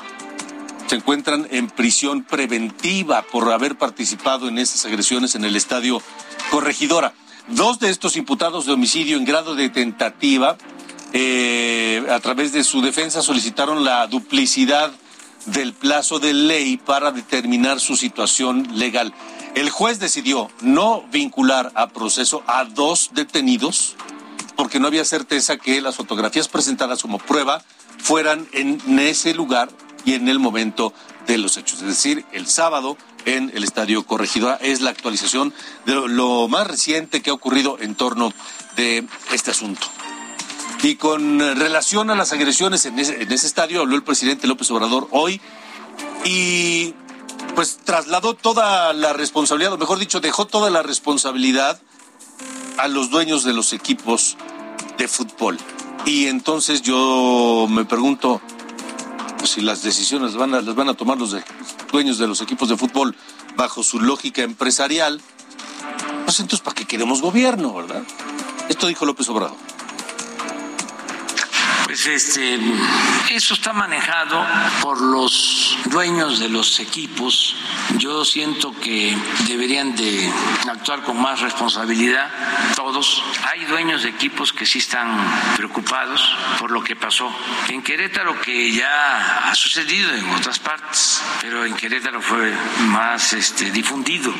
Se 0.91 0.97
encuentran 0.97 1.47
en 1.51 1.69
prisión 1.69 2.21
preventiva 2.21 3.21
por 3.21 3.49
haber 3.53 3.77
participado 3.77 4.49
en 4.49 4.57
esas 4.57 4.83
agresiones 4.83 5.35
en 5.35 5.45
el 5.45 5.55
estadio 5.55 6.01
Corregidora. 6.49 7.13
Dos 7.47 7.79
de 7.79 7.89
estos 7.89 8.17
imputados 8.17 8.65
de 8.65 8.73
homicidio 8.73 9.15
en 9.15 9.23
grado 9.23 9.55
de 9.55 9.69
tentativa, 9.69 10.57
eh, 11.13 12.05
a 12.11 12.19
través 12.19 12.51
de 12.51 12.65
su 12.65 12.81
defensa, 12.81 13.21
solicitaron 13.21 13.85
la 13.85 14.05
duplicidad 14.07 14.91
del 15.45 15.71
plazo 15.71 16.19
de 16.19 16.33
ley 16.33 16.75
para 16.75 17.13
determinar 17.13 17.79
su 17.79 17.95
situación 17.95 18.67
legal. 18.77 19.13
El 19.55 19.69
juez 19.69 19.97
decidió 19.97 20.49
no 20.59 21.03
vincular 21.09 21.71
a 21.75 21.87
proceso 21.87 22.43
a 22.47 22.65
dos 22.65 23.11
detenidos 23.13 23.95
porque 24.57 24.81
no 24.81 24.87
había 24.87 25.05
certeza 25.05 25.55
que 25.55 25.79
las 25.79 25.95
fotografías 25.95 26.49
presentadas 26.49 27.01
como 27.01 27.17
prueba 27.17 27.63
fueran 27.97 28.45
en 28.51 28.99
ese 28.99 29.33
lugar 29.33 29.69
y 30.05 30.13
en 30.13 30.27
el 30.27 30.39
momento 30.39 30.93
de 31.27 31.37
los 31.37 31.57
hechos. 31.57 31.81
Es 31.81 31.87
decir, 31.87 32.25
el 32.31 32.47
sábado 32.47 32.97
en 33.25 33.51
el 33.53 33.63
Estadio 33.63 34.05
Corregidora 34.05 34.57
es 34.61 34.81
la 34.81 34.89
actualización 34.89 35.53
de 35.85 35.93
lo 36.07 36.47
más 36.47 36.67
reciente 36.67 37.21
que 37.21 37.29
ha 37.29 37.33
ocurrido 37.33 37.77
en 37.79 37.95
torno 37.95 38.33
de 38.75 39.05
este 39.31 39.51
asunto. 39.51 39.87
Y 40.83 40.95
con 40.95 41.39
relación 41.39 42.09
a 42.09 42.15
las 42.15 42.31
agresiones 42.31 42.85
en 42.85 42.97
ese, 42.97 43.21
en 43.21 43.31
ese 43.31 43.45
estadio, 43.45 43.81
habló 43.81 43.95
el 43.95 44.03
presidente 44.03 44.47
López 44.47 44.71
Obrador 44.71 45.07
hoy 45.11 45.39
y 46.25 46.95
pues 47.55 47.79
trasladó 47.83 48.33
toda 48.33 48.93
la 48.93 49.13
responsabilidad, 49.13 49.73
o 49.73 49.77
mejor 49.77 49.99
dicho, 49.99 50.19
dejó 50.21 50.45
toda 50.45 50.69
la 50.69 50.81
responsabilidad 50.81 51.79
a 52.77 52.87
los 52.87 53.11
dueños 53.11 53.43
de 53.43 53.53
los 53.53 53.73
equipos 53.73 54.37
de 54.97 55.07
fútbol. 55.07 55.59
Y 56.05 56.27
entonces 56.27 56.81
yo 56.81 57.67
me 57.69 57.85
pregunto 57.85 58.41
pues, 59.41 59.53
si 59.53 59.61
las 59.61 59.81
decisiones 59.81 60.35
van 60.35 60.53
a, 60.53 60.61
las 60.61 60.75
van 60.75 60.87
a 60.87 60.93
tomar 60.93 61.17
los 61.17 61.35
dueños 61.91 62.19
de 62.19 62.27
los 62.27 62.41
equipos 62.41 62.69
de 62.69 62.77
fútbol 62.77 63.15
bajo 63.55 63.81
su 63.81 63.99
lógica 63.99 64.43
empresarial, 64.43 65.19
pues 66.25 66.39
entonces 66.39 66.61
¿para 66.61 66.75
qué 66.75 66.85
queremos 66.85 67.23
gobierno, 67.23 67.73
verdad? 67.73 68.03
Esto 68.69 68.85
dijo 68.85 69.03
López 69.03 69.27
Obrador. 69.29 69.70
Pues 71.91 72.07
este, 72.07 72.57
eso 73.31 73.53
está 73.53 73.73
manejado 73.73 74.47
por 74.81 75.01
los 75.01 75.77
dueños 75.87 76.39
de 76.39 76.47
los 76.47 76.79
equipos. 76.79 77.57
Yo 77.97 78.23
siento 78.23 78.73
que 78.79 79.13
deberían 79.49 79.93
de 79.97 80.31
actuar 80.69 81.03
con 81.03 81.21
más 81.21 81.41
responsabilidad 81.41 82.31
todos. 82.77 83.21
Hay 83.51 83.65
dueños 83.65 84.03
de 84.03 84.09
equipos 84.09 84.53
que 84.53 84.65
sí 84.65 84.79
están 84.79 85.17
preocupados 85.57 86.33
por 86.59 86.71
lo 86.71 86.81
que 86.81 86.95
pasó 86.95 87.29
en 87.67 87.83
Querétaro, 87.83 88.39
que 88.39 88.71
ya 88.71 89.49
ha 89.49 89.53
sucedido 89.53 90.13
en 90.13 90.29
otras 90.29 90.59
partes, 90.59 91.21
pero 91.41 91.65
en 91.65 91.73
Querétaro 91.73 92.21
fue 92.21 92.53
más 92.85 93.33
este, 93.33 93.69
difundido. 93.69 94.33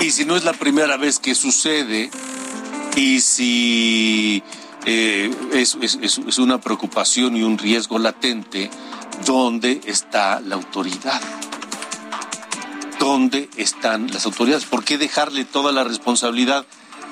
Y 0.00 0.12
si 0.12 0.24
no 0.24 0.36
es 0.36 0.44
la 0.44 0.52
primera 0.52 0.96
vez 0.96 1.18
que 1.18 1.34
sucede, 1.34 2.08
y 2.94 3.20
si 3.20 4.44
eh, 4.86 5.30
es, 5.52 5.76
es, 5.80 6.38
una 6.38 6.60
preocupación 6.60 7.36
y 7.36 7.42
un 7.42 7.58
riesgo 7.58 7.98
latente. 7.98 8.70
¿Dónde 9.26 9.80
está 9.84 10.40
la 10.40 10.54
autoridad? 10.54 11.20
¿Dónde 12.98 13.50
están 13.56 14.10
las 14.12 14.26
autoridades? 14.26 14.64
¿Por 14.64 14.84
qué 14.84 14.98
dejarle 14.98 15.44
toda 15.44 15.72
la 15.72 15.84
responsabilidad 15.84 16.64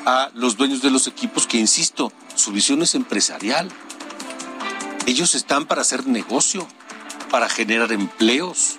a 0.07 0.31
los 0.35 0.57
dueños 0.57 0.81
de 0.81 0.91
los 0.91 1.07
equipos 1.07 1.47
que, 1.47 1.59
insisto, 1.59 2.13
su 2.35 2.53
visión 2.53 2.83
es 2.83 2.95
empresarial? 2.95 3.71
Ellos 5.07 5.35
están 5.35 5.67
para 5.67 5.83
hacer 5.83 6.07
negocio, 6.07 6.67
para 7.31 7.49
generar 7.49 7.93
empleos. 7.93 8.77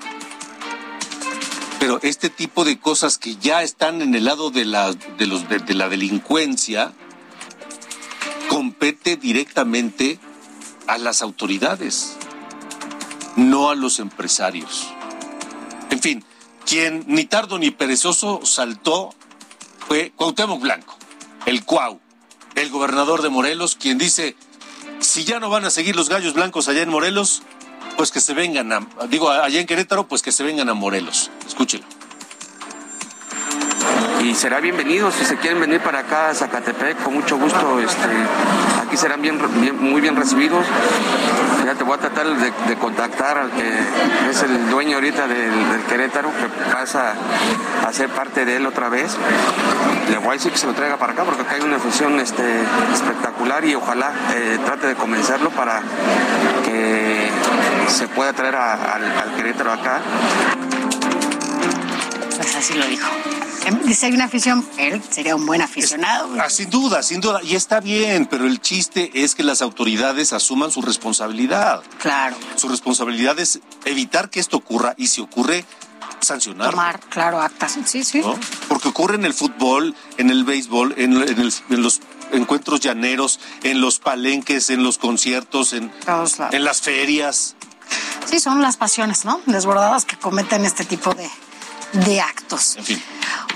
Pero 1.79 1.99
este 2.01 2.29
tipo 2.29 2.65
de 2.65 2.79
cosas 2.79 3.17
que 3.17 3.35
ya 3.37 3.63
están 3.63 4.01
en 4.01 4.13
el 4.13 4.25
lado 4.25 4.51
de 4.51 4.65
la, 4.65 4.93
de 4.93 5.27
los, 5.27 5.47
de 5.47 5.73
la 5.73 5.89
delincuencia, 5.89 6.93
compete 8.79 9.17
directamente 9.17 10.19
a 10.87 10.97
las 10.97 11.21
autoridades, 11.21 12.15
no 13.35 13.69
a 13.69 13.75
los 13.75 13.99
empresarios. 13.99 14.87
En 15.89 15.99
fin, 15.99 16.23
quien 16.65 17.03
ni 17.07 17.25
tardo 17.25 17.59
ni 17.59 17.71
perezoso 17.71 18.39
saltó 18.45 19.13
fue 19.85 20.13
Cuauhtémoc 20.15 20.61
Blanco, 20.61 20.97
el 21.45 21.65
Cuau, 21.65 21.99
el 22.55 22.69
gobernador 22.69 23.21
de 23.21 23.27
Morelos, 23.27 23.75
quien 23.75 23.97
dice, 23.97 24.37
si 25.01 25.25
ya 25.25 25.41
no 25.41 25.49
van 25.49 25.65
a 25.65 25.71
seguir 25.71 25.97
los 25.97 26.07
gallos 26.07 26.33
blancos 26.33 26.69
allá 26.69 26.81
en 26.81 26.89
Morelos, 26.89 27.43
pues 27.97 28.11
que 28.11 28.21
se 28.21 28.33
vengan 28.33 28.71
a, 28.71 28.87
digo, 29.09 29.29
allá 29.29 29.59
en 29.59 29.67
Querétaro, 29.67 30.07
pues 30.07 30.21
que 30.21 30.31
se 30.31 30.43
vengan 30.43 30.69
a 30.69 30.73
Morelos. 30.73 31.31
Escúchelo 31.45 31.83
y 34.23 34.35
será 34.35 34.59
bienvenido 34.59 35.11
si 35.11 35.23
se 35.25 35.37
quieren 35.37 35.59
venir 35.59 35.81
para 35.81 35.99
acá 35.99 36.29
a 36.29 36.35
Zacatepec 36.35 37.01
con 37.03 37.13
mucho 37.13 37.37
gusto 37.37 37.79
este 37.79 38.07
aquí 38.89 38.97
serán 38.97 39.21
bien, 39.21 39.39
muy 39.79 40.01
bien 40.01 40.15
recibidos. 40.15 40.65
Ya 41.63 41.75
te 41.75 41.83
voy 41.83 41.93
a 41.93 41.99
tratar 41.99 42.25
de, 42.25 42.75
contactar 42.77 43.37
al 43.37 43.51
que 43.51 43.79
es 44.31 44.41
el 44.41 44.67
dueño 44.71 44.95
ahorita 44.95 45.27
del, 45.27 45.83
Querétaro 45.87 46.31
que 46.31 46.73
pasa 46.73 47.13
a 47.87 47.93
ser 47.93 48.09
parte 48.09 48.45
de 48.45 48.55
él 48.55 48.65
otra 48.65 48.89
vez. 48.89 49.15
Le 50.09 50.17
voy 50.17 50.29
a 50.29 50.31
decir 50.33 50.51
que 50.51 50.57
se 50.57 50.65
lo 50.65 50.73
traiga 50.73 50.97
para 50.97 51.13
acá 51.13 51.23
porque 51.23 51.43
acá 51.43 51.53
hay 51.53 51.61
una 51.61 51.75
afición 51.75 52.19
este, 52.19 52.43
espectacular 52.91 53.63
y 53.63 53.75
ojalá 53.75 54.11
eh, 54.33 54.57
trate 54.65 54.87
de 54.87 54.95
convencerlo 54.95 55.51
para 55.51 55.83
que 56.65 57.29
se 57.89 58.07
pueda 58.07 58.33
traer 58.33 58.55
al 58.55 59.35
Querétaro 59.35 59.71
acá. 59.71 59.99
Pues 62.37 62.55
así 62.55 62.73
lo 62.73 62.87
dijo 62.87 63.07
Dice, 63.85 64.07
hay 64.07 64.13
una 64.13 64.25
afición, 64.25 64.67
él 64.77 65.01
sería 65.09 65.35
un 65.35 65.45
buen 65.45 65.61
aficionado. 65.61 66.29
Ah, 66.39 66.49
sin 66.49 66.69
duda, 66.69 67.03
sin 67.03 67.21
duda. 67.21 67.41
Y 67.43 67.55
está 67.55 67.79
bien, 67.79 68.25
pero 68.25 68.45
el 68.45 68.61
chiste 68.61 69.11
es 69.13 69.35
que 69.35 69.43
las 69.43 69.61
autoridades 69.61 70.33
asuman 70.33 70.71
su 70.71 70.81
responsabilidad. 70.81 71.83
Claro. 71.99 72.35
Su 72.55 72.69
responsabilidad 72.69 73.39
es 73.39 73.59
evitar 73.85 74.29
que 74.29 74.39
esto 74.39 74.57
ocurra 74.57 74.93
y 74.97 75.07
si 75.07 75.21
ocurre, 75.21 75.65
sancionar. 76.21 76.71
Tomar, 76.71 76.99
claro, 77.09 77.41
actas. 77.41 77.77
Sí, 77.85 78.03
sí. 78.03 78.21
Porque 78.67 78.87
ocurre 78.87 79.15
en 79.15 79.25
el 79.25 79.33
fútbol, 79.33 79.95
en 80.17 80.29
el 80.29 80.43
béisbol, 80.43 80.95
en, 80.97 81.13
en, 81.13 81.81
los 81.81 82.01
encuentros 82.31 82.79
llaneros, 82.79 83.39
en 83.63 83.81
los 83.81 83.99
palenques, 83.99 84.69
en 84.69 84.83
los 84.83 84.97
conciertos, 84.97 85.73
en, 85.73 85.91
en 86.51 86.63
las 86.63 86.81
ferias. 86.81 87.55
Sí, 88.25 88.39
son 88.39 88.61
las 88.61 88.77
pasiones, 88.77 89.25
¿no? 89.25 89.41
Desbordadas 89.45 90.05
que 90.05 90.17
cometen 90.17 90.65
este 90.65 90.85
tipo 90.85 91.13
de, 91.13 91.29
de 92.05 92.21
actos. 92.21 92.75
En 92.77 92.85
fin. 92.85 93.03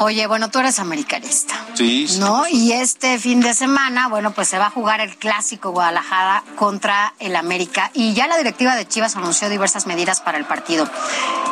Oye, 0.04 0.28
bueno, 0.28 0.50
tú 0.50 0.60
eres 0.60 0.80
americanista. 0.80 1.56
Sí, 1.76 2.08
¿No? 2.20 2.46
Y 2.50 2.74
este 2.74 3.18
fin 3.20 3.40
de 3.40 3.54
semana, 3.54 4.10
bueno, 4.10 4.32
pues 4.32 4.50
se 4.50 4.60
va 4.60 4.66
a 4.66 4.70
jugar 4.70 5.00
el 5.00 5.16
clásico 5.16 5.72
Guadalajara 5.72 6.44
contra 6.58 7.14
el 7.20 7.38
América. 7.38 7.90
Y 7.94 8.14
ya 8.14 8.28
la 8.28 8.38
directiva 8.38 8.76
de 8.76 8.86
Chivas 8.86 9.16
anunció 9.16 9.48
diversas 9.48 9.88
medidas 9.88 10.20
para 10.20 10.38
el 10.38 10.44
partido. 10.44 10.90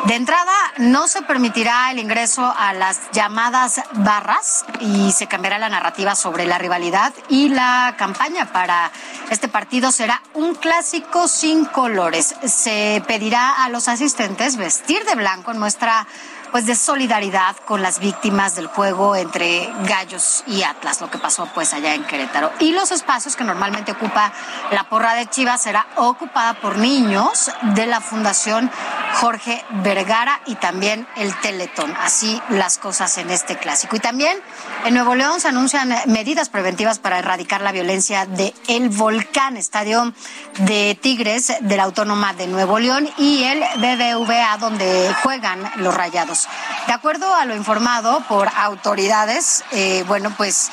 De 0.04 0.16
entrada, 0.16 0.52
no 0.76 1.08
se 1.08 1.22
permitirá 1.22 1.90
el 1.92 1.98
ingreso 1.98 2.44
a 2.54 2.74
las 2.74 3.00
llamadas 3.12 3.80
barras 3.94 4.66
y 4.80 5.12
se 5.12 5.28
cambiará 5.28 5.58
la 5.58 5.70
narrativa 5.70 6.14
sobre 6.14 6.44
la 6.44 6.58
rivalidad 6.58 7.14
y 7.30 7.48
la 7.48 7.94
campaña 7.96 8.52
para 8.52 8.92
este 9.30 9.48
partido 9.48 9.90
será 9.92 10.22
un 10.34 10.56
clásico 10.56 11.26
sin 11.26 11.64
colores. 11.64 12.34
Se 12.44 13.02
pedirá 13.06 13.64
a 13.64 13.70
los 13.70 13.88
asistentes 13.88 14.58
vestir 14.58 15.02
de 15.06 15.14
blanco 15.14 15.52
en 15.52 15.58
nuestra 15.58 16.06
pues 16.52 16.66
de 16.66 16.76
solidaridad 16.76 17.56
con 17.64 17.80
las 17.82 17.98
víctimas 17.98 18.54
del 18.54 18.66
juego 18.66 19.16
entre 19.16 19.72
Gallos 19.84 20.44
y 20.46 20.62
Atlas, 20.62 21.00
lo 21.00 21.10
que 21.10 21.18
pasó 21.18 21.48
pues 21.54 21.72
allá 21.72 21.94
en 21.94 22.04
Querétaro. 22.04 22.52
Y 22.60 22.72
los 22.72 22.92
espacios 22.92 23.34
que 23.36 23.42
normalmente 23.42 23.92
ocupa 23.92 24.32
la 24.70 24.84
porra 24.84 25.14
de 25.14 25.26
Chivas 25.26 25.62
será 25.62 25.86
ocupada 25.96 26.54
por 26.60 26.76
niños 26.76 27.50
de 27.74 27.86
la 27.86 28.02
Fundación 28.02 28.70
Jorge 29.14 29.64
Vergara 29.82 30.40
y 30.46 30.54
también 30.56 31.06
el 31.16 31.34
Teletón. 31.40 31.94
Así 32.02 32.40
las 32.50 32.78
cosas 32.78 33.16
en 33.18 33.30
este 33.30 33.56
clásico. 33.56 33.96
Y 33.96 34.00
también 34.00 34.38
en 34.84 34.94
Nuevo 34.94 35.14
León 35.14 35.40
se 35.40 35.48
anuncian 35.48 35.94
medidas 36.06 36.50
preventivas 36.50 36.98
para 36.98 37.18
erradicar 37.18 37.62
la 37.62 37.72
violencia 37.72 38.26
de 38.26 38.54
El 38.68 38.90
Volcán, 38.90 39.56
estadio 39.56 40.12
de 40.58 40.98
Tigres 41.00 41.52
de 41.60 41.76
la 41.76 41.84
Autónoma 41.84 42.34
de 42.34 42.46
Nuevo 42.46 42.78
León 42.78 43.08
y 43.16 43.44
el 43.44 43.60
BBVA 43.78 44.58
donde 44.58 45.14
juegan 45.22 45.70
los 45.76 45.94
rayados. 45.94 46.41
De 46.86 46.92
acuerdo 46.92 47.34
a 47.34 47.44
lo 47.44 47.54
informado 47.54 48.20
por 48.28 48.48
autoridades, 48.56 49.64
eh, 49.72 50.04
bueno, 50.06 50.32
pues 50.36 50.70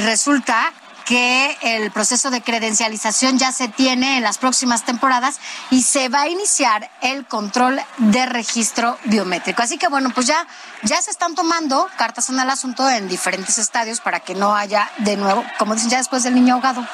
resulta 0.00 0.72
que 1.06 1.56
el 1.62 1.92
proceso 1.92 2.30
de 2.30 2.42
credencialización 2.42 3.38
ya 3.38 3.52
se 3.52 3.68
tiene 3.68 4.16
en 4.16 4.24
las 4.24 4.38
próximas 4.38 4.84
temporadas 4.84 5.38
y 5.70 5.82
se 5.82 6.08
va 6.08 6.22
a 6.22 6.28
iniciar 6.28 6.90
el 7.00 7.24
control 7.24 7.80
de 7.98 8.26
registro 8.26 8.98
biométrico. 9.04 9.62
Así 9.62 9.78
que 9.78 9.86
bueno, 9.86 10.10
pues 10.12 10.26
ya, 10.26 10.46
ya 10.82 11.00
se 11.00 11.12
están 11.12 11.36
tomando 11.36 11.88
cartas 11.96 12.28
en 12.28 12.40
el 12.40 12.50
asunto 12.50 12.90
en 12.90 13.08
diferentes 13.08 13.56
estadios 13.58 14.00
para 14.00 14.18
que 14.18 14.34
no 14.34 14.56
haya 14.56 14.90
de 14.98 15.16
nuevo, 15.16 15.44
como 15.58 15.74
dicen 15.74 15.90
ya 15.90 15.98
después 15.98 16.24
del 16.24 16.34
niño 16.34 16.54
ahogado. 16.54 16.84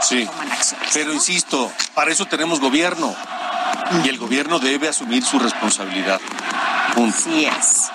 Sí, 0.00 0.26
pero 0.94 1.12
insisto, 1.12 1.70
para 1.94 2.10
eso 2.10 2.24
tenemos 2.24 2.60
gobierno 2.60 3.14
y 4.02 4.08
el 4.08 4.16
gobierno 4.16 4.58
debe 4.58 4.88
asumir 4.88 5.24
su 5.24 5.38
responsabilidad. 5.38 6.20
Así 6.96 7.44
es. 7.44 7.90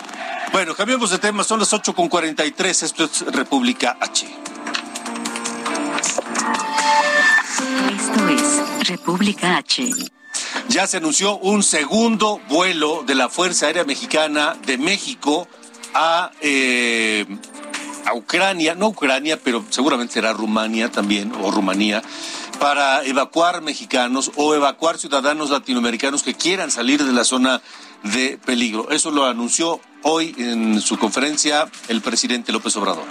Bueno, 0.51 0.75
cambiamos 0.75 1.09
de 1.09 1.17
tema, 1.17 1.43
son 1.43 1.59
las 1.59 1.73
8.43, 1.73 2.83
esto 2.83 3.05
es 3.05 3.21
República 3.33 3.97
H. 3.99 4.27
Esto 7.95 8.27
es 8.29 8.87
República 8.87 9.57
H. 9.57 9.89
Ya 10.69 10.87
se 10.87 10.97
anunció 10.97 11.37
un 11.37 11.63
segundo 11.63 12.39
vuelo 12.49 13.03
de 13.05 13.15
la 13.15 13.29
Fuerza 13.29 13.65
Aérea 13.65 13.83
Mexicana 13.83 14.55
de 14.65 14.77
México 14.77 15.47
a, 15.93 16.31
eh, 16.41 17.25
a 18.05 18.13
Ucrania, 18.13 18.75
no 18.75 18.89
Ucrania, 18.89 19.39
pero 19.43 19.65
seguramente 19.69 20.13
será 20.13 20.33
Rumania 20.33 20.91
también, 20.91 21.31
o 21.41 21.51
Rumanía, 21.51 22.01
para 22.59 23.03
evacuar 23.05 23.61
mexicanos 23.61 24.31
o 24.35 24.53
evacuar 24.55 24.97
ciudadanos 24.97 25.49
latinoamericanos 25.49 26.23
que 26.23 26.33
quieran 26.33 26.71
salir 26.71 27.03
de 27.03 27.11
la 27.11 27.23
zona 27.23 27.61
de 28.03 28.39
peligro. 28.45 28.91
Eso 28.91 29.11
lo 29.11 29.25
anunció 29.25 29.79
hoy 30.03 30.35
en 30.37 30.81
su 30.81 30.97
conferencia 30.97 31.67
el 31.87 32.01
presidente 32.01 32.51
López 32.51 32.75
Obrador. 32.75 33.05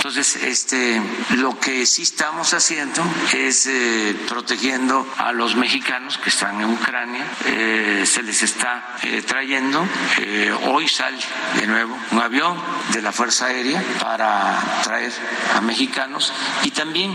Entonces, 0.00 0.42
este, 0.42 1.00
lo 1.36 1.60
que 1.60 1.84
sí 1.84 2.02
estamos 2.02 2.54
haciendo 2.54 3.02
es 3.34 3.66
eh, 3.66 4.16
protegiendo 4.28 5.06
a 5.18 5.30
los 5.30 5.56
mexicanos 5.56 6.16
que 6.16 6.30
están 6.30 6.58
en 6.58 6.70
Ucrania. 6.70 7.24
Eh, 7.44 8.04
se 8.06 8.22
les 8.22 8.42
está 8.42 8.96
eh, 9.02 9.20
trayendo. 9.20 9.86
hoy 10.68 10.88
sale 10.88 11.18
de 11.60 11.66
nuevo 11.66 11.96
un 12.12 12.18
avión 12.18 12.56
de 12.94 13.02
la 13.02 13.12
Fuerza 13.12 13.46
Aérea 13.46 13.84
para 14.00 14.80
traer 14.82 15.12
a 15.54 15.60
mexicanos 15.60 16.32
y 16.64 16.70
también 16.70 17.14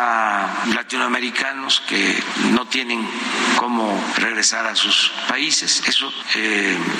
a 0.00 0.64
latinoamericanos 0.74 1.80
que 1.80 2.22
no 2.52 2.66
tienen 2.66 3.06
cómo 3.56 4.02
regresar 4.16 4.66
a 4.66 4.74
sus 4.74 5.12
países. 5.28 5.82
Eso 5.86 6.10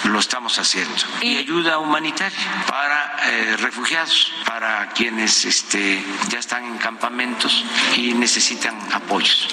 lo 0.05 0.19
estamos 0.19 0.59
haciendo. 0.59 0.95
Y 1.23 1.39
ayuda 1.39 1.79
humanitaria 1.79 2.39
para 2.69 3.17
refugiados, 3.57 4.33
para 4.47 4.91
quienes 4.91 5.45
este, 5.45 6.05
ya 6.29 6.39
están 6.39 6.65
en 6.65 6.77
campamentos 6.77 7.65
y 7.97 8.13
necesitan 8.13 8.77
apoyos. 8.93 9.49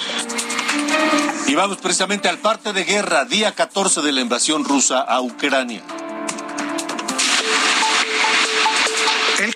Y 1.46 1.54
vamos 1.54 1.78
precisamente 1.78 2.28
al 2.28 2.38
parte 2.38 2.72
de 2.72 2.84
guerra, 2.84 3.24
día 3.24 3.54
14 3.54 4.02
de 4.02 4.12
la 4.12 4.20
invasión 4.20 4.64
rusa 4.64 5.00
a 5.00 5.20
Ucrania. 5.20 5.82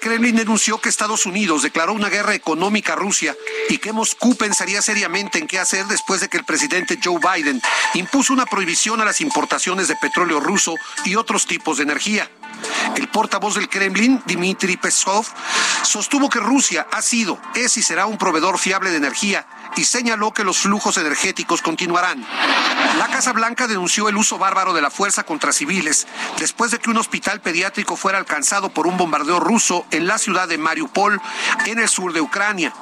Kremlin 0.03 0.35
denunció 0.35 0.79
que 0.79 0.89
Estados 0.89 1.27
Unidos 1.27 1.63
declaró 1.63 1.93
una 1.93 2.09
guerra 2.09 2.35
económica 2.35 2.95
a 2.95 2.97
Rusia 2.97 3.37
y 3.69 3.79
que 3.79 3.93
Moscú 3.93 4.35
pensaría 4.35 4.83
seriamente 4.83 5.39
en 5.39 5.47
qué 5.47 5.61
hacer 5.61 5.87
después 5.87 6.21
de 6.21 6.29
que 6.29 6.39
el 6.39 6.45
presidente 6.45 6.99
Joe 7.03 7.21
Biden 7.21 7.63
impuso 7.95 8.33
una 8.33 8.45
prohibición 8.45 9.01
a 9.01 9.05
las 9.05 9.21
importaciones 9.21 9.87
de 9.87 9.95
petróleo 9.95 10.41
ruso 10.41 10.75
y 11.05 11.15
otros 11.15 11.47
tipos 11.47 11.77
de 11.77 11.85
energía. 11.85 12.29
El 12.97 13.09
portavoz 13.09 13.55
del 13.55 13.69
Kremlin, 13.69 14.21
Dmitry 14.27 14.77
Peskov, 14.77 15.25
sostuvo 15.85 16.29
que 16.29 16.41
Rusia 16.41 16.89
ha 16.91 17.01
sido, 17.01 17.41
es 17.55 17.77
y 17.77 17.83
será 17.83 18.07
un 18.07 18.19
proveedor 18.19 18.59
fiable 18.59 18.91
de 18.91 18.97
energía 18.97 19.47
y 19.77 19.85
señaló 19.85 20.33
que 20.33 20.43
los 20.43 20.59
flujos 20.59 20.97
energéticos 20.97 21.63
continuarán. 21.63 22.27
La 22.99 23.09
Casa 23.09 23.33
Blanca 23.33 23.67
denunció 23.67 24.09
el 24.09 24.17
uso 24.17 24.39
bárbaro 24.39 24.73
de 24.73 24.83
la 24.83 24.91
fuerza 24.91 25.25
contra 25.25 25.53
civiles 25.53 26.07
después 26.39 26.71
de 26.71 26.79
que 26.79 26.91
un 26.91 26.99
hospital 26.99 27.41
pediátrico 27.41 27.97
fuera 27.97 28.19
alcanzado 28.19 28.71
por 28.71 28.87
un 28.87 28.97
bombardeo 28.97 29.41
ruso 29.41 29.87
en 29.91 30.07
la 30.07 30.19
ciudad 30.19 30.49
de 30.49 30.59
Mariupol, 30.59 31.21
en 31.67 31.79
el 31.79 31.89
sur 31.89 32.13
de 32.13 32.21
Ucrania. 32.21 32.73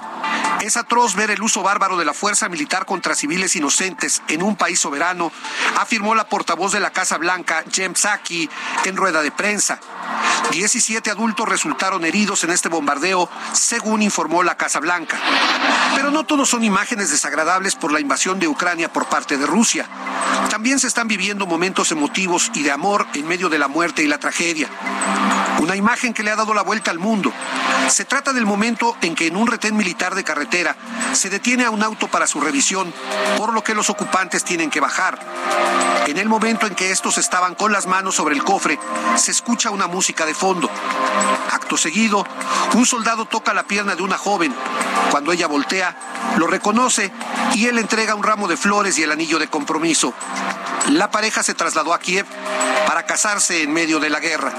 Es 0.60 0.76
atroz 0.76 1.14
ver 1.14 1.30
el 1.30 1.42
uso 1.42 1.62
bárbaro 1.62 1.96
de 1.96 2.04
la 2.04 2.12
fuerza 2.12 2.48
militar 2.50 2.84
contra 2.84 3.14
civiles 3.14 3.56
inocentes 3.56 4.22
en 4.28 4.42
un 4.42 4.56
país 4.56 4.78
soberano, 4.78 5.32
afirmó 5.78 6.14
la 6.14 6.28
portavoz 6.28 6.72
de 6.72 6.80
la 6.80 6.90
Casa 6.90 7.16
Blanca, 7.16 7.64
Jem 7.72 7.94
Psaki, 7.94 8.48
en 8.84 8.96
rueda 8.96 9.22
de 9.22 9.30
prensa. 9.30 9.80
17 10.50 11.10
adultos 11.10 11.48
resultaron 11.48 12.04
heridos 12.04 12.44
en 12.44 12.50
este 12.50 12.68
bombardeo, 12.68 13.30
según 13.54 14.02
informó 14.02 14.42
la 14.42 14.58
Casa 14.58 14.80
Blanca. 14.80 15.18
Pero 15.94 16.10
no 16.10 16.24
todos 16.24 16.50
son 16.50 16.62
imágenes 16.62 17.10
desagradables 17.10 17.74
por 17.74 17.90
la 17.90 18.00
invasión 18.00 18.38
de 18.38 18.48
Ucrania 18.48 18.92
por 18.92 19.06
parte 19.06 19.38
de 19.38 19.46
Rusia. 19.46 19.86
También 20.50 20.78
se 20.78 20.88
están 20.88 21.08
viviendo 21.08 21.46
momentos 21.46 21.90
emotivos 21.90 22.50
y 22.52 22.62
de 22.62 22.70
amor 22.70 23.06
en 23.14 23.26
medio 23.26 23.48
de 23.48 23.58
la 23.58 23.68
muerte 23.68 24.02
y 24.02 24.08
la 24.08 24.18
tragedia. 24.18 24.68
Una 25.58 25.76
imagen 25.76 26.14
que 26.14 26.22
le 26.22 26.30
ha 26.30 26.36
dado 26.36 26.54
la 26.54 26.62
vuelta 26.62 26.90
al 26.90 26.98
mundo. 26.98 27.32
Se 27.88 28.04
trata 28.04 28.32
del 28.32 28.46
momento 28.46 28.96
en 29.02 29.14
que 29.14 29.26
en 29.26 29.36
un 29.36 29.46
retén 29.46 29.76
militar 29.76 30.14
de 30.14 30.24
carretera 30.24 30.76
se 31.12 31.28
detiene 31.28 31.64
a 31.64 31.70
un 31.70 31.82
auto 31.82 32.08
para 32.08 32.26
su 32.26 32.40
revisión, 32.40 32.92
por 33.36 33.52
lo 33.52 33.62
que 33.64 33.74
los 33.74 33.90
ocupantes 33.90 34.44
tienen 34.44 34.70
que 34.70 34.80
bajar. 34.80 35.18
En 36.06 36.18
el 36.18 36.28
momento 36.28 36.66
en 36.66 36.74
que 36.74 36.90
estos 36.90 37.18
estaban 37.18 37.54
con 37.54 37.72
las 37.72 37.86
manos 37.86 38.14
sobre 38.14 38.34
el 38.34 38.42
cofre, 38.42 38.78
se 39.16 39.30
escucha 39.30 39.70
una 39.70 39.86
música 39.86 40.24
de 40.24 40.34
fondo. 40.34 40.70
Acto 41.52 41.76
seguido, 41.76 42.26
un 42.74 42.86
soldado 42.86 43.26
toca 43.26 43.54
la 43.54 43.64
pierna 43.64 43.94
de 43.94 44.02
una 44.02 44.18
joven. 44.18 44.54
Cuando 45.10 45.32
ella 45.32 45.46
voltea, 45.46 45.96
lo 46.36 46.46
reconoce 46.46 47.12
y 47.54 47.66
él 47.66 47.78
entrega 47.78 48.14
un 48.14 48.22
ramo 48.22 48.48
de 48.48 48.56
flores 48.56 48.98
y 48.98 49.02
el 49.02 49.12
anillo 49.12 49.38
de 49.38 49.48
compromiso. 49.48 50.14
La 50.88 51.10
pareja 51.10 51.42
se 51.42 51.54
trasladó 51.54 51.94
a 51.94 52.00
Kiev 52.00 52.26
para 52.86 53.04
casarse 53.04 53.62
en 53.62 53.72
medio 53.72 54.00
de 54.00 54.10
la 54.10 54.20
guerra. 54.20 54.52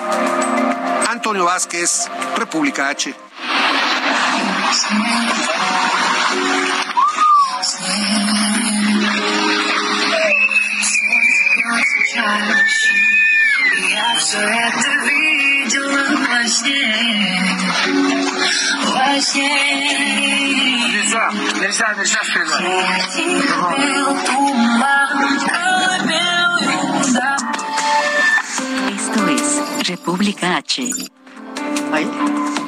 Antonio 1.10 1.46
Vázquez, 1.46 2.10
República 2.38 2.88
H. 2.90 3.14
República 30.32 30.58
H. 30.58 30.90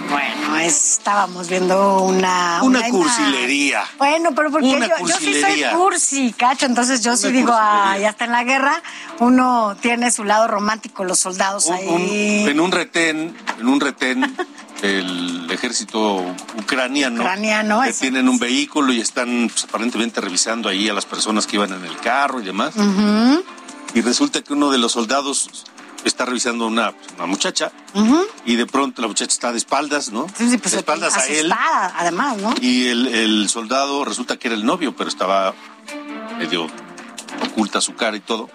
Bueno, 0.10 0.58
estábamos 0.58 1.48
viendo 1.48 2.04
una... 2.04 2.62
Una, 2.62 2.90
cursilería. 2.90 3.84
Bueno, 3.98 4.36
pero 4.36 4.52
porque 4.52 4.70
yo, 4.70 5.08
yo, 5.08 5.16
sí 5.18 5.42
soy 5.42 5.64
cursi, 5.74 6.34
cacho, 6.34 6.66
entonces 6.66 7.04
yo 7.04 7.16
sí 7.16 7.32
digo, 7.32 7.54
ah, 7.56 7.98
ya 8.00 8.10
está 8.10 8.26
en 8.26 8.32
la 8.32 8.44
guerra, 8.44 8.84
uno 9.20 9.76
tiene 9.82 10.12
su 10.12 10.24
lado 10.24 10.48
romántico, 10.48 11.04
los 11.04 11.20
soldados 11.20 11.70
ahí. 11.70 12.46
en 12.48 12.60
un 12.60 12.72
retén, 12.72 13.36
en 13.60 13.68
un 13.68 13.80
retén, 13.80 14.36
el 14.82 15.50
ejército 15.50 16.24
ucraniano, 16.60 17.22
ucraniano 17.22 17.82
que 17.82 17.94
tienen 17.94 18.28
un 18.28 18.38
vehículo 18.38 18.92
y 18.92 19.00
están 19.00 19.50
pues, 19.50 19.64
aparentemente 19.64 20.20
revisando 20.20 20.68
ahí 20.68 20.90
a 20.90 20.94
las 20.94 21.06
personas 21.06 21.48
que 21.48 21.56
iban 21.56 21.72
en 21.72 21.86
el 21.86 21.98
carro 21.98 22.42
y 22.42 22.44
demás. 22.44 22.76
Y 23.96 24.02
resulta 24.02 24.42
que 24.42 24.54
uno 24.54 24.70
de 24.72 24.80
los 24.80 24.92
soldados 24.92 25.66
está 26.08 26.26
revisando 26.26 26.68
una, 26.68 26.94
una 27.16 27.26
muchacha 27.26 27.72
y 28.46 28.56
de 28.56 28.66
pronto 28.66 29.02
la 29.02 29.08
muchacha 29.08 29.32
está 29.32 29.52
de 29.52 29.58
espaldas, 29.58 30.12
¿no? 30.12 30.28
Sí, 30.38 30.50
sí, 30.50 30.58
pues 30.58 30.72
de 30.72 30.80
espaldas 30.80 31.16
a 31.16 31.26
él. 31.28 31.52
además, 31.52 32.38
¿no? 32.38 32.54
Y 32.62 32.88
el, 32.88 33.08
el, 33.08 33.50
soldado 33.50 34.06
resulta 34.06 34.38
que 34.38 34.48
era 34.48 34.56
el 34.56 34.66
novio, 34.66 34.96
pero 34.96 35.10
estaba 35.10 35.54
medio 36.38 36.68
oculta 37.50 37.82
su 37.82 37.96
cara 37.96 38.18
y 38.18 38.22
todo. 38.22 38.50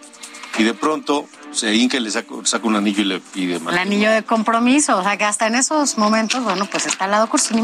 Y 0.58 0.64
de 0.64 0.74
pronto 0.74 1.26
se 1.52 1.74
hinca 1.74 1.96
y 1.96 2.00
le 2.00 2.10
saca, 2.10 2.34
saca 2.44 2.66
un 2.66 2.76
anillo 2.76 3.02
y 3.02 3.06
le 3.06 3.20
pide 3.20 3.56
El 3.56 3.78
anillo 3.78 4.10
de 4.10 4.24
compromiso, 4.24 4.98
o 4.98 5.02
sea 5.02 5.16
que 5.16 5.24
hasta 5.24 5.46
en 5.46 5.54
esos 5.54 5.98
momentos, 5.98 6.42
bueno, 6.42 6.66
pues 6.66 6.86
está 6.86 7.04
al 7.04 7.12
lado 7.12 7.28
curso, 7.28 7.54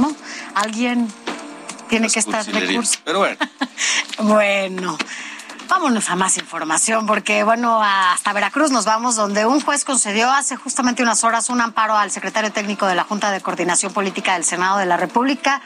Alguien 0.55 1.09
tiene 1.89 2.09
que 2.09 2.19
estar 2.19 2.45
de 2.45 2.75
curso. 2.75 2.99
Pero 3.05 3.19
bueno. 3.19 3.37
bueno. 4.19 4.99
Vámonos 5.69 6.11
a 6.11 6.17
más 6.17 6.37
información 6.37 7.07
porque, 7.07 7.43
bueno, 7.43 7.83
hasta 7.83 8.33
Veracruz 8.33 8.71
nos 8.71 8.85
vamos, 8.85 9.17
donde 9.17 9.47
un 9.47 9.61
juez 9.61 9.85
concedió 9.85 10.31
hace 10.31 10.57
justamente 10.57 11.03
unas 11.03 11.25
horas 11.25 11.49
un 11.49 11.61
amparo 11.61 11.97
al 11.97 12.11
secretario 12.11 12.53
técnico 12.53 12.87
de 12.87 12.95
la 12.95 13.05
Junta 13.05 13.31
de 13.31 13.41
Coordinación 13.41 13.93
Política 13.93 14.35
del 14.35 14.45
Senado 14.45 14.79
de 14.79 14.87
la 14.87 14.97
República, 14.97 15.63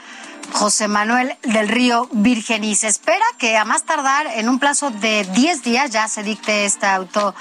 José 0.53 0.89
Manuel 0.89 1.37
del 1.43 1.69
Río 1.69 2.09
Virgen, 2.13 2.65
y 2.65 2.77
se 2.77 2.87
espera 2.87 3.25
que 3.39 3.57
a 3.57 3.65
más 3.65 3.85
tardar 3.85 4.27
en 4.35 4.49
un 4.49 4.59
plazo 4.59 4.91
de 4.91 5.25
10 5.25 5.63
días 5.63 5.91
ya 5.91 6.07
se 6.07 6.23
dicte 6.23 6.65
este 6.65 6.87
auto 6.87 7.35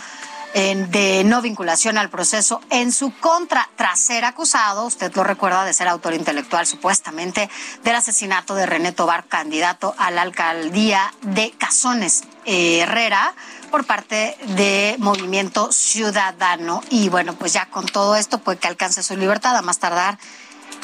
de 0.57 1.23
no 1.23 1.43
vinculación 1.43 1.99
al 1.99 2.09
proceso 2.09 2.61
en 2.71 2.91
su 2.91 3.13
contra 3.19 3.69
tras 3.75 3.99
ser 3.99 4.25
acusado, 4.25 4.85
usted 4.85 5.15
lo 5.15 5.23
recuerda, 5.23 5.63
de 5.63 5.73
ser 5.73 5.87
autor 5.87 6.15
intelectual 6.15 6.65
supuestamente 6.65 7.47
del 7.83 7.93
asesinato 7.93 8.55
de 8.55 8.65
René 8.65 8.91
Tobar, 8.91 9.25
candidato 9.25 9.93
a 9.99 10.09
la 10.09 10.23
alcaldía 10.23 11.13
de 11.21 11.51
Cazones 11.51 12.23
eh, 12.45 12.79
Herrera 12.79 13.35
por 13.69 13.85
parte 13.85 14.35
de 14.55 14.95
Movimiento 14.97 15.71
Ciudadano. 15.71 16.81
Y 16.89 17.09
bueno, 17.09 17.35
pues 17.35 17.53
ya 17.53 17.67
con 17.67 17.85
todo 17.85 18.15
esto 18.15 18.39
puede 18.39 18.57
que 18.57 18.67
alcance 18.67 19.03
su 19.03 19.15
libertad 19.15 19.55
a 19.55 19.61
más 19.61 19.77
tardar 19.77 20.17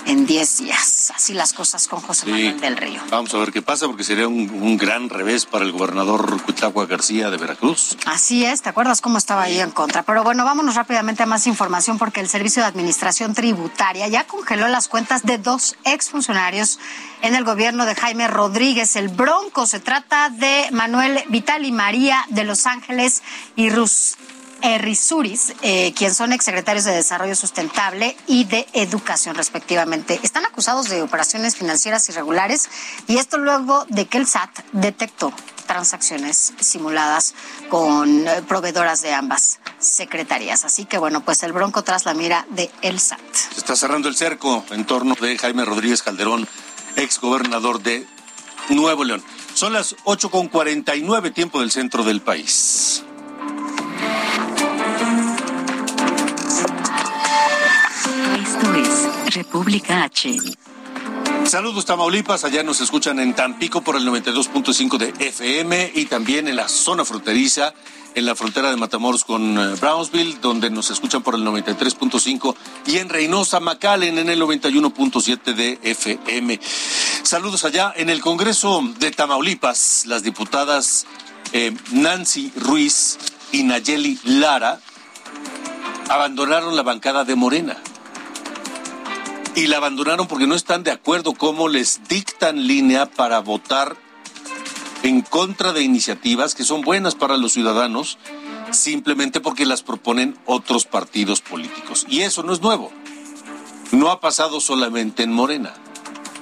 en 0.05 0.25
10 0.25 0.57
días. 0.57 1.11
Así 1.15 1.33
las 1.33 1.53
cosas 1.53 1.87
con 1.87 2.01
José 2.01 2.25
Manuel 2.25 2.59
del 2.59 2.77
Río. 2.77 3.01
Vamos 3.09 3.33
a 3.33 3.37
ver 3.37 3.51
qué 3.51 3.61
pasa, 3.61 3.87
porque 3.87 4.03
sería 4.03 4.27
un, 4.27 4.77
gran 4.77 5.09
revés 5.09 5.45
para 5.45 5.63
el 5.63 5.71
gobernador 5.71 6.41
Cuitlagua 6.43 6.85
García 6.85 7.29
de 7.29 7.37
Veracruz. 7.37 7.97
Así 8.05 8.45
es, 8.45 8.61
¿te 8.61 8.69
acuerdas 8.69 9.01
cómo 9.01 9.17
estaba 9.17 9.43
ahí 9.43 9.59
en 9.59 9.71
contra? 9.71 10.03
Pero 10.03 10.23
bueno, 10.23 10.45
vámonos 10.45 10.75
rápidamente 10.75 11.23
a 11.23 11.25
más 11.25 11.47
información, 11.47 11.97
porque 11.97 12.19
el 12.19 12.27
Servicio 12.27 12.61
de 12.61 12.67
Administración 12.67 13.33
Tributaria 13.33 14.07
ya 14.07 14.25
congeló 14.25 14.67
las 14.67 14.87
cuentas 14.87 15.23
de 15.23 15.37
dos 15.37 15.75
exfuncionarios 15.85 16.79
en 17.21 17.35
el 17.35 17.43
gobierno 17.43 17.85
de 17.85 17.95
Jaime 17.95 18.27
Rodríguez, 18.27 18.95
el 18.95 19.09
Bronco. 19.09 19.65
Se 19.65 19.79
trata 19.79 20.29
de 20.29 20.67
Manuel 20.71 21.23
Vital 21.29 21.65
y 21.65 21.71
María 21.71 22.25
de 22.29 22.43
Los 22.43 22.65
Ángeles 22.65 23.23
y 23.55 23.69
Rus 23.69 24.17
Errisuris, 24.63 25.53
eh, 25.61 25.93
quien 25.93 26.15
son 26.15 26.31
exsecretarios 26.31 26.85
de 26.85 26.93
Desarrollo 26.93 27.35
Sustentable 27.35 28.15
y 28.27 28.45
de 28.45 28.65
Educación, 28.71 29.35
respectivamente. 29.35 30.21
Están 30.23 30.45
acusados 30.45 30.87
de 30.87 31.01
operaciones 31.01 31.57
financieras 31.57 32.07
irregulares 32.07 32.69
y 33.07 33.17
esto 33.17 33.37
luego 33.37 33.85
de 33.89 34.05
que 34.07 34.17
el 34.17 34.25
SAT 34.25 34.49
detectó 34.71 35.33
transacciones 35.67 36.53
simuladas 36.61 37.35
con 37.69 38.25
eh, 38.25 38.41
proveedoras 38.47 39.01
de 39.01 39.13
ambas 39.13 39.59
secretarías. 39.79 40.63
Así 40.63 40.85
que 40.85 40.97
bueno, 40.97 41.25
pues 41.25 41.43
el 41.43 41.51
bronco 41.51 41.83
tras 41.83 42.05
la 42.05 42.13
mira 42.13 42.45
de 42.51 42.71
el 42.81 43.01
SAT. 43.01 43.19
Se 43.33 43.59
está 43.59 43.75
cerrando 43.75 44.07
el 44.07 44.15
cerco 44.15 44.63
en 44.71 44.85
torno 44.85 45.15
de 45.19 45.37
Jaime 45.37 45.65
Rodríguez 45.65 46.01
Calderón, 46.03 46.47
exgobernador 46.95 47.81
de 47.83 48.07
Nuevo 48.69 49.03
León. 49.03 49.21
Son 49.55 49.73
las 49.73 49.97
8.49 50.05 51.33
tiempo 51.33 51.59
del 51.59 51.71
centro 51.71 52.03
del 52.05 52.21
país. 52.21 53.03
República 59.33 60.03
H. 60.03 60.37
Saludos 61.45 61.85
Tamaulipas, 61.85 62.43
allá 62.43 62.63
nos 62.63 62.81
escuchan 62.81 63.19
en 63.19 63.35
Tampico 63.35 63.81
por 63.81 63.95
el 63.95 64.07
92.5 64.07 64.97
de 64.97 65.13
FM 65.27 65.91
y 65.95 66.05
también 66.05 66.47
en 66.47 66.55
la 66.55 66.67
zona 66.67 67.03
fronteriza, 67.03 67.73
en 68.15 68.25
la 68.25 68.35
frontera 68.35 68.71
de 68.71 68.77
Matamoros 68.77 69.23
con 69.25 69.57
eh, 69.57 69.75
Brownsville, 69.79 70.39
donde 70.41 70.69
nos 70.69 70.89
escuchan 70.89 71.21
por 71.21 71.35
el 71.35 71.41
93.5 71.41 72.55
y 72.87 72.97
en 72.97 73.09
Reynosa, 73.09 73.59
McAllen 73.59 74.17
en 74.17 74.29
el 74.29 74.41
91.7 74.41 75.53
de 75.53 75.79
FM. 75.83 76.59
Saludos 77.23 77.65
allá 77.65 77.93
en 77.95 78.09
el 78.09 78.21
Congreso 78.21 78.81
de 78.99 79.11
Tamaulipas, 79.11 80.05
las 80.05 80.23
diputadas 80.23 81.05
eh, 81.51 81.75
Nancy 81.91 82.51
Ruiz 82.55 83.17
y 83.53 83.63
Nayeli 83.63 84.19
Lara 84.25 84.81
abandonaron 86.09 86.75
la 86.75 86.81
bancada 86.81 87.23
de 87.23 87.35
Morena 87.35 87.77
y 89.55 89.67
la 89.67 89.77
abandonaron 89.77 90.27
porque 90.27 90.47
no 90.47 90.55
están 90.55 90.83
de 90.83 90.91
acuerdo 90.91 91.33
cómo 91.35 91.69
les 91.69 92.01
dictan 92.09 92.67
línea 92.67 93.05
para 93.05 93.39
votar 93.39 93.95
en 95.03 95.21
contra 95.21 95.71
de 95.71 95.83
iniciativas 95.83 96.55
que 96.55 96.63
son 96.63 96.81
buenas 96.81 97.13
para 97.13 97.37
los 97.37 97.53
ciudadanos 97.53 98.17
simplemente 98.71 99.39
porque 99.39 99.67
las 99.67 99.83
proponen 99.83 100.35
otros 100.47 100.85
partidos 100.85 101.41
políticos. 101.41 102.07
Y 102.09 102.21
eso 102.21 102.41
no 102.41 102.53
es 102.53 102.61
nuevo. 102.61 102.91
No 103.91 104.09
ha 104.09 104.19
pasado 104.19 104.59
solamente 104.61 105.21
en 105.21 105.31
Morena. 105.31 105.73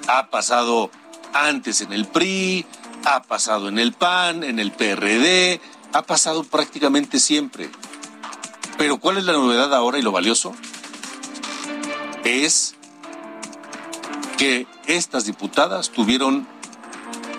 Ha 0.07 0.29
pasado 0.29 0.89
antes 1.33 1.81
en 1.81 1.91
el 1.91 2.05
PRI, 2.05 2.65
ha 3.03 3.23
pasado 3.23 3.67
en 3.67 3.79
el 3.79 3.91
PAN, 3.91 4.45
en 4.45 4.59
el 4.59 4.71
PRD, 4.71 5.59
ha 5.93 6.01
pasado 6.03 6.43
prácticamente 6.43 7.19
siempre. 7.19 7.69
Pero 8.77 8.97
¿cuál 8.99 9.17
es 9.17 9.25
la 9.25 9.33
novedad 9.33 9.73
ahora 9.73 9.99
y 9.99 10.01
lo 10.01 10.11
valioso? 10.11 10.53
Es 12.23 12.75
que 14.37 14.65
estas 14.87 15.25
diputadas 15.25 15.89
tuvieron 15.89 16.47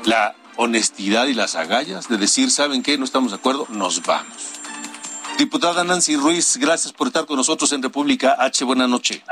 la 0.04 0.34
honestidad 0.56 1.26
y 1.26 1.34
las 1.34 1.56
agallas 1.56 2.08
de 2.08 2.16
decir, 2.16 2.50
¿saben 2.50 2.82
qué? 2.82 2.98
No 2.98 3.04
estamos 3.04 3.32
de 3.32 3.38
acuerdo, 3.38 3.66
nos 3.70 4.04
vamos. 4.04 4.60
Diputada 5.38 5.82
Nancy 5.82 6.16
Ruiz, 6.16 6.58
gracias 6.58 6.92
por 6.92 7.08
estar 7.08 7.26
con 7.26 7.36
nosotros 7.36 7.72
en 7.72 7.82
República 7.82 8.36
H. 8.38 8.64
Buenas 8.64 8.88
noches. 8.88 9.22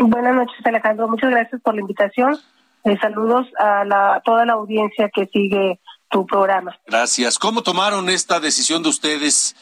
Buenas 0.00 0.34
noches, 0.34 0.56
Alejandro. 0.64 1.08
Muchas 1.08 1.30
gracias 1.30 1.60
por 1.60 1.74
la 1.74 1.80
invitación. 1.80 2.38
Eh, 2.84 2.96
saludos 3.00 3.46
a 3.58 3.84
la, 3.84 4.22
toda 4.24 4.46
la 4.46 4.54
audiencia 4.54 5.10
que 5.14 5.26
sigue 5.26 5.80
tu 6.10 6.26
programa. 6.26 6.78
Gracias. 6.86 7.38
¿Cómo 7.38 7.62
tomaron 7.62 8.08
esta 8.08 8.40
decisión 8.40 8.82
de 8.82 8.88
ustedes, 8.88 9.54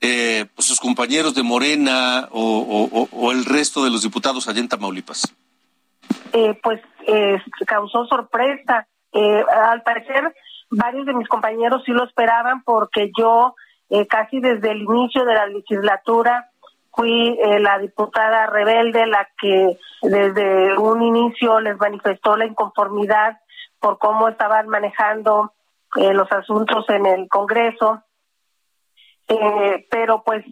eh, 0.00 0.46
pues, 0.54 0.66
sus 0.68 0.80
compañeros 0.80 1.34
de 1.34 1.42
Morena 1.42 2.28
o, 2.30 3.08
o 3.10 3.32
el 3.32 3.44
resto 3.44 3.84
de 3.84 3.90
los 3.90 4.02
diputados 4.02 4.48
allá 4.48 4.60
en 4.60 4.68
Tamaulipas? 4.68 5.34
Eh, 6.32 6.58
pues 6.62 6.80
eh, 7.06 7.40
causó 7.66 8.06
sorpresa. 8.06 8.86
Eh, 9.12 9.44
al 9.70 9.82
parecer, 9.82 10.34
varios 10.70 11.06
de 11.06 11.14
mis 11.14 11.28
compañeros 11.28 11.82
sí 11.84 11.92
lo 11.92 12.04
esperaban 12.04 12.62
porque 12.62 13.10
yo 13.16 13.54
casi 14.10 14.38
desde 14.38 14.72
el 14.72 14.82
inicio 14.82 15.24
de 15.24 15.32
la 15.32 15.46
legislatura 15.46 16.50
fui 16.92 17.38
la 17.58 17.78
diputada 17.78 18.44
rebelde 18.44 19.06
la 19.06 19.26
que 19.40 19.78
desde 20.02 20.76
un 20.76 21.00
inicio 21.00 21.58
les 21.60 21.78
manifestó 21.78 22.36
la 22.36 22.44
inconformidad 22.44 23.38
por 23.80 23.96
cómo 23.96 24.28
estaban 24.28 24.68
manejando 24.68 25.54
los 25.94 26.30
asuntos 26.30 26.84
en 26.88 27.06
el 27.06 27.28
Congreso. 27.28 28.02
pero 29.90 30.22
pues 30.24 30.44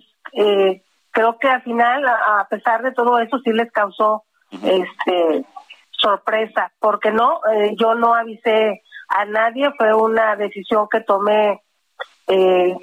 creo 1.10 1.38
que 1.38 1.48
al 1.48 1.62
final, 1.62 2.04
a 2.06 2.46
pesar 2.48 2.82
de 2.82 2.92
todo 2.92 3.18
eso, 3.18 3.38
sí 3.38 3.52
les 3.52 3.70
causó 3.72 4.24
este 4.62 5.44
sorpresa, 5.90 6.72
porque 6.78 7.10
no, 7.10 7.40
eh, 7.52 7.74
yo 7.78 7.94
no 7.94 8.14
avisé 8.14 8.82
a 9.08 9.24
nadie, 9.24 9.72
fue 9.76 9.94
una 9.94 10.36
decisión 10.36 10.88
que 10.90 11.00
tomé, 11.00 11.62
eh, 12.26 12.76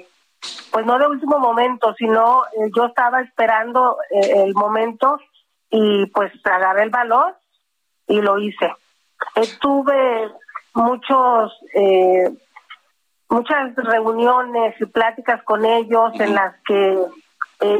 pues 0.70 0.84
no 0.86 0.98
de 0.98 1.06
último 1.06 1.38
momento, 1.38 1.94
sino 1.94 2.44
eh, 2.46 2.70
yo 2.76 2.86
estaba 2.86 3.20
esperando 3.20 3.98
el 4.10 4.52
momento 4.54 5.18
y 5.70 6.06
pues 6.06 6.32
agarré 6.44 6.82
el 6.82 6.90
valor 6.90 7.36
y 8.06 8.20
lo 8.20 8.38
hice. 8.38 8.74
tuve 9.60 10.30
muchos, 10.74 11.52
muchas 13.34 13.74
reuniones 13.74 14.80
y 14.80 14.86
pláticas 14.86 15.42
con 15.42 15.64
ellos 15.64 16.12
en 16.20 16.34
las 16.36 16.54
que 16.64 16.98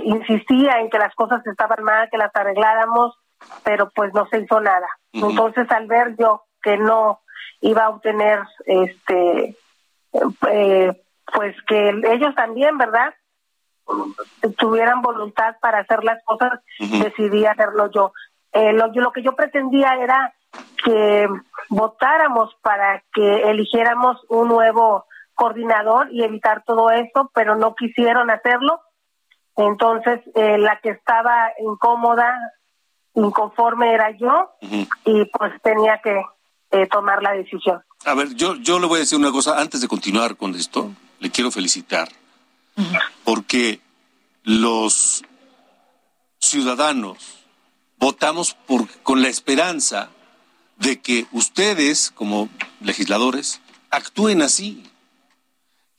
insistía 0.05 0.81
en 0.81 0.91
que 0.91 0.99
las 0.99 1.15
cosas 1.15 1.47
estaban 1.47 1.85
mal, 1.85 2.09
que 2.11 2.19
las 2.19 2.35
arregláramos, 2.35 3.17
pero 3.63 3.91
pues 3.95 4.13
no 4.15 4.27
se 4.27 4.41
hizo 4.41 4.61
nada. 4.61 4.89
Entonces, 5.13 5.71
al 5.71 5.87
ver 5.87 6.17
yo 6.19 6.43
que 6.61 6.77
no 6.77 7.21
iba 7.61 7.85
a 7.85 7.91
obtener, 7.91 8.41
este, 8.67 9.57
eh, 10.51 11.03
pues 11.33 11.57
que 11.69 11.89
ellos 12.05 12.35
también, 12.35 12.77
¿verdad? 12.77 13.15
Tuvieran 14.59 15.03
voluntad 15.03 15.57
para 15.61 15.81
hacer 15.81 16.03
las 16.03 16.23
cosas, 16.25 16.53
decidí 16.79 17.47
hacerlo 17.47 17.91
yo. 17.93 18.13
Eh, 18.53 18.73
lo, 18.73 18.89
lo 18.89 19.13
que 19.13 19.23
yo 19.23 19.37
pretendía 19.37 19.95
era 20.01 20.35
que 20.85 21.29
votáramos 21.69 22.57
para 22.63 23.03
que 23.13 23.51
eligiéramos 23.51 24.21
un 24.29 24.49
nuevo 24.49 25.05
coordinador 25.35 26.09
y 26.13 26.23
evitar 26.23 26.65
todo 26.65 26.91
esto, 26.91 27.31
pero 27.35 27.57
no 27.57 27.75
quisieron 27.75 28.31
hacerlo. 28.31 28.81
Entonces, 29.57 30.21
eh, 30.35 30.59
la 30.59 30.81
que 30.81 30.91
estaba 30.91 31.51
incómoda 31.61 32.37
inconforme 33.15 33.93
era 33.93 34.11
yo 34.17 34.51
y 35.05 35.25
pues 35.27 35.53
tenía 35.63 36.01
que 36.03 36.21
eh, 36.73 36.87
tomar 36.89 37.23
la 37.23 37.33
decisión. 37.33 37.83
A 38.05 38.15
ver, 38.15 38.35
yo, 38.35 38.57
yo 38.57 38.79
le 38.81 38.87
voy 38.87 38.97
a 38.97 39.01
decir 39.01 39.19
una 39.19 39.31
cosa 39.31 39.61
antes 39.61 39.81
de 39.81 39.89
continuar 39.89 40.37
con 40.37 40.55
esto. 40.55 40.91
Le 41.21 41.31
quiero 41.31 41.51
felicitar 41.51 42.09
porque 43.25 43.81
los 44.43 45.23
ciudadanos 46.39 47.45
votamos 47.99 48.55
por, 48.67 48.89
con 49.03 49.23
la 49.23 49.29
esperanza 49.29 50.11
de 50.77 51.01
que 51.01 51.27
ustedes, 51.33 52.11
como 52.11 52.49
legisladores, 52.81 53.61
actúen 53.91 54.43
así, 54.43 54.83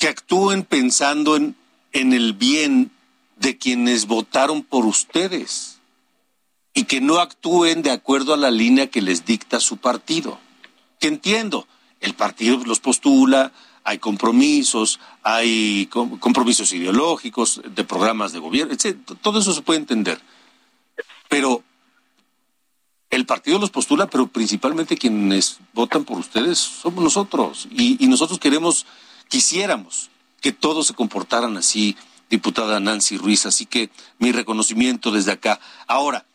que 0.06 0.10
actúen 0.10 0.62
pensando 0.62 1.36
en, 1.36 1.56
en 1.92 2.14
el 2.14 2.34
bien 2.34 2.92
de 3.38 3.58
quienes 3.58 4.06
votaron 4.06 4.62
por 4.62 4.86
ustedes 4.86 5.80
y 6.76 6.84
que 6.84 7.02
no 7.02 7.18
actúen 7.18 7.82
de 7.82 7.90
acuerdo 7.90 8.36
a 8.36 8.38
la 8.38 8.52
línea 8.52 8.92
que 8.92 9.02
les 9.02 9.26
dicta 9.26 9.60
su 9.60 9.78
partido. 9.78 10.38
Que 11.00 11.08
entiendo, 11.08 11.68
el 12.02 12.14
partido 12.14 12.64
los 12.68 12.80
postula, 12.80 13.52
hay 13.84 13.98
compromisos, 13.98 15.00
hay 15.24 15.88
compromisos 15.88 16.72
ideológicos, 16.72 17.64
de 17.74 17.84
programas 17.84 18.32
de 18.32 18.38
gobierno, 18.38 18.76
etc. 18.76 19.00
Todo 19.24 19.40
eso 19.40 19.54
se 19.54 19.64
puede 19.64 19.80
entender. 19.80 20.22
Pero 21.30 21.64
el 23.10 23.26
partido 23.26 23.58
los 23.58 23.72
postula, 23.72 24.08
pero 24.08 24.28
principalmente 24.28 24.98
quienes 24.98 25.58
votan 25.74 26.04
por 26.04 26.20
ustedes 26.20 26.60
somos 26.60 27.04
nosotros. 27.04 27.68
Y, 27.72 28.04
y 28.06 28.08
nosotros 28.08 28.38
queremos, 28.38 28.86
quisiéramos 29.28 30.10
que 30.42 30.52
todos 30.52 30.88
se 30.88 30.94
comportaran 30.94 31.58
así, 31.58 31.98
diputada 32.30 32.80
Nancy 32.80 33.18
Ruiz. 33.18 33.46
Así 33.46 33.66
que 33.66 33.90
mi 34.20 34.32
reconocimiento 34.32 35.12
desde 35.12 35.32
acá. 35.32 35.60
Ahora, 35.88 36.26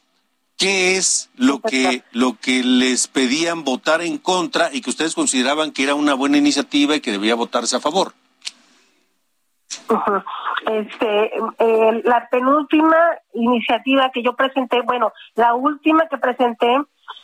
¿qué 0.57 0.97
es 0.97 1.31
lo 1.37 1.61
que, 1.61 2.03
lo 2.13 2.37
que 2.41 2.63
les 2.65 3.07
pedían 3.07 3.65
votar 3.65 4.03
en 4.03 4.19
contra 4.19 4.71
y 4.73 4.81
que 4.81 4.91
ustedes 4.91 5.15
consideraban 5.15 5.73
que 5.73 5.85
era 5.85 5.95
una 5.95 6.15
buena 6.15 6.39
iniciativa 6.39 6.97
y 6.97 7.01
que 7.01 7.13
debía 7.13 7.35
votarse 7.35 7.77
a 7.77 7.81
favor? 7.81 8.13
Este, 10.67 11.31
eh, 11.59 12.03
la 12.05 12.29
penúltima 12.31 12.97
iniciativa 13.35 14.11
que 14.13 14.23
yo 14.23 14.35
presenté, 14.35 14.83
bueno, 14.83 15.13
la 15.35 15.55
última 15.55 16.07
que 16.09 16.19
presenté 16.19 16.77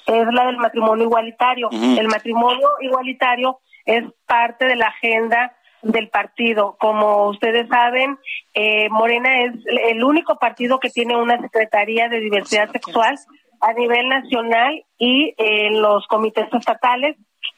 es 0.06 0.26
la 0.32 0.46
del 0.46 0.58
matrimonio 0.58 1.04
igualitario. 1.04 1.68
El 1.70 2.08
matrimonio 2.08 2.68
igualitario 2.80 3.58
es 3.86 4.04
parte 4.26 4.66
de 4.66 4.76
la 4.76 4.88
agenda 4.88 5.56
del 5.82 6.08
partido. 6.08 6.76
Como 6.78 7.28
ustedes 7.28 7.68
saben, 7.68 8.18
eh, 8.54 8.88
Morena 8.90 9.44
es 9.44 9.54
el 9.66 10.02
único 10.02 10.38
partido 10.38 10.80
que 10.80 10.90
tiene 10.90 11.16
una 11.16 11.40
Secretaría 11.40 12.08
de 12.08 12.20
Diversidad 12.20 12.70
Sexual 12.72 13.16
a 13.60 13.72
nivel 13.72 14.08
nacional 14.08 14.84
y 14.98 15.34
en 15.38 15.80
los 15.80 16.06
comités 16.08 16.52
estatales. 16.52 17.16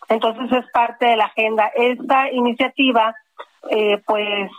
Entonces 0.08 0.52
es 0.52 0.70
parte 0.72 1.06
de 1.06 1.16
la 1.16 1.24
agenda. 1.24 1.70
Esta 1.74 2.30
iniciativa, 2.30 3.14
eh, 3.70 3.98
pues 4.06 4.50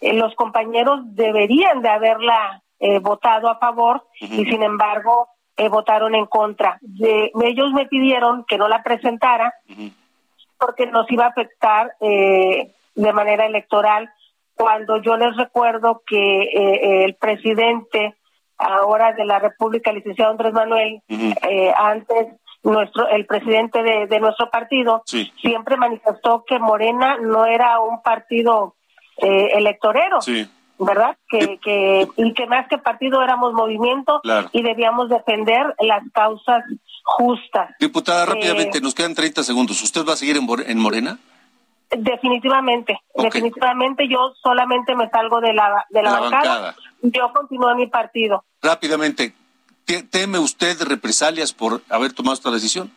eh, 0.00 0.12
los 0.12 0.34
compañeros 0.34 1.00
deberían 1.14 1.82
de 1.82 1.88
haberla 1.88 2.60
votado 3.00 3.48
a 3.48 3.58
favor 3.58 4.04
y 4.20 4.44
sin 4.44 4.62
embargo 4.62 5.28
votaron 5.70 6.14
en 6.14 6.26
contra. 6.26 6.76
De, 6.82 7.32
ellos 7.42 7.72
me 7.72 7.86
pidieron 7.86 8.44
que 8.46 8.58
no 8.58 8.68
la 8.68 8.82
presentara 8.82 9.54
porque 10.58 10.86
nos 10.86 11.10
iba 11.10 11.26
a 11.26 11.28
afectar 11.28 11.94
eh, 12.00 12.72
de 12.94 13.12
manera 13.12 13.46
electoral, 13.46 14.10
cuando 14.54 15.02
yo 15.02 15.16
les 15.16 15.36
recuerdo 15.36 16.02
que 16.06 16.42
eh, 16.42 17.04
el 17.04 17.14
presidente 17.16 18.14
ahora 18.56 19.12
de 19.12 19.24
la 19.24 19.38
República, 19.38 19.92
licenciado 19.92 20.30
Andrés 20.30 20.52
Manuel, 20.52 21.02
eh, 21.08 21.72
antes 21.76 22.28
nuestro 22.62 23.08
el 23.08 23.26
presidente 23.26 23.82
de, 23.82 24.20
nuestro 24.20 24.48
partido 24.50 25.02
siempre 25.06 25.76
manifestó 25.76 26.44
que 26.46 26.58
Morena 26.58 27.18
no 27.20 27.44
era 27.44 27.78
un 27.80 28.00
partido 28.02 28.74
eh, 29.18 29.50
electorero. 29.54 30.18
¿Verdad? 30.76 31.16
Que, 31.28 31.58
que, 31.58 32.08
y 32.16 32.34
que 32.34 32.46
más 32.46 32.66
que 32.66 32.78
partido 32.78 33.22
éramos 33.22 33.52
movimiento 33.52 34.20
y 34.50 34.60
debíamos 34.60 35.08
defender 35.08 35.72
las 35.78 36.02
causas 36.12 36.64
justas. 37.04 37.70
Diputada, 37.78 38.26
rápidamente, 38.26 38.80
nos 38.80 38.94
quedan 38.94 39.14
30 39.14 39.44
segundos. 39.44 39.82
¿Usted 39.82 40.04
va 40.04 40.14
a 40.14 40.16
seguir 40.16 40.36
en, 40.36 40.46
en 40.66 40.78
Morena? 40.78 41.18
Definitivamente, 41.90 42.98
definitivamente 43.14 44.08
yo 44.08 44.34
solamente 44.42 44.96
me 44.96 45.08
salgo 45.10 45.40
de 45.40 45.52
la, 45.52 45.84
de 45.90 46.02
la, 46.02 46.18
bancada. 46.18 46.74
Yo 47.02 47.32
continúo 47.32 47.70
en 47.70 47.76
mi 47.76 47.86
partido. 47.86 48.44
Rápidamente, 48.62 49.32
¿teme 50.10 50.38
usted 50.38 50.82
represalias 50.82 51.52
por 51.52 51.82
haber 51.88 52.12
tomado 52.12 52.34
esta 52.34 52.50
decisión? 52.50 52.90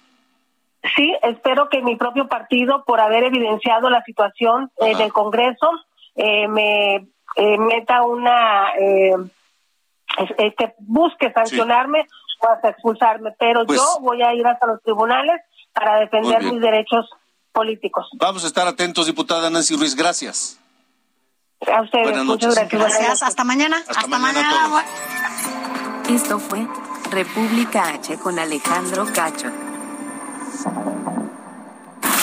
Sí, 0.96 1.14
espero 1.22 1.70
que 1.70 1.82
mi 1.82 1.96
propio 1.96 2.28
partido, 2.28 2.84
por 2.86 3.00
haber 3.00 3.26
evidenciado 3.26 3.90
la 3.90 4.02
situación 4.04 4.72
eh, 4.80 4.96
del 4.96 5.12
Congreso, 5.12 5.70
eh, 6.16 6.48
me 6.48 6.96
eh, 7.36 7.58
meta 7.58 8.04
una, 8.04 8.72
que 8.78 10.74
busque 10.80 11.32
sancionarme 11.34 12.08
hasta 12.42 12.70
expulsarme, 12.70 13.32
pero 13.40 13.66
pues 13.66 13.80
yo 13.80 14.00
voy 14.02 14.22
a 14.22 14.34
ir 14.34 14.46
hasta 14.46 14.68
los 14.68 14.82
tribunales 14.82 15.42
para 15.74 16.00
defender 16.00 16.44
mis 16.44 16.62
derechos 16.62 17.10
políticos. 17.52 18.08
Vamos 18.14 18.44
a 18.44 18.48
estar 18.48 18.68
atentos, 18.68 19.06
diputada 19.06 19.50
Nancy 19.50 19.76
Ruiz. 19.76 19.96
Gracias. 19.96 20.60
A 21.66 21.82
ustedes, 21.82 22.10
Buenas 22.10 22.26
muchas 22.26 22.56
noches. 22.56 22.70
gracias. 22.70 23.00
Gracias, 23.00 23.24
hasta 23.24 23.44
mañana. 23.44 23.78
Hasta 23.88 24.20
mañana 24.20 24.84
Esto 26.08 26.40
fue 26.40 26.68
República 27.10 27.90
H 27.90 28.18
con 28.20 28.38
Alejandro 28.38 29.06
Cacho. 29.14 29.52